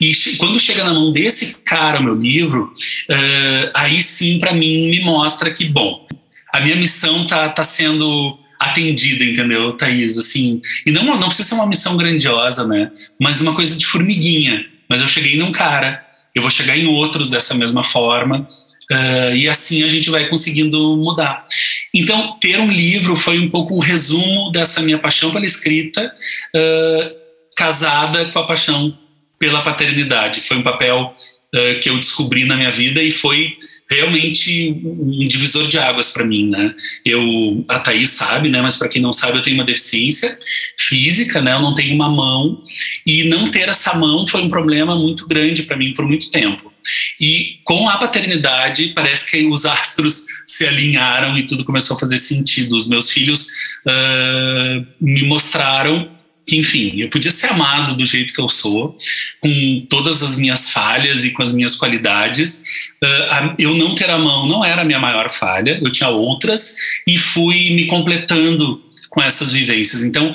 E 0.00 0.12
quando 0.36 0.60
chega 0.60 0.84
na 0.84 0.92
mão 0.92 1.12
desse 1.12 1.62
cara 1.62 2.00
o 2.00 2.02
meu 2.02 2.14
livro, 2.14 2.74
uh, 3.10 3.70
aí 3.74 4.02
sim 4.02 4.38
para 4.38 4.52
mim 4.52 4.90
me 4.90 5.00
mostra 5.00 5.50
que 5.50 5.64
bom, 5.64 6.06
a 6.52 6.60
minha 6.60 6.76
missão 6.76 7.26
tá, 7.26 7.48
tá 7.48 7.64
sendo 7.64 8.38
atendida, 8.58 9.24
entendeu, 9.24 9.72
Thaís? 9.72 10.18
Assim, 10.18 10.60
e 10.86 10.90
não, 10.90 11.04
não 11.04 11.26
precisa 11.28 11.48
ser 11.48 11.54
uma 11.54 11.66
missão 11.66 11.96
grandiosa, 11.96 12.66
né? 12.66 12.90
Mas 13.20 13.40
uma 13.40 13.54
coisa 13.54 13.76
de 13.76 13.86
formiguinha. 13.86 14.64
Mas 14.88 15.00
eu 15.00 15.08
cheguei 15.08 15.36
num 15.36 15.50
cara, 15.50 16.04
eu 16.34 16.42
vou 16.42 16.50
chegar 16.50 16.76
em 16.76 16.86
outros 16.86 17.28
dessa 17.30 17.54
mesma 17.54 17.82
forma, 17.82 18.46
uh, 18.90 19.34
e 19.34 19.48
assim 19.48 19.82
a 19.82 19.88
gente 19.88 20.10
vai 20.10 20.28
conseguindo 20.28 20.96
mudar. 20.96 21.46
Então, 21.94 22.36
ter 22.40 22.58
um 22.58 22.68
livro 22.68 23.14
foi 23.14 23.38
um 23.38 23.48
pouco 23.48 23.76
um 23.76 23.78
resumo 23.78 24.50
dessa 24.50 24.82
minha 24.82 24.98
paixão 24.98 25.30
pela 25.30 25.46
escrita, 25.46 26.12
uh, 26.54 27.14
casada 27.56 28.24
com 28.26 28.38
a 28.40 28.46
paixão 28.46 28.98
pela 29.38 29.62
paternidade. 29.62 30.40
Foi 30.40 30.56
um 30.56 30.62
papel 30.62 31.12
uh, 31.54 31.80
que 31.80 31.88
eu 31.88 31.96
descobri 31.98 32.44
na 32.44 32.56
minha 32.56 32.72
vida 32.72 33.00
e 33.00 33.12
foi 33.12 33.56
realmente 33.88 34.70
um 34.82 35.26
divisor 35.28 35.68
de 35.68 35.78
águas 35.78 36.10
para 36.10 36.24
mim, 36.24 36.48
né? 36.48 36.74
Eu, 37.04 37.64
a 37.68 37.78
Thaís 37.78 38.10
sabe, 38.10 38.48
né? 38.48 38.60
Mas 38.60 38.76
para 38.76 38.88
quem 38.88 39.00
não 39.00 39.12
sabe, 39.12 39.38
eu 39.38 39.42
tenho 39.42 39.56
uma 39.56 39.64
deficiência 39.64 40.36
física, 40.76 41.40
né? 41.40 41.52
Eu 41.52 41.60
não 41.60 41.74
tenho 41.74 41.94
uma 41.94 42.08
mão 42.08 42.62
e 43.06 43.24
não 43.24 43.50
ter 43.50 43.68
essa 43.68 43.94
mão 43.94 44.26
foi 44.26 44.42
um 44.42 44.48
problema 44.48 44.96
muito 44.96 45.28
grande 45.28 45.62
para 45.62 45.76
mim 45.76 45.92
por 45.92 46.06
muito 46.06 46.30
tempo. 46.30 46.73
E 47.20 47.60
com 47.64 47.88
a 47.88 47.96
paternidade, 47.96 48.92
parece 48.94 49.30
que 49.30 49.46
os 49.46 49.64
astros 49.64 50.26
se 50.46 50.66
alinharam 50.66 51.36
e 51.36 51.44
tudo 51.44 51.64
começou 51.64 51.96
a 51.96 52.00
fazer 52.00 52.18
sentido. 52.18 52.76
Os 52.76 52.88
meus 52.88 53.10
filhos 53.10 53.48
uh, 53.86 54.86
me 55.00 55.22
mostraram 55.22 56.10
que, 56.46 56.58
enfim, 56.58 57.00
eu 57.00 57.08
podia 57.08 57.30
ser 57.30 57.48
amado 57.48 57.94
do 57.96 58.04
jeito 58.04 58.34
que 58.34 58.40
eu 58.40 58.48
sou, 58.48 58.98
com 59.40 59.86
todas 59.88 60.22
as 60.22 60.36
minhas 60.36 60.70
falhas 60.70 61.24
e 61.24 61.30
com 61.30 61.42
as 61.42 61.52
minhas 61.52 61.74
qualidades. 61.74 62.64
Uh, 63.02 63.54
eu 63.58 63.74
não 63.74 63.94
ter 63.94 64.10
a 64.10 64.18
mão 64.18 64.46
não 64.46 64.64
era 64.64 64.82
a 64.82 64.84
minha 64.84 64.98
maior 64.98 65.30
falha, 65.30 65.78
eu 65.82 65.90
tinha 65.90 66.10
outras 66.10 66.76
e 67.06 67.18
fui 67.18 67.70
me 67.70 67.86
completando 67.86 68.82
com 69.08 69.22
essas 69.22 69.52
vivências. 69.52 70.02
Então, 70.02 70.34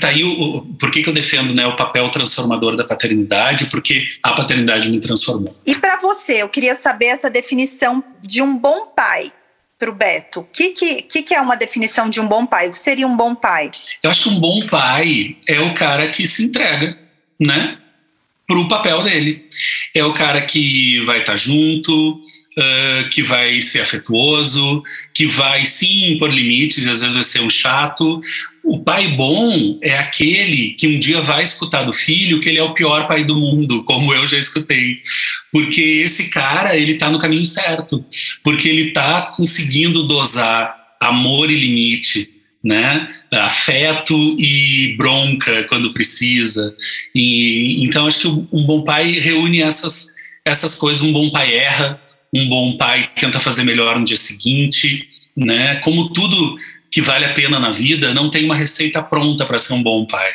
Tá 0.00 0.08
aí 0.08 0.24
o, 0.24 0.56
o, 0.56 0.62
por 0.74 0.90
que, 0.90 1.02
que 1.02 1.08
eu 1.08 1.14
defendo 1.14 1.54
né, 1.54 1.66
o 1.66 1.76
papel 1.76 2.08
transformador 2.10 2.76
da 2.76 2.84
paternidade, 2.84 3.66
porque 3.66 4.06
a 4.22 4.32
paternidade 4.32 4.90
me 4.90 4.98
transformou. 4.98 5.52
E 5.64 5.74
para 5.76 6.00
você, 6.00 6.42
eu 6.42 6.48
queria 6.48 6.74
saber 6.74 7.06
essa 7.06 7.30
definição 7.30 8.02
de 8.20 8.42
um 8.42 8.56
bom 8.56 8.86
pai 8.86 9.32
para 9.78 9.90
o 9.90 9.94
Beto. 9.94 10.40
O 10.40 10.44
que, 10.44 10.70
que, 10.70 11.02
que, 11.02 11.34
é 11.34 11.40
uma 11.40 11.56
definição 11.56 12.08
de 12.08 12.20
um 12.20 12.26
bom 12.26 12.46
pai? 12.46 12.68
O 12.68 12.72
que 12.72 12.78
seria 12.78 13.06
um 13.06 13.16
bom 13.16 13.34
pai? 13.34 13.70
Eu 14.02 14.10
acho 14.10 14.24
que 14.24 14.28
um 14.30 14.40
bom 14.40 14.66
pai 14.66 15.36
é 15.46 15.60
o 15.60 15.74
cara 15.74 16.08
que 16.08 16.26
se 16.26 16.44
entrega, 16.44 16.98
né? 17.38 17.78
Para 18.46 18.58
o 18.58 18.68
papel 18.68 19.02
dele. 19.02 19.46
É 19.94 20.04
o 20.04 20.12
cara 20.12 20.42
que 20.42 21.00
vai 21.04 21.20
estar 21.20 21.32
tá 21.32 21.36
junto, 21.36 22.20
uh, 22.58 23.08
que 23.10 23.22
vai 23.22 23.60
ser 23.60 23.80
afetuoso, 23.80 24.82
que 25.12 25.26
vai 25.26 25.64
sim 25.64 26.12
impor 26.12 26.32
limites 26.32 26.84
e 26.84 26.90
às 26.90 27.00
vezes 27.00 27.14
vai 27.14 27.24
ser 27.24 27.40
um 27.40 27.50
chato. 27.50 28.20
O 28.62 28.78
pai 28.78 29.08
bom 29.08 29.78
é 29.82 29.98
aquele 29.98 30.70
que 30.70 30.88
um 30.88 30.98
dia 30.98 31.20
vai 31.20 31.44
escutar 31.44 31.84
do 31.84 31.92
filho 31.92 32.40
que 32.40 32.48
ele 32.48 32.58
é 32.58 32.62
o 32.62 32.74
pior 32.74 33.06
pai 33.06 33.24
do 33.24 33.36
mundo, 33.36 33.84
como 33.84 34.12
eu 34.14 34.26
já 34.26 34.38
escutei. 34.38 35.00
Porque 35.52 35.80
esse 35.80 36.30
cara, 36.30 36.76
ele 36.76 36.92
está 36.92 37.10
no 37.10 37.18
caminho 37.18 37.44
certo, 37.44 38.04
porque 38.42 38.68
ele 38.68 38.88
está 38.88 39.22
conseguindo 39.36 40.04
dosar 40.04 40.74
amor 41.00 41.50
e 41.50 41.58
limite, 41.58 42.30
né? 42.62 43.14
afeto 43.30 44.14
e 44.38 44.94
bronca 44.96 45.64
quando 45.64 45.92
precisa. 45.92 46.74
E 47.14 47.84
então 47.84 48.06
acho 48.06 48.20
que 48.20 48.56
um 48.56 48.64
bom 48.64 48.82
pai 48.82 49.12
reúne 49.12 49.60
essas 49.60 50.14
essas 50.44 50.76
coisas. 50.76 51.02
Um 51.02 51.12
bom 51.12 51.30
pai 51.30 51.54
erra, 51.54 52.00
um 52.34 52.48
bom 52.48 52.76
pai 52.76 53.10
tenta 53.18 53.38
fazer 53.38 53.62
melhor 53.62 53.98
no 53.98 54.04
dia 54.04 54.16
seguinte, 54.16 55.08
né? 55.36 55.76
Como 55.76 56.12
tudo 56.12 56.56
que 56.90 57.00
vale 57.00 57.24
a 57.24 57.32
pena 57.32 57.58
na 57.58 57.70
vida, 57.70 58.14
não 58.14 58.30
tem 58.30 58.44
uma 58.44 58.54
receita 58.54 59.02
pronta 59.02 59.44
para 59.44 59.58
ser 59.58 59.74
um 59.74 59.82
bom 59.82 60.06
pai, 60.06 60.30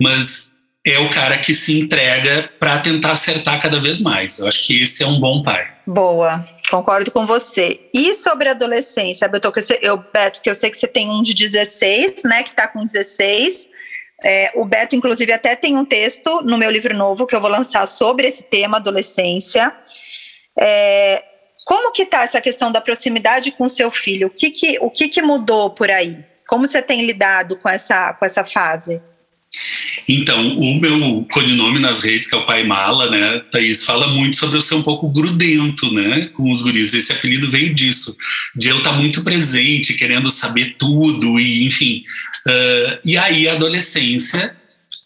mas 0.00 0.56
é 0.84 0.98
o 0.98 1.10
cara 1.10 1.38
que 1.38 1.52
se 1.52 1.78
entrega 1.78 2.50
para 2.58 2.78
tentar 2.78 3.12
acertar 3.12 3.60
cada 3.60 3.80
vez 3.80 4.00
mais. 4.00 4.38
Eu 4.38 4.48
acho 4.48 4.66
que 4.66 4.82
esse 4.82 5.02
é 5.02 5.06
um 5.06 5.20
bom 5.20 5.42
pai. 5.42 5.70
Boa. 5.86 6.48
Concordo 6.70 7.10
com 7.10 7.26
você. 7.26 7.80
E 7.92 8.14
sobre 8.14 8.48
adolescência, 8.48 9.28
Beto, 9.28 9.52
eu, 9.82 9.96
Beto, 10.12 10.40
que 10.40 10.48
eu 10.48 10.54
sei 10.54 10.70
que 10.70 10.78
você 10.78 10.86
tem 10.86 11.10
um 11.10 11.22
de 11.22 11.34
16, 11.34 12.24
né, 12.24 12.42
que 12.44 12.50
está 12.50 12.68
com 12.68 12.84
16. 12.84 13.70
É, 14.24 14.52
o 14.54 14.64
Beto, 14.64 14.94
inclusive, 14.94 15.32
até 15.32 15.56
tem 15.56 15.76
um 15.76 15.84
texto 15.84 16.42
no 16.42 16.56
meu 16.56 16.70
livro 16.70 16.96
novo 16.96 17.26
que 17.26 17.34
eu 17.34 17.40
vou 17.40 17.50
lançar 17.50 17.86
sobre 17.86 18.26
esse 18.26 18.44
tema, 18.44 18.76
adolescência. 18.76 19.72
É, 20.58 21.22
como 21.64 21.92
que 21.92 22.02
está 22.02 22.22
essa 22.22 22.40
questão 22.40 22.72
da 22.72 22.80
proximidade 22.80 23.52
com 23.52 23.66
o 23.66 23.70
seu 23.70 23.90
filho? 23.90 24.28
O 24.28 24.30
que 24.30 24.50
que, 24.50 24.78
o 24.80 24.90
que 24.90 25.08
que 25.08 25.22
mudou 25.22 25.70
por 25.70 25.90
aí? 25.90 26.24
Como 26.48 26.66
você 26.66 26.82
tem 26.82 27.06
lidado 27.06 27.56
com 27.56 27.68
essa, 27.68 28.12
com 28.14 28.24
essa 28.24 28.44
fase? 28.44 29.00
Então, 30.08 30.56
o 30.58 30.80
meu 30.80 31.26
codinome 31.32 31.78
nas 31.78 32.02
redes, 32.02 32.28
que 32.28 32.34
é 32.34 32.38
o 32.38 32.46
Pai 32.46 32.64
Mala, 32.64 33.10
né, 33.10 33.40
Thaís, 33.50 33.84
fala 33.84 34.08
muito 34.08 34.36
sobre 34.36 34.56
eu 34.56 34.60
ser 34.60 34.76
um 34.76 34.82
pouco 34.82 35.08
grudento, 35.08 35.92
né, 35.92 36.30
com 36.36 36.50
os 36.50 36.62
guris. 36.62 36.94
Esse 36.94 37.12
apelido 37.12 37.50
veio 37.50 37.74
disso, 37.74 38.16
de 38.54 38.68
eu 38.68 38.78
estar 38.78 38.92
muito 38.92 39.22
presente, 39.22 39.94
querendo 39.94 40.30
saber 40.30 40.76
tudo, 40.78 41.38
e 41.38 41.64
enfim. 41.64 42.02
Uh, 42.46 42.98
e 43.04 43.18
aí 43.18 43.48
a 43.48 43.52
adolescência 43.52 44.52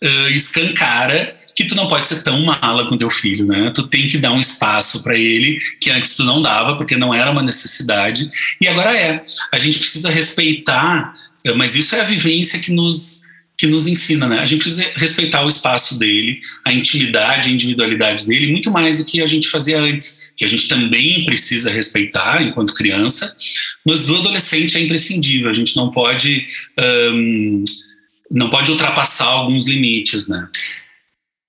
uh, 0.03 0.29
escancara 0.29 1.37
que 1.55 1.65
tu 1.65 1.75
não 1.75 1.89
pode 1.89 2.07
ser 2.07 2.23
tão 2.23 2.43
mala 2.45 2.89
com 2.89 2.97
teu 2.97 3.09
filho, 3.09 3.47
né? 3.47 3.71
Tu 3.75 3.85
tem 3.85 4.07
que 4.07 4.19
dar 4.19 4.33
um 4.33 4.41
espaço 4.41 5.03
para 5.03 5.17
ele 5.17 5.59
que 5.81 5.91
antes 5.91 6.17
tu 6.17 6.25
não 6.25 6.43
dava, 6.43 6.77
porque 6.77 6.97
não 6.97 7.15
era 7.15 7.31
uma 7.31 7.43
necessidade, 7.43 8.29
e 8.61 8.67
agora 8.67 8.97
é. 8.97 9.23
A 9.53 9.59
gente 9.59 9.79
precisa 9.79 10.11
respeitar, 10.11 11.15
mas 11.57 11.77
isso 11.77 11.95
é 11.95 12.01
a 12.01 12.05
vivência 12.05 12.59
que 12.59 12.73
nos 12.73 13.25
que 13.57 13.69
nos 13.69 13.87
ensina, 13.87 14.27
né? 14.27 14.41
A 14.41 14.47
gente 14.47 14.63
precisa 14.63 14.91
respeitar 14.97 15.45
o 15.45 15.49
espaço 15.49 15.97
dele, 15.97 16.41
a 16.65 16.73
intimidade, 16.73 17.49
a 17.49 17.53
individualidade 17.53 18.27
dele, 18.27 18.51
muito 18.51 18.69
mais 18.71 18.99
do 18.99 19.05
que 19.05 19.23
a 19.23 19.27
gente 19.27 19.49
fazia 19.49 19.81
antes, 19.81 20.33
que 20.37 20.45
a 20.45 20.49
gente 20.49 20.67
também 20.67 21.25
precisa 21.25 21.71
respeitar 21.71 22.43
enquanto 22.43 22.75
criança, 22.75 23.37
mas 23.87 24.07
do 24.07 24.17
adolescente 24.17 24.77
é 24.77 24.81
imprescindível. 24.81 25.49
A 25.49 25.53
gente 25.53 25.77
não 25.77 25.93
pode 25.93 26.49
um, 27.13 27.63
não 28.29 28.51
pode 28.51 28.73
ultrapassar 28.73 29.27
alguns 29.27 29.69
limites, 29.69 30.27
né? 30.27 30.49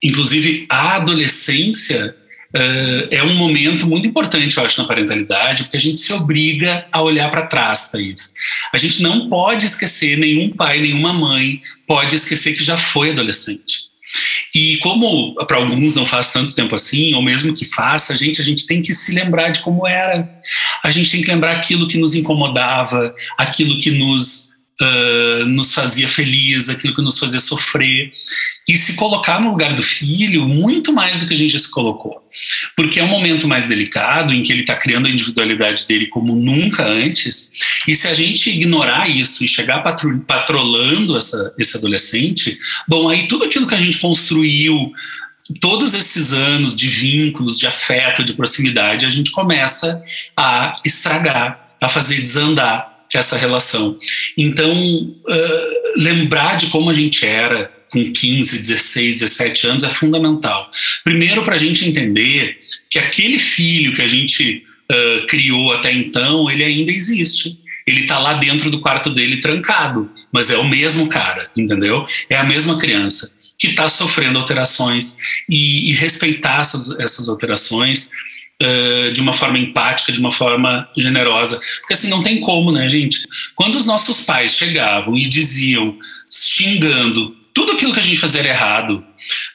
Inclusive 0.06 0.66
a 0.68 0.96
adolescência 0.96 2.14
Uh, 2.54 3.08
é 3.10 3.22
um 3.22 3.34
momento 3.34 3.86
muito 3.86 4.06
importante, 4.06 4.56
eu 4.56 4.64
acho, 4.64 4.80
na 4.80 4.88
parentalidade, 4.88 5.64
porque 5.64 5.76
a 5.76 5.80
gente 5.80 6.00
se 6.00 6.10
obriga 6.12 6.86
a 6.90 7.02
olhar 7.02 7.28
para 7.28 7.44
trás, 7.44 7.90
Thaís. 7.90 8.34
A 8.72 8.78
gente 8.78 9.02
não 9.02 9.28
pode 9.28 9.66
esquecer, 9.66 10.16
nenhum 10.16 10.48
pai, 10.50 10.80
nenhuma 10.80 11.12
mãe 11.12 11.60
pode 11.86 12.16
esquecer 12.16 12.54
que 12.54 12.64
já 12.64 12.78
foi 12.78 13.10
adolescente. 13.10 13.86
E 14.54 14.78
como 14.78 15.34
para 15.46 15.58
alguns 15.58 15.94
não 15.94 16.06
faz 16.06 16.32
tanto 16.32 16.54
tempo 16.54 16.74
assim, 16.74 17.12
ou 17.14 17.20
mesmo 17.20 17.52
que 17.52 17.66
faça, 17.66 18.14
a 18.14 18.16
gente, 18.16 18.40
a 18.40 18.44
gente 18.44 18.66
tem 18.66 18.80
que 18.80 18.94
se 18.94 19.12
lembrar 19.12 19.50
de 19.50 19.60
como 19.60 19.86
era. 19.86 20.26
A 20.82 20.90
gente 20.90 21.10
tem 21.10 21.20
que 21.20 21.30
lembrar 21.30 21.52
aquilo 21.52 21.86
que 21.86 21.98
nos 21.98 22.14
incomodava, 22.14 23.14
aquilo 23.36 23.76
que 23.78 23.90
nos 23.90 24.55
uh, 24.80 25.44
nos 25.46 25.72
fazia 25.72 26.08
feliz, 26.08 26.68
aquilo 26.68 26.94
que 26.94 27.02
nos 27.02 27.18
fazia 27.18 27.40
sofrer, 27.40 28.10
e 28.68 28.76
se 28.76 28.94
colocar 28.94 29.40
no 29.40 29.50
lugar 29.50 29.74
do 29.74 29.82
filho 29.82 30.46
muito 30.46 30.92
mais 30.92 31.20
do 31.20 31.28
que 31.28 31.34
a 31.34 31.36
gente 31.36 31.58
se 31.58 31.70
colocou. 31.70 32.20
Porque 32.76 32.98
é 32.98 33.04
um 33.04 33.08
momento 33.08 33.46
mais 33.46 33.68
delicado 33.68 34.34
em 34.34 34.42
que 34.42 34.52
ele 34.52 34.62
está 34.62 34.74
criando 34.74 35.06
a 35.06 35.10
individualidade 35.10 35.86
dele 35.86 36.06
como 36.06 36.34
nunca 36.34 36.84
antes, 36.84 37.52
e 37.86 37.94
se 37.94 38.08
a 38.08 38.14
gente 38.14 38.50
ignorar 38.50 39.08
isso 39.08 39.44
e 39.44 39.48
chegar 39.48 39.82
patrolando 40.26 41.16
essa, 41.16 41.54
esse 41.58 41.76
adolescente, 41.76 42.58
bom, 42.88 43.08
aí 43.08 43.28
tudo 43.28 43.44
aquilo 43.44 43.66
que 43.66 43.74
a 43.74 43.78
gente 43.78 43.98
construiu 43.98 44.92
todos 45.60 45.94
esses 45.94 46.32
anos 46.32 46.74
de 46.74 46.88
vínculos, 46.88 47.56
de 47.56 47.68
afeto, 47.68 48.24
de 48.24 48.34
proximidade, 48.34 49.06
a 49.06 49.10
gente 49.10 49.30
começa 49.30 50.02
a 50.36 50.74
estragar, 50.84 51.76
a 51.80 51.88
fazer 51.88 52.20
desandar 52.20 52.95
essa 53.14 53.36
relação. 53.36 53.98
Então, 54.36 54.72
uh, 54.74 55.92
lembrar 55.96 56.56
de 56.56 56.66
como 56.68 56.90
a 56.90 56.92
gente 56.92 57.24
era 57.24 57.70
com 57.90 58.12
15, 58.12 58.58
16, 58.58 59.20
17 59.20 59.66
anos 59.68 59.84
é 59.84 59.88
fundamental. 59.88 60.68
Primeiro, 61.04 61.44
para 61.44 61.54
a 61.54 61.58
gente 61.58 61.88
entender 61.88 62.58
que 62.90 62.98
aquele 62.98 63.38
filho 63.38 63.94
que 63.94 64.02
a 64.02 64.08
gente 64.08 64.62
uh, 64.90 65.26
criou 65.26 65.72
até 65.72 65.92
então, 65.92 66.50
ele 66.50 66.64
ainda 66.64 66.90
existe. 66.90 67.58
Ele 67.86 68.00
está 68.00 68.18
lá 68.18 68.34
dentro 68.34 68.68
do 68.70 68.80
quarto 68.80 69.10
dele 69.10 69.38
trancado, 69.38 70.10
mas 70.32 70.50
é 70.50 70.56
o 70.56 70.68
mesmo 70.68 71.08
cara, 71.08 71.48
entendeu? 71.56 72.04
É 72.28 72.36
a 72.36 72.42
mesma 72.42 72.78
criança 72.78 73.36
que 73.58 73.68
está 73.68 73.88
sofrendo 73.88 74.38
alterações 74.38 75.18
e, 75.48 75.90
e 75.90 75.92
respeitar 75.94 76.60
essas, 76.60 76.98
essas 76.98 77.28
alterações 77.28 78.10
uh, 78.62 79.12
de 79.12 79.20
uma 79.20 79.32
forma 79.32 79.58
empática, 79.58 80.12
de 80.12 80.20
uma 80.20 80.32
forma 80.32 80.88
generosa. 80.96 81.60
Porque 81.80 81.94
assim, 81.94 82.08
não 82.08 82.22
tem 82.22 82.40
como, 82.40 82.72
né, 82.72 82.88
gente? 82.88 83.26
Quando 83.54 83.76
os 83.76 83.86
nossos 83.86 84.24
pais 84.24 84.52
chegavam 84.52 85.16
e 85.16 85.26
diziam, 85.26 85.96
xingando, 86.30 87.36
tudo 87.56 87.72
aquilo 87.72 87.94
que 87.94 88.00
a 88.00 88.02
gente 88.02 88.20
fazia 88.20 88.40
era 88.40 88.50
errado, 88.50 89.02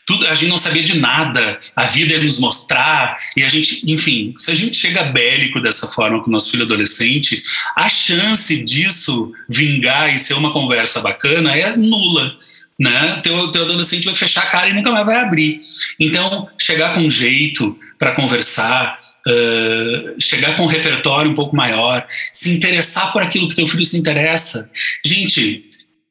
tudo, 0.08 0.28
a 0.28 0.34
gente 0.34 0.50
não 0.50 0.58
sabia 0.58 0.84
de 0.84 1.00
nada, 1.00 1.60
a 1.76 1.84
vida 1.84 2.14
ia 2.14 2.24
nos 2.24 2.40
mostrar, 2.40 3.16
e 3.38 3.44
a 3.44 3.48
gente, 3.48 3.90
enfim, 3.90 4.34
se 4.38 4.50
a 4.50 4.56
gente 4.56 4.76
chega 4.76 5.04
bélico 5.04 5.62
dessa 5.62 5.86
forma 5.86 6.20
com 6.20 6.30
o 6.30 6.34
nosso 6.34 6.50
filho 6.50 6.66
adolescente, 6.66 7.44
a 7.76 7.88
chance 7.88 8.64
disso 8.64 9.32
vingar 9.48 10.14
e 10.14 10.18
ser 10.18 10.34
uma 10.34 10.52
conversa 10.52 11.00
bacana 11.00 11.56
é 11.56 11.78
nula. 11.78 12.38
Né? 12.80 13.22
Teu, 13.22 13.52
teu 13.52 13.66
adolescente 13.66 14.06
vai 14.06 14.16
fechar 14.16 14.42
a 14.42 14.48
cara 14.48 14.72
e 14.72 14.74
nunca 14.74 14.92
mais 14.92 15.06
vai 15.06 15.18
abrir. 15.18 15.60
Então, 16.00 16.50
chegar 16.58 16.96
com 16.96 17.08
jeito, 17.08 17.78
para 18.02 18.16
conversar, 18.16 19.00
uh, 19.28 20.20
chegar 20.20 20.58
com 20.58 20.64
um 20.64 20.68
repertório 20.68 21.30
um 21.30 21.36
pouco 21.36 21.56
maior, 21.56 22.04
se 22.34 22.50
interessar 22.50 23.14
por 23.14 23.22
aquilo 23.22 23.48
que 23.48 23.54
teu 23.54 23.68
filho 23.68 23.86
se 23.86 23.96
interessa. 23.96 24.72
Gente, 25.06 25.64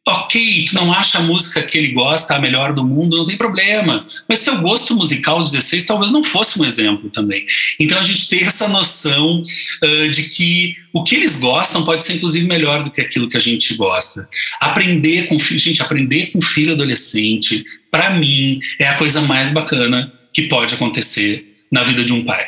ok, 0.06 0.66
tu 0.68 0.76
não 0.76 0.92
acha 0.92 1.18
a 1.18 1.22
música 1.22 1.64
que 1.64 1.76
ele 1.76 1.88
gosta 1.88 2.36
a 2.36 2.38
melhor 2.38 2.72
do 2.72 2.84
mundo, 2.84 3.16
não 3.16 3.24
tem 3.24 3.36
problema. 3.36 4.06
Mas 4.28 4.44
teu 4.44 4.60
gosto 4.60 4.94
musical 4.94 5.38
aos 5.38 5.50
16 5.50 5.84
talvez 5.84 6.12
não 6.12 6.22
fosse 6.22 6.62
um 6.62 6.64
exemplo 6.64 7.10
também. 7.10 7.44
Então 7.80 7.98
a 7.98 8.02
gente 8.02 8.28
tem 8.28 8.44
essa 8.44 8.68
noção 8.68 9.42
uh, 9.42 10.10
de 10.10 10.28
que 10.28 10.76
o 10.92 11.02
que 11.02 11.16
eles 11.16 11.40
gostam 11.40 11.84
pode 11.84 12.04
ser 12.04 12.14
inclusive 12.14 12.46
melhor 12.46 12.84
do 12.84 12.90
que 12.92 13.00
aquilo 13.00 13.26
que 13.26 13.36
a 13.36 13.40
gente 13.40 13.74
gosta. 13.74 14.28
Aprender 14.60 15.26
com 15.26 15.40
filho, 15.40 15.58
gente, 15.58 15.82
aprender 15.82 16.26
com 16.26 16.40
filho 16.40 16.74
adolescente, 16.74 17.64
para 17.90 18.10
mim 18.10 18.60
é 18.78 18.86
a 18.86 18.94
coisa 18.96 19.20
mais 19.20 19.50
bacana 19.50 20.12
que 20.32 20.42
pode 20.42 20.74
acontecer 20.74 21.49
na 21.70 21.82
vida 21.82 22.04
de 22.04 22.12
um 22.12 22.24
pai. 22.24 22.46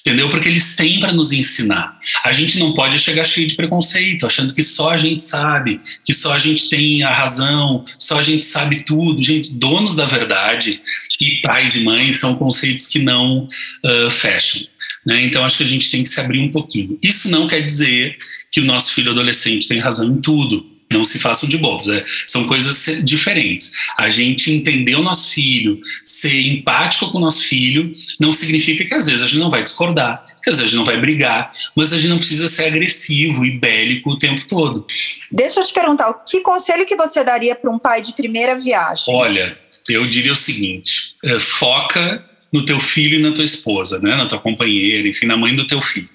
Entendeu? 0.00 0.28
Porque 0.28 0.48
eles 0.48 0.76
têm 0.76 1.00
para 1.00 1.12
nos 1.12 1.32
ensinar. 1.32 1.98
A 2.22 2.30
gente 2.30 2.58
não 2.58 2.74
pode 2.74 2.98
chegar 2.98 3.24
cheio 3.24 3.46
de 3.46 3.54
preconceito, 3.54 4.26
achando 4.26 4.52
que 4.52 4.62
só 4.62 4.90
a 4.90 4.96
gente 4.98 5.22
sabe, 5.22 5.80
que 6.04 6.12
só 6.12 6.34
a 6.34 6.38
gente 6.38 6.68
tem 6.68 7.02
a 7.02 7.12
razão, 7.12 7.84
só 7.98 8.18
a 8.18 8.22
gente 8.22 8.44
sabe 8.44 8.84
tudo. 8.84 9.22
Gente, 9.22 9.52
donos 9.54 9.94
da 9.94 10.04
verdade 10.04 10.82
e 11.20 11.36
pais 11.36 11.74
e 11.76 11.80
mães 11.80 12.18
são 12.18 12.36
conceitos 12.36 12.86
que 12.86 12.98
não 12.98 13.48
uh, 13.82 14.10
fecham. 14.10 14.62
Né? 15.06 15.22
Então, 15.24 15.44
acho 15.44 15.58
que 15.58 15.64
a 15.64 15.68
gente 15.68 15.90
tem 15.90 16.02
que 16.02 16.08
se 16.08 16.20
abrir 16.20 16.40
um 16.40 16.50
pouquinho. 16.50 16.98
Isso 17.02 17.30
não 17.30 17.48
quer 17.48 17.62
dizer 17.62 18.16
que 18.50 18.60
o 18.60 18.64
nosso 18.64 18.92
filho 18.92 19.10
adolescente 19.10 19.66
tem 19.66 19.80
razão 19.80 20.10
em 20.10 20.20
tudo 20.20 20.73
não 20.94 21.04
se 21.04 21.18
façam 21.18 21.48
de 21.48 21.58
bobos. 21.58 21.88
É, 21.88 22.04
são 22.26 22.46
coisas 22.46 23.02
diferentes. 23.02 23.72
A 23.98 24.08
gente 24.08 24.50
entender 24.50 24.94
o 24.94 25.02
nosso 25.02 25.32
filho, 25.32 25.80
ser 26.04 26.40
empático 26.40 27.10
com 27.10 27.18
o 27.18 27.20
nosso 27.20 27.42
filho, 27.42 27.92
não 28.18 28.32
significa 28.32 28.84
que 28.84 28.94
às 28.94 29.06
vezes 29.06 29.22
a 29.22 29.26
gente 29.26 29.38
não 29.38 29.50
vai 29.50 29.62
discordar, 29.62 30.24
que 30.42 30.48
às 30.48 30.56
vezes 30.56 30.60
a 30.60 30.66
gente 30.68 30.78
não 30.78 30.84
vai 30.84 30.98
brigar, 30.98 31.52
mas 31.74 31.92
a 31.92 31.96
gente 31.96 32.08
não 32.08 32.18
precisa 32.18 32.48
ser 32.48 32.64
agressivo 32.64 33.44
e 33.44 33.50
bélico 33.58 34.10
o 34.10 34.18
tempo 34.18 34.46
todo. 34.46 34.86
Deixa 35.30 35.60
eu 35.60 35.64
te 35.64 35.74
perguntar, 35.74 36.08
o 36.10 36.24
que 36.24 36.40
conselho 36.40 36.86
que 36.86 36.96
você 36.96 37.24
daria 37.24 37.54
para 37.54 37.70
um 37.70 37.78
pai 37.78 38.00
de 38.00 38.12
primeira 38.12 38.58
viagem? 38.58 39.14
Olha, 39.14 39.58
eu 39.88 40.06
diria 40.06 40.32
o 40.32 40.36
seguinte: 40.36 41.14
é, 41.24 41.36
foca 41.36 42.24
no 42.52 42.64
teu 42.64 42.78
filho 42.78 43.18
e 43.18 43.22
na 43.22 43.32
tua 43.32 43.44
esposa, 43.44 43.98
né, 43.98 44.14
na 44.14 44.26
tua 44.26 44.38
companheira, 44.38 45.08
enfim, 45.08 45.26
na 45.26 45.36
mãe 45.36 45.54
do 45.54 45.66
teu 45.66 45.82
filho. 45.82 46.08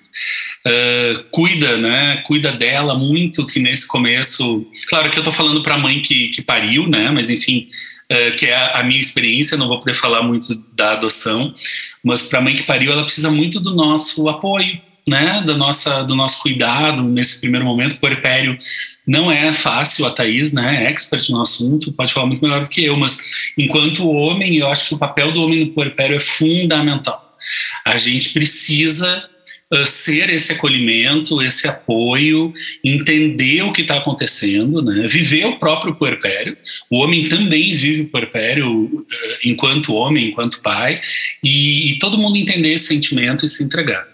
Uh, 0.65 1.23
cuida, 1.31 1.77
né? 1.77 2.17
Cuida 2.25 2.51
dela 2.51 2.95
muito, 2.97 3.45
que 3.45 3.59
nesse 3.59 3.87
começo. 3.87 4.67
Claro 4.87 5.09
que 5.09 5.17
eu 5.17 5.21
estou 5.21 5.33
falando 5.33 5.63
para 5.63 5.75
a 5.75 5.77
mãe 5.77 6.01
que, 6.01 6.29
que 6.29 6.41
pariu, 6.41 6.87
né? 6.87 7.09
Mas 7.11 7.29
enfim, 7.29 7.67
uh, 8.11 8.37
que 8.37 8.45
é 8.45 8.55
a, 8.55 8.79
a, 8.79 8.83
minha 8.83 8.99
experiência, 8.99 9.57
não 9.57 9.67
vou 9.67 9.79
poder 9.79 9.95
falar 9.95 10.21
muito 10.21 10.53
da 10.73 10.91
adoção, 10.91 11.53
mas 12.03 12.23
para 12.23 12.39
a 12.39 12.41
mãe 12.41 12.55
que 12.55 12.63
pariu, 12.63 12.91
ela 12.91 13.03
precisa 13.03 13.31
muito 13.31 13.59
do 13.59 13.73
nosso 13.73 14.27
apoio, 14.27 14.79
né? 15.07 15.41
Da 15.45 15.55
nossa, 15.55 16.03
do 16.03 16.15
nosso 16.15 16.41
cuidado 16.41 17.03
nesse 17.03 17.39
primeiro 17.39 17.65
momento. 17.65 17.93
O 17.93 17.99
puerpério 17.99 18.57
não 19.07 19.31
é 19.31 19.51
fácil, 19.53 20.05
a 20.05 20.11
Thaís, 20.11 20.53
né? 20.53 20.83
É 20.85 20.89
expert 20.91 21.29
no 21.29 21.41
assunto, 21.41 21.91
pode 21.93 22.13
falar 22.13 22.27
muito 22.27 22.43
melhor 22.43 22.63
do 22.63 22.69
que 22.69 22.83
eu, 22.83 22.95
mas 22.95 23.17
enquanto 23.57 24.09
homem, 24.09 24.57
eu 24.57 24.67
acho 24.67 24.89
que 24.89 24.95
o 24.95 24.99
papel 24.99 25.31
do 25.31 25.41
homem 25.41 25.65
no 25.65 25.71
puerpério 25.71 26.15
é 26.17 26.19
fundamental. 26.19 27.37
A 27.85 27.97
gente 27.97 28.29
precisa 28.29 29.23
uh, 29.73 29.85
ser 29.85 30.29
esse 30.29 30.53
acolhimento, 30.53 31.41
esse 31.41 31.67
apoio, 31.67 32.53
entender 32.83 33.61
o 33.63 33.71
que 33.71 33.81
está 33.81 33.97
acontecendo, 33.97 34.81
né? 34.81 35.05
viver 35.07 35.45
o 35.45 35.57
próprio 35.57 35.95
puerpério. 35.95 36.57
O 36.89 36.97
homem 36.97 37.27
também 37.27 37.73
vive 37.75 38.01
o 38.01 38.09
puerpério 38.09 38.69
uh, 38.69 39.05
enquanto 39.43 39.93
homem, 39.93 40.29
enquanto 40.29 40.61
pai, 40.61 40.99
e, 41.43 41.91
e, 41.91 41.99
todo 41.99 42.17
mundo 42.17 42.37
entender 42.37 42.73
esse 42.73 42.87
sentimento 42.87 43.45
e 43.45 43.47
se 43.47 43.63
entregar. 43.63 44.07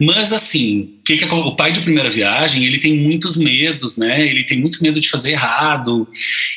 Mas 0.00 0.32
assim, 0.32 0.98
que 1.04 1.16
que 1.16 1.24
é, 1.24 1.32
o 1.32 1.54
pai 1.54 1.72
de 1.72 1.80
primeira 1.80 2.10
viagem, 2.10 2.64
ele 2.64 2.78
tem 2.78 2.96
muitos 2.96 3.36
medos, 3.36 3.96
né? 3.96 4.26
Ele 4.26 4.44
tem 4.44 4.58
muito 4.58 4.82
medo 4.82 5.00
de 5.00 5.08
fazer 5.08 5.32
errado. 5.32 6.08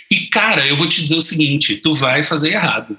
E 0.10 0.22
cara, 0.28 0.66
eu 0.66 0.78
vou 0.78 0.88
te 0.88 1.02
dizer 1.02 1.16
o 1.16 1.22
seguinte: 1.22 1.78
tu 1.78 1.94
vai 1.94 2.24
fazer 2.24 2.52
errado 2.54 2.98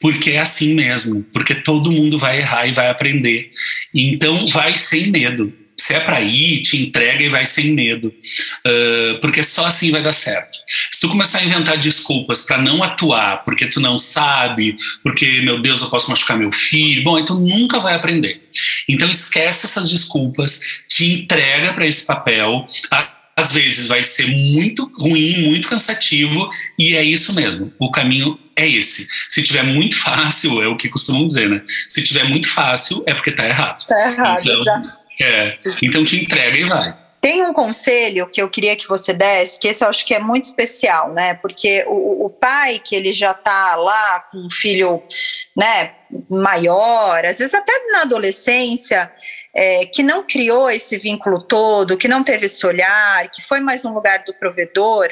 porque 0.00 0.30
é 0.32 0.38
assim 0.38 0.74
mesmo, 0.74 1.22
porque 1.32 1.54
todo 1.54 1.92
mundo 1.92 2.18
vai 2.18 2.38
errar 2.38 2.66
e 2.66 2.72
vai 2.72 2.88
aprender. 2.88 3.50
Então, 3.94 4.46
vai 4.48 4.76
sem 4.76 5.10
medo, 5.10 5.52
Se 5.76 5.94
é 5.94 6.00
para 6.00 6.20
ir, 6.20 6.62
te 6.62 6.76
entrega 6.76 7.22
e 7.22 7.28
vai 7.28 7.46
sem 7.46 7.72
medo, 7.72 8.08
uh, 8.08 9.20
porque 9.20 9.42
só 9.42 9.64
assim 9.64 9.92
vai 9.92 10.02
dar 10.02 10.12
certo. 10.12 10.58
Se 10.90 11.00
tu 11.00 11.08
começar 11.08 11.38
a 11.38 11.44
inventar 11.44 11.78
desculpas 11.78 12.44
para 12.44 12.60
não 12.60 12.82
atuar, 12.82 13.44
porque 13.44 13.64
tu 13.64 13.80
não 13.80 13.96
sabe, 13.96 14.76
porque 15.04 15.40
meu 15.40 15.62
Deus, 15.62 15.80
eu 15.80 15.88
posso 15.88 16.10
machucar 16.10 16.36
meu 16.36 16.50
filho, 16.50 17.04
bom, 17.04 17.18
então 17.18 17.38
nunca 17.38 17.78
vai 17.78 17.94
aprender. 17.94 18.42
Então 18.88 19.08
esquece 19.08 19.66
essas 19.66 19.88
desculpas, 19.88 20.60
te 20.88 21.04
entrega 21.12 21.72
para 21.72 21.86
esse 21.86 22.04
papel 22.04 22.66
às 23.38 23.52
vezes 23.52 23.86
vai 23.86 24.02
ser 24.02 24.26
muito 24.26 24.90
ruim, 24.98 25.44
muito 25.44 25.68
cansativo, 25.68 26.48
e 26.76 26.96
é 26.96 27.04
isso 27.04 27.32
mesmo. 27.36 27.72
O 27.78 27.88
caminho 27.88 28.36
é 28.58 28.68
esse. 28.68 29.06
Se 29.28 29.42
tiver 29.42 29.62
muito 29.62 29.96
fácil, 29.96 30.60
é 30.60 30.66
o 30.66 30.76
que 30.76 30.88
costumam 30.88 31.26
dizer, 31.26 31.48
né? 31.48 31.62
Se 31.88 32.02
tiver 32.02 32.24
muito 32.24 32.48
fácil, 32.48 33.02
é 33.06 33.14
porque 33.14 33.30
tá 33.30 33.46
errado. 33.46 33.86
Tá 33.86 34.10
errado, 34.10 34.40
então, 34.40 34.60
exato. 34.60 34.98
É, 35.20 35.58
então 35.82 36.04
te 36.04 36.22
entrega 36.22 36.58
e 36.58 36.64
vai. 36.64 36.96
Tem 37.20 37.42
um 37.42 37.52
conselho 37.52 38.28
que 38.28 38.40
eu 38.40 38.48
queria 38.48 38.76
que 38.76 38.88
você 38.88 39.12
desse, 39.12 39.58
que 39.58 39.68
esse 39.68 39.84
eu 39.84 39.88
acho 39.88 40.04
que 40.04 40.14
é 40.14 40.20
muito 40.20 40.44
especial, 40.44 41.12
né? 41.12 41.34
Porque 41.34 41.84
o, 41.86 42.26
o 42.26 42.30
pai 42.30 42.80
que 42.84 42.94
ele 42.94 43.12
já 43.12 43.34
tá 43.34 43.76
lá 43.76 44.20
com 44.30 44.38
um 44.38 44.50
filho, 44.50 45.02
né, 45.56 45.92
maior, 46.28 47.24
às 47.24 47.38
vezes 47.38 47.54
até 47.54 47.72
na 47.92 48.02
adolescência, 48.02 49.10
é, 49.54 49.86
que 49.86 50.02
não 50.02 50.24
criou 50.24 50.70
esse 50.70 50.96
vínculo 50.96 51.42
todo, 51.42 51.96
que 51.96 52.06
não 52.06 52.22
teve 52.22 52.46
esse 52.46 52.64
olhar, 52.64 53.28
que 53.30 53.42
foi 53.42 53.58
mais 53.58 53.84
um 53.84 53.92
lugar 53.92 54.22
do 54.24 54.34
provedor, 54.34 55.08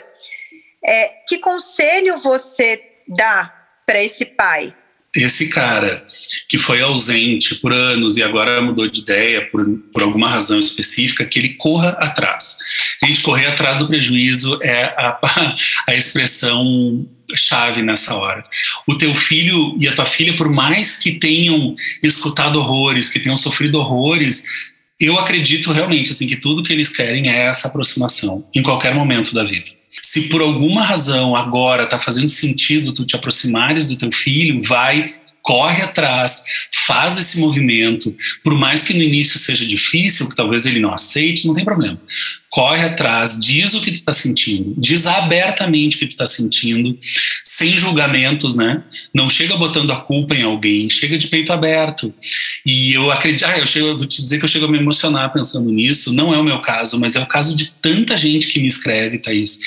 é, 0.85 1.13
que 1.27 1.39
conselho 1.39 2.19
você 2.21 2.81
dá 3.09 3.53
para 3.87 4.03
esse 4.03 4.25
pai? 4.25 4.75
Esse 5.15 5.49
cara 5.49 6.07
que 6.49 6.59
foi 6.59 6.83
ausente 6.83 7.55
por 7.55 7.73
anos 7.73 8.19
e 8.19 8.23
agora 8.23 8.61
mudou 8.61 8.87
de 8.87 9.01
ideia 9.01 9.47
por, 9.47 9.65
por 9.93 10.03
alguma 10.03 10.29
razão 10.29 10.59
específica, 10.59 11.25
que 11.25 11.39
ele 11.39 11.55
corra 11.55 11.91
atrás. 11.91 12.59
A 13.03 13.07
gente 13.07 13.23
correr 13.23 13.47
atrás 13.47 13.79
do 13.79 13.87
prejuízo 13.87 14.59
é 14.63 14.85
a, 14.85 15.19
a 15.89 15.95
expressão 15.95 17.09
chave 17.35 17.83
nessa 17.83 18.15
hora. 18.15 18.43
O 18.87 18.97
teu 18.97 19.15
filho 19.15 19.77
e 19.81 19.89
a 19.89 19.95
tua 19.95 20.07
filha, 20.07 20.37
por 20.37 20.51
mais 20.51 20.99
que 20.99 21.13
tenham 21.13 21.75
escutado 22.03 22.59
horrores, 22.59 23.09
que 23.09 23.19
tenham 23.19 23.37
sofrido 23.37 23.79
horrores, 23.79 24.45
eu 25.01 25.19
acredito 25.19 25.73
realmente 25.73 26.11
assim 26.11 26.27
que 26.27 26.37
tudo 26.37 26.63
que 26.63 26.73
eles 26.73 26.95
querem 26.95 27.31
é 27.31 27.47
essa 27.47 27.69
aproximação 27.69 28.47
em 28.55 28.63
qualquer 28.63 28.95
momento 28.95 29.35
da 29.35 29.45
vida. 29.45 29.76
Se 30.09 30.29
por 30.29 30.41
alguma 30.41 30.85
razão 30.85 31.35
agora 31.35 31.83
está 31.83 31.99
fazendo 31.99 32.29
sentido 32.29 32.93
tu 32.93 33.05
te 33.05 33.17
aproximares 33.17 33.89
do 33.89 33.97
teu 33.97 34.13
filho, 34.13 34.63
vai 34.63 35.07
corre 35.43 35.83
atrás, 35.83 36.45
faz 36.73 37.19
esse 37.19 37.39
movimento, 37.39 38.15
por 38.43 38.55
mais 38.55 38.85
que 38.85 38.95
no 38.95 39.03
início 39.03 39.39
seja 39.39 39.67
difícil, 39.67 40.29
que 40.29 40.35
talvez 40.35 40.65
ele 40.65 40.79
não 40.79 40.93
aceite, 40.93 41.47
não 41.47 41.55
tem 41.55 41.65
problema 41.65 41.99
corre 42.51 42.85
atrás, 42.85 43.39
diz 43.41 43.75
o 43.75 43.81
que 43.81 43.91
tu 43.91 43.97
está 43.97 44.13
sentindo, 44.13 44.75
diz 44.79 45.07
abertamente 45.07 45.97
o 45.97 45.99
que 45.99 46.07
tu 46.07 46.13
está 46.13 46.27
sentindo, 46.27 46.99
sem 47.45 47.77
julgamentos, 47.77 48.57
né? 48.57 48.83
Não 49.13 49.29
chega 49.29 49.57
botando 49.57 49.91
a 49.91 49.97
culpa 49.97 50.35
em 50.35 50.43
alguém, 50.43 50.89
chega 50.89 51.19
de 51.19 51.27
peito 51.27 51.53
aberto. 51.53 52.15
E 52.65 52.93
eu 52.93 53.11
acredito, 53.11 53.45
ah, 53.45 53.59
eu, 53.59 53.67
chego, 53.67 53.97
vou 53.97 54.07
te 54.07 54.23
dizer 54.23 54.39
que 54.39 54.45
eu 54.45 54.49
chego 54.49 54.67
a 54.67 54.71
me 54.71 54.79
emocionar 54.79 55.31
pensando 55.33 55.71
nisso, 55.71 56.13
não 56.13 56.35
é 56.35 56.39
o 56.39 56.45
meu 56.45 56.61
caso, 56.61 56.99
mas 56.99 57.17
é 57.17 57.21
o 57.21 57.27
caso 57.27 57.57
de 57.57 57.73
tanta 57.75 58.17
gente 58.17 58.49
que 58.49 58.61
me 58.61 58.69
escreve, 58.69 59.19
Thaís. 59.19 59.59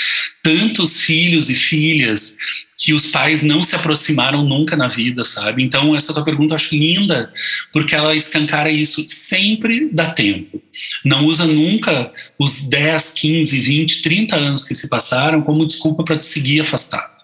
Tantos 0.41 1.01
filhos 1.01 1.49
e 1.49 1.55
filhas 1.55 2.37
que 2.79 2.93
os 2.93 3.07
pais 3.07 3.43
não 3.43 3.61
se 3.61 3.75
aproximaram 3.75 4.45
nunca 4.45 4.77
na 4.77 4.87
vida, 4.87 5.25
sabe? 5.25 5.61
Então, 5.61 5.93
essa 5.93 6.13
tua 6.13 6.23
pergunta 6.23 6.53
eu 6.53 6.55
acho 6.55 6.73
linda, 6.73 7.29
porque 7.73 7.93
ela 7.93 8.15
escancara 8.15 8.71
isso. 8.71 9.03
Sempre 9.09 9.89
dá 9.91 10.11
tempo. 10.11 10.63
Não 11.03 11.25
usa 11.25 11.45
nunca 11.45 12.09
os 12.39 12.68
10, 12.69 13.13
15, 13.13 13.61
20, 13.61 14.01
30 14.01 14.35
anos 14.35 14.63
que 14.63 14.75
se 14.75 14.87
passaram 14.89 15.41
como 15.41 15.65
desculpa 15.65 16.03
para 16.03 16.17
te 16.17 16.25
seguir 16.25 16.61
afastado 16.61 17.19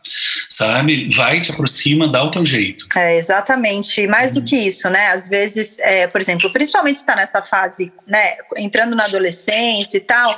sabe? 0.50 1.10
Vai, 1.14 1.40
te 1.40 1.52
aproxima, 1.52 2.08
dá 2.08 2.24
o 2.24 2.32
teu 2.32 2.46
jeito. 2.46 2.86
É, 2.96 3.18
exatamente. 3.18 4.08
Mais 4.08 4.34
do 4.34 4.40
uhum. 4.40 4.46
que 4.46 4.56
isso, 4.56 4.90
né? 4.90 5.08
Às 5.10 5.28
vezes, 5.28 5.78
é, 5.80 6.08
por 6.08 6.22
exemplo, 6.22 6.52
principalmente 6.54 6.98
está 6.98 7.16
nessa 7.16 7.42
fase, 7.42 7.92
né? 8.08 8.38
Entrando 8.58 8.96
na 8.96 9.06
adolescência 9.06 9.98
e 9.98 10.02
tal, 10.02 10.34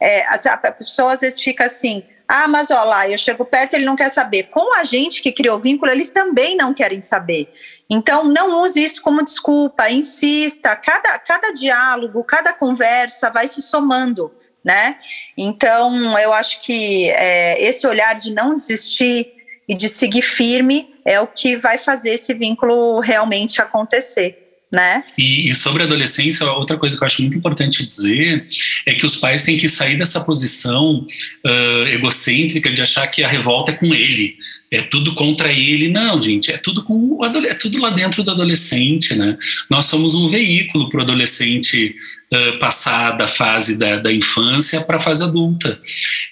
é, 0.00 0.26
a, 0.26 0.56
pessoa 0.72 1.12
às 1.12 1.20
vezes 1.20 1.40
fica 1.40 1.64
assim, 1.64 2.02
ah, 2.28 2.48
mas 2.48 2.70
olha 2.70 2.82
lá, 2.82 3.08
eu 3.08 3.18
chego 3.18 3.44
perto, 3.44 3.74
ele 3.74 3.84
não 3.84 3.96
quer 3.96 4.10
saber. 4.10 4.44
Com 4.44 4.74
a 4.76 4.84
gente 4.84 5.22
que 5.22 5.32
criou 5.32 5.60
vínculo, 5.60 5.90
eles 5.90 6.10
também 6.10 6.56
não 6.56 6.74
querem 6.74 7.00
saber. 7.00 7.52
Então, 7.88 8.24
não 8.24 8.62
use 8.62 8.82
isso 8.82 9.02
como 9.02 9.24
desculpa, 9.24 9.90
insista. 9.90 10.74
Cada, 10.76 11.18
cada 11.18 11.52
diálogo, 11.52 12.24
cada 12.24 12.52
conversa 12.52 13.30
vai 13.30 13.46
se 13.48 13.60
somando, 13.60 14.32
né? 14.64 14.96
Então, 15.36 16.18
eu 16.18 16.32
acho 16.32 16.60
que 16.60 17.10
é, 17.10 17.62
esse 17.62 17.86
olhar 17.86 18.14
de 18.14 18.32
não 18.32 18.54
desistir 18.54 19.26
e 19.68 19.74
de 19.74 19.88
seguir 19.88 20.22
firme 20.22 20.88
é 21.04 21.20
o 21.20 21.26
que 21.26 21.56
vai 21.56 21.78
fazer 21.78 22.10
esse 22.10 22.32
vínculo 22.34 23.00
realmente 23.00 23.60
acontecer 23.60 24.42
né? 24.72 25.04
E, 25.18 25.50
e, 25.50 25.54
sobre 25.54 25.82
a 25.82 25.86
adolescência, 25.86 26.50
outra 26.50 26.78
coisa 26.78 26.96
que 26.96 27.02
eu 27.02 27.06
acho 27.06 27.20
muito 27.20 27.36
importante 27.36 27.84
dizer 27.84 28.46
é 28.86 28.94
que 28.94 29.04
os 29.04 29.16
pais 29.16 29.44
têm 29.44 29.58
que 29.58 29.68
sair 29.68 29.98
dessa 29.98 30.24
posição 30.24 31.06
uh, 31.44 31.86
egocêntrica 31.88 32.72
de 32.72 32.80
achar 32.80 33.06
que 33.08 33.22
a 33.22 33.28
revolta 33.28 33.72
é 33.72 33.74
com 33.74 33.94
ele, 33.94 34.38
é 34.72 34.80
tudo 34.80 35.14
contra 35.14 35.52
ele. 35.52 35.88
Não, 35.88 36.20
gente, 36.20 36.50
é 36.50 36.56
tudo 36.56 36.82
com 36.82 36.94
o 36.94 37.24
é 37.24 37.54
tudo 37.54 37.78
lá 37.78 37.90
dentro 37.90 38.22
do 38.22 38.30
adolescente, 38.30 39.14
né? 39.14 39.36
Nós 39.68 39.84
somos 39.84 40.14
um 40.14 40.30
veículo 40.30 40.88
para 40.88 41.00
o 41.00 41.02
adolescente 41.02 41.94
uh, 42.32 42.58
passar 42.58 43.12
da 43.12 43.28
fase 43.28 43.78
da, 43.78 43.98
da 43.98 44.10
infância 44.10 44.80
para 44.80 44.96
a 44.96 45.00
fase 45.00 45.22
adulta. 45.22 45.78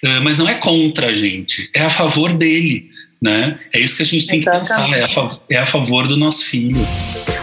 Uh, 0.03 0.23
mas 0.23 0.39
não 0.39 0.49
é 0.49 0.55
contra 0.55 1.09
a 1.09 1.13
gente, 1.13 1.69
é 1.73 1.81
a 1.81 1.89
favor 1.91 2.33
dele. 2.33 2.89
Né? 3.21 3.59
É 3.71 3.79
isso 3.79 3.97
que 3.97 4.01
a 4.01 4.05
gente 4.05 4.25
tem 4.25 4.39
Exatamente. 4.39 4.67
que 4.67 4.73
pensar, 4.73 5.51
é 5.51 5.55
a, 5.55 5.57
é 5.57 5.61
a 5.61 5.65
favor 5.67 6.07
do 6.07 6.17
nosso 6.17 6.43
filho. 6.43 6.75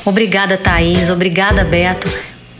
Obrigada, 0.05 0.57
Thaís. 0.57 1.09
Obrigada, 1.09 1.63
Beto, 1.63 2.11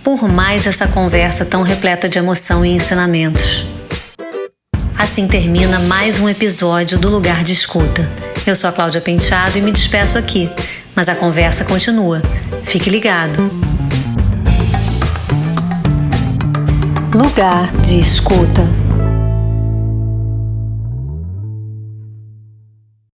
por 0.05 0.29
mais 0.29 0.69
essa 0.69 0.87
conversa 0.87 1.45
tão 1.45 1.63
repleta 1.63 2.09
de 2.09 2.17
emoção 2.17 2.65
e 2.65 2.69
ensinamentos. 2.69 3.67
Assim 4.99 5.29
termina 5.29 5.79
mais 5.79 6.19
um 6.19 6.29
episódio 6.29 6.99
do 6.99 7.09
Lugar 7.09 7.45
de 7.45 7.53
Escuta. 7.53 8.11
Eu 8.45 8.57
sou 8.57 8.69
a 8.69 8.73
Cláudia 8.73 9.01
Penteado 9.01 9.57
e 9.57 9.63
me 9.63 9.71
despeço 9.71 10.19
aqui, 10.19 10.51
mas 10.93 11.09
a 11.09 11.15
conversa 11.15 11.65
continua. 11.65 12.21
Fique 12.65 12.91
ligado. 12.91 13.39
Lugar 17.15 17.73
de 17.77 18.01
Escuta. 18.01 18.88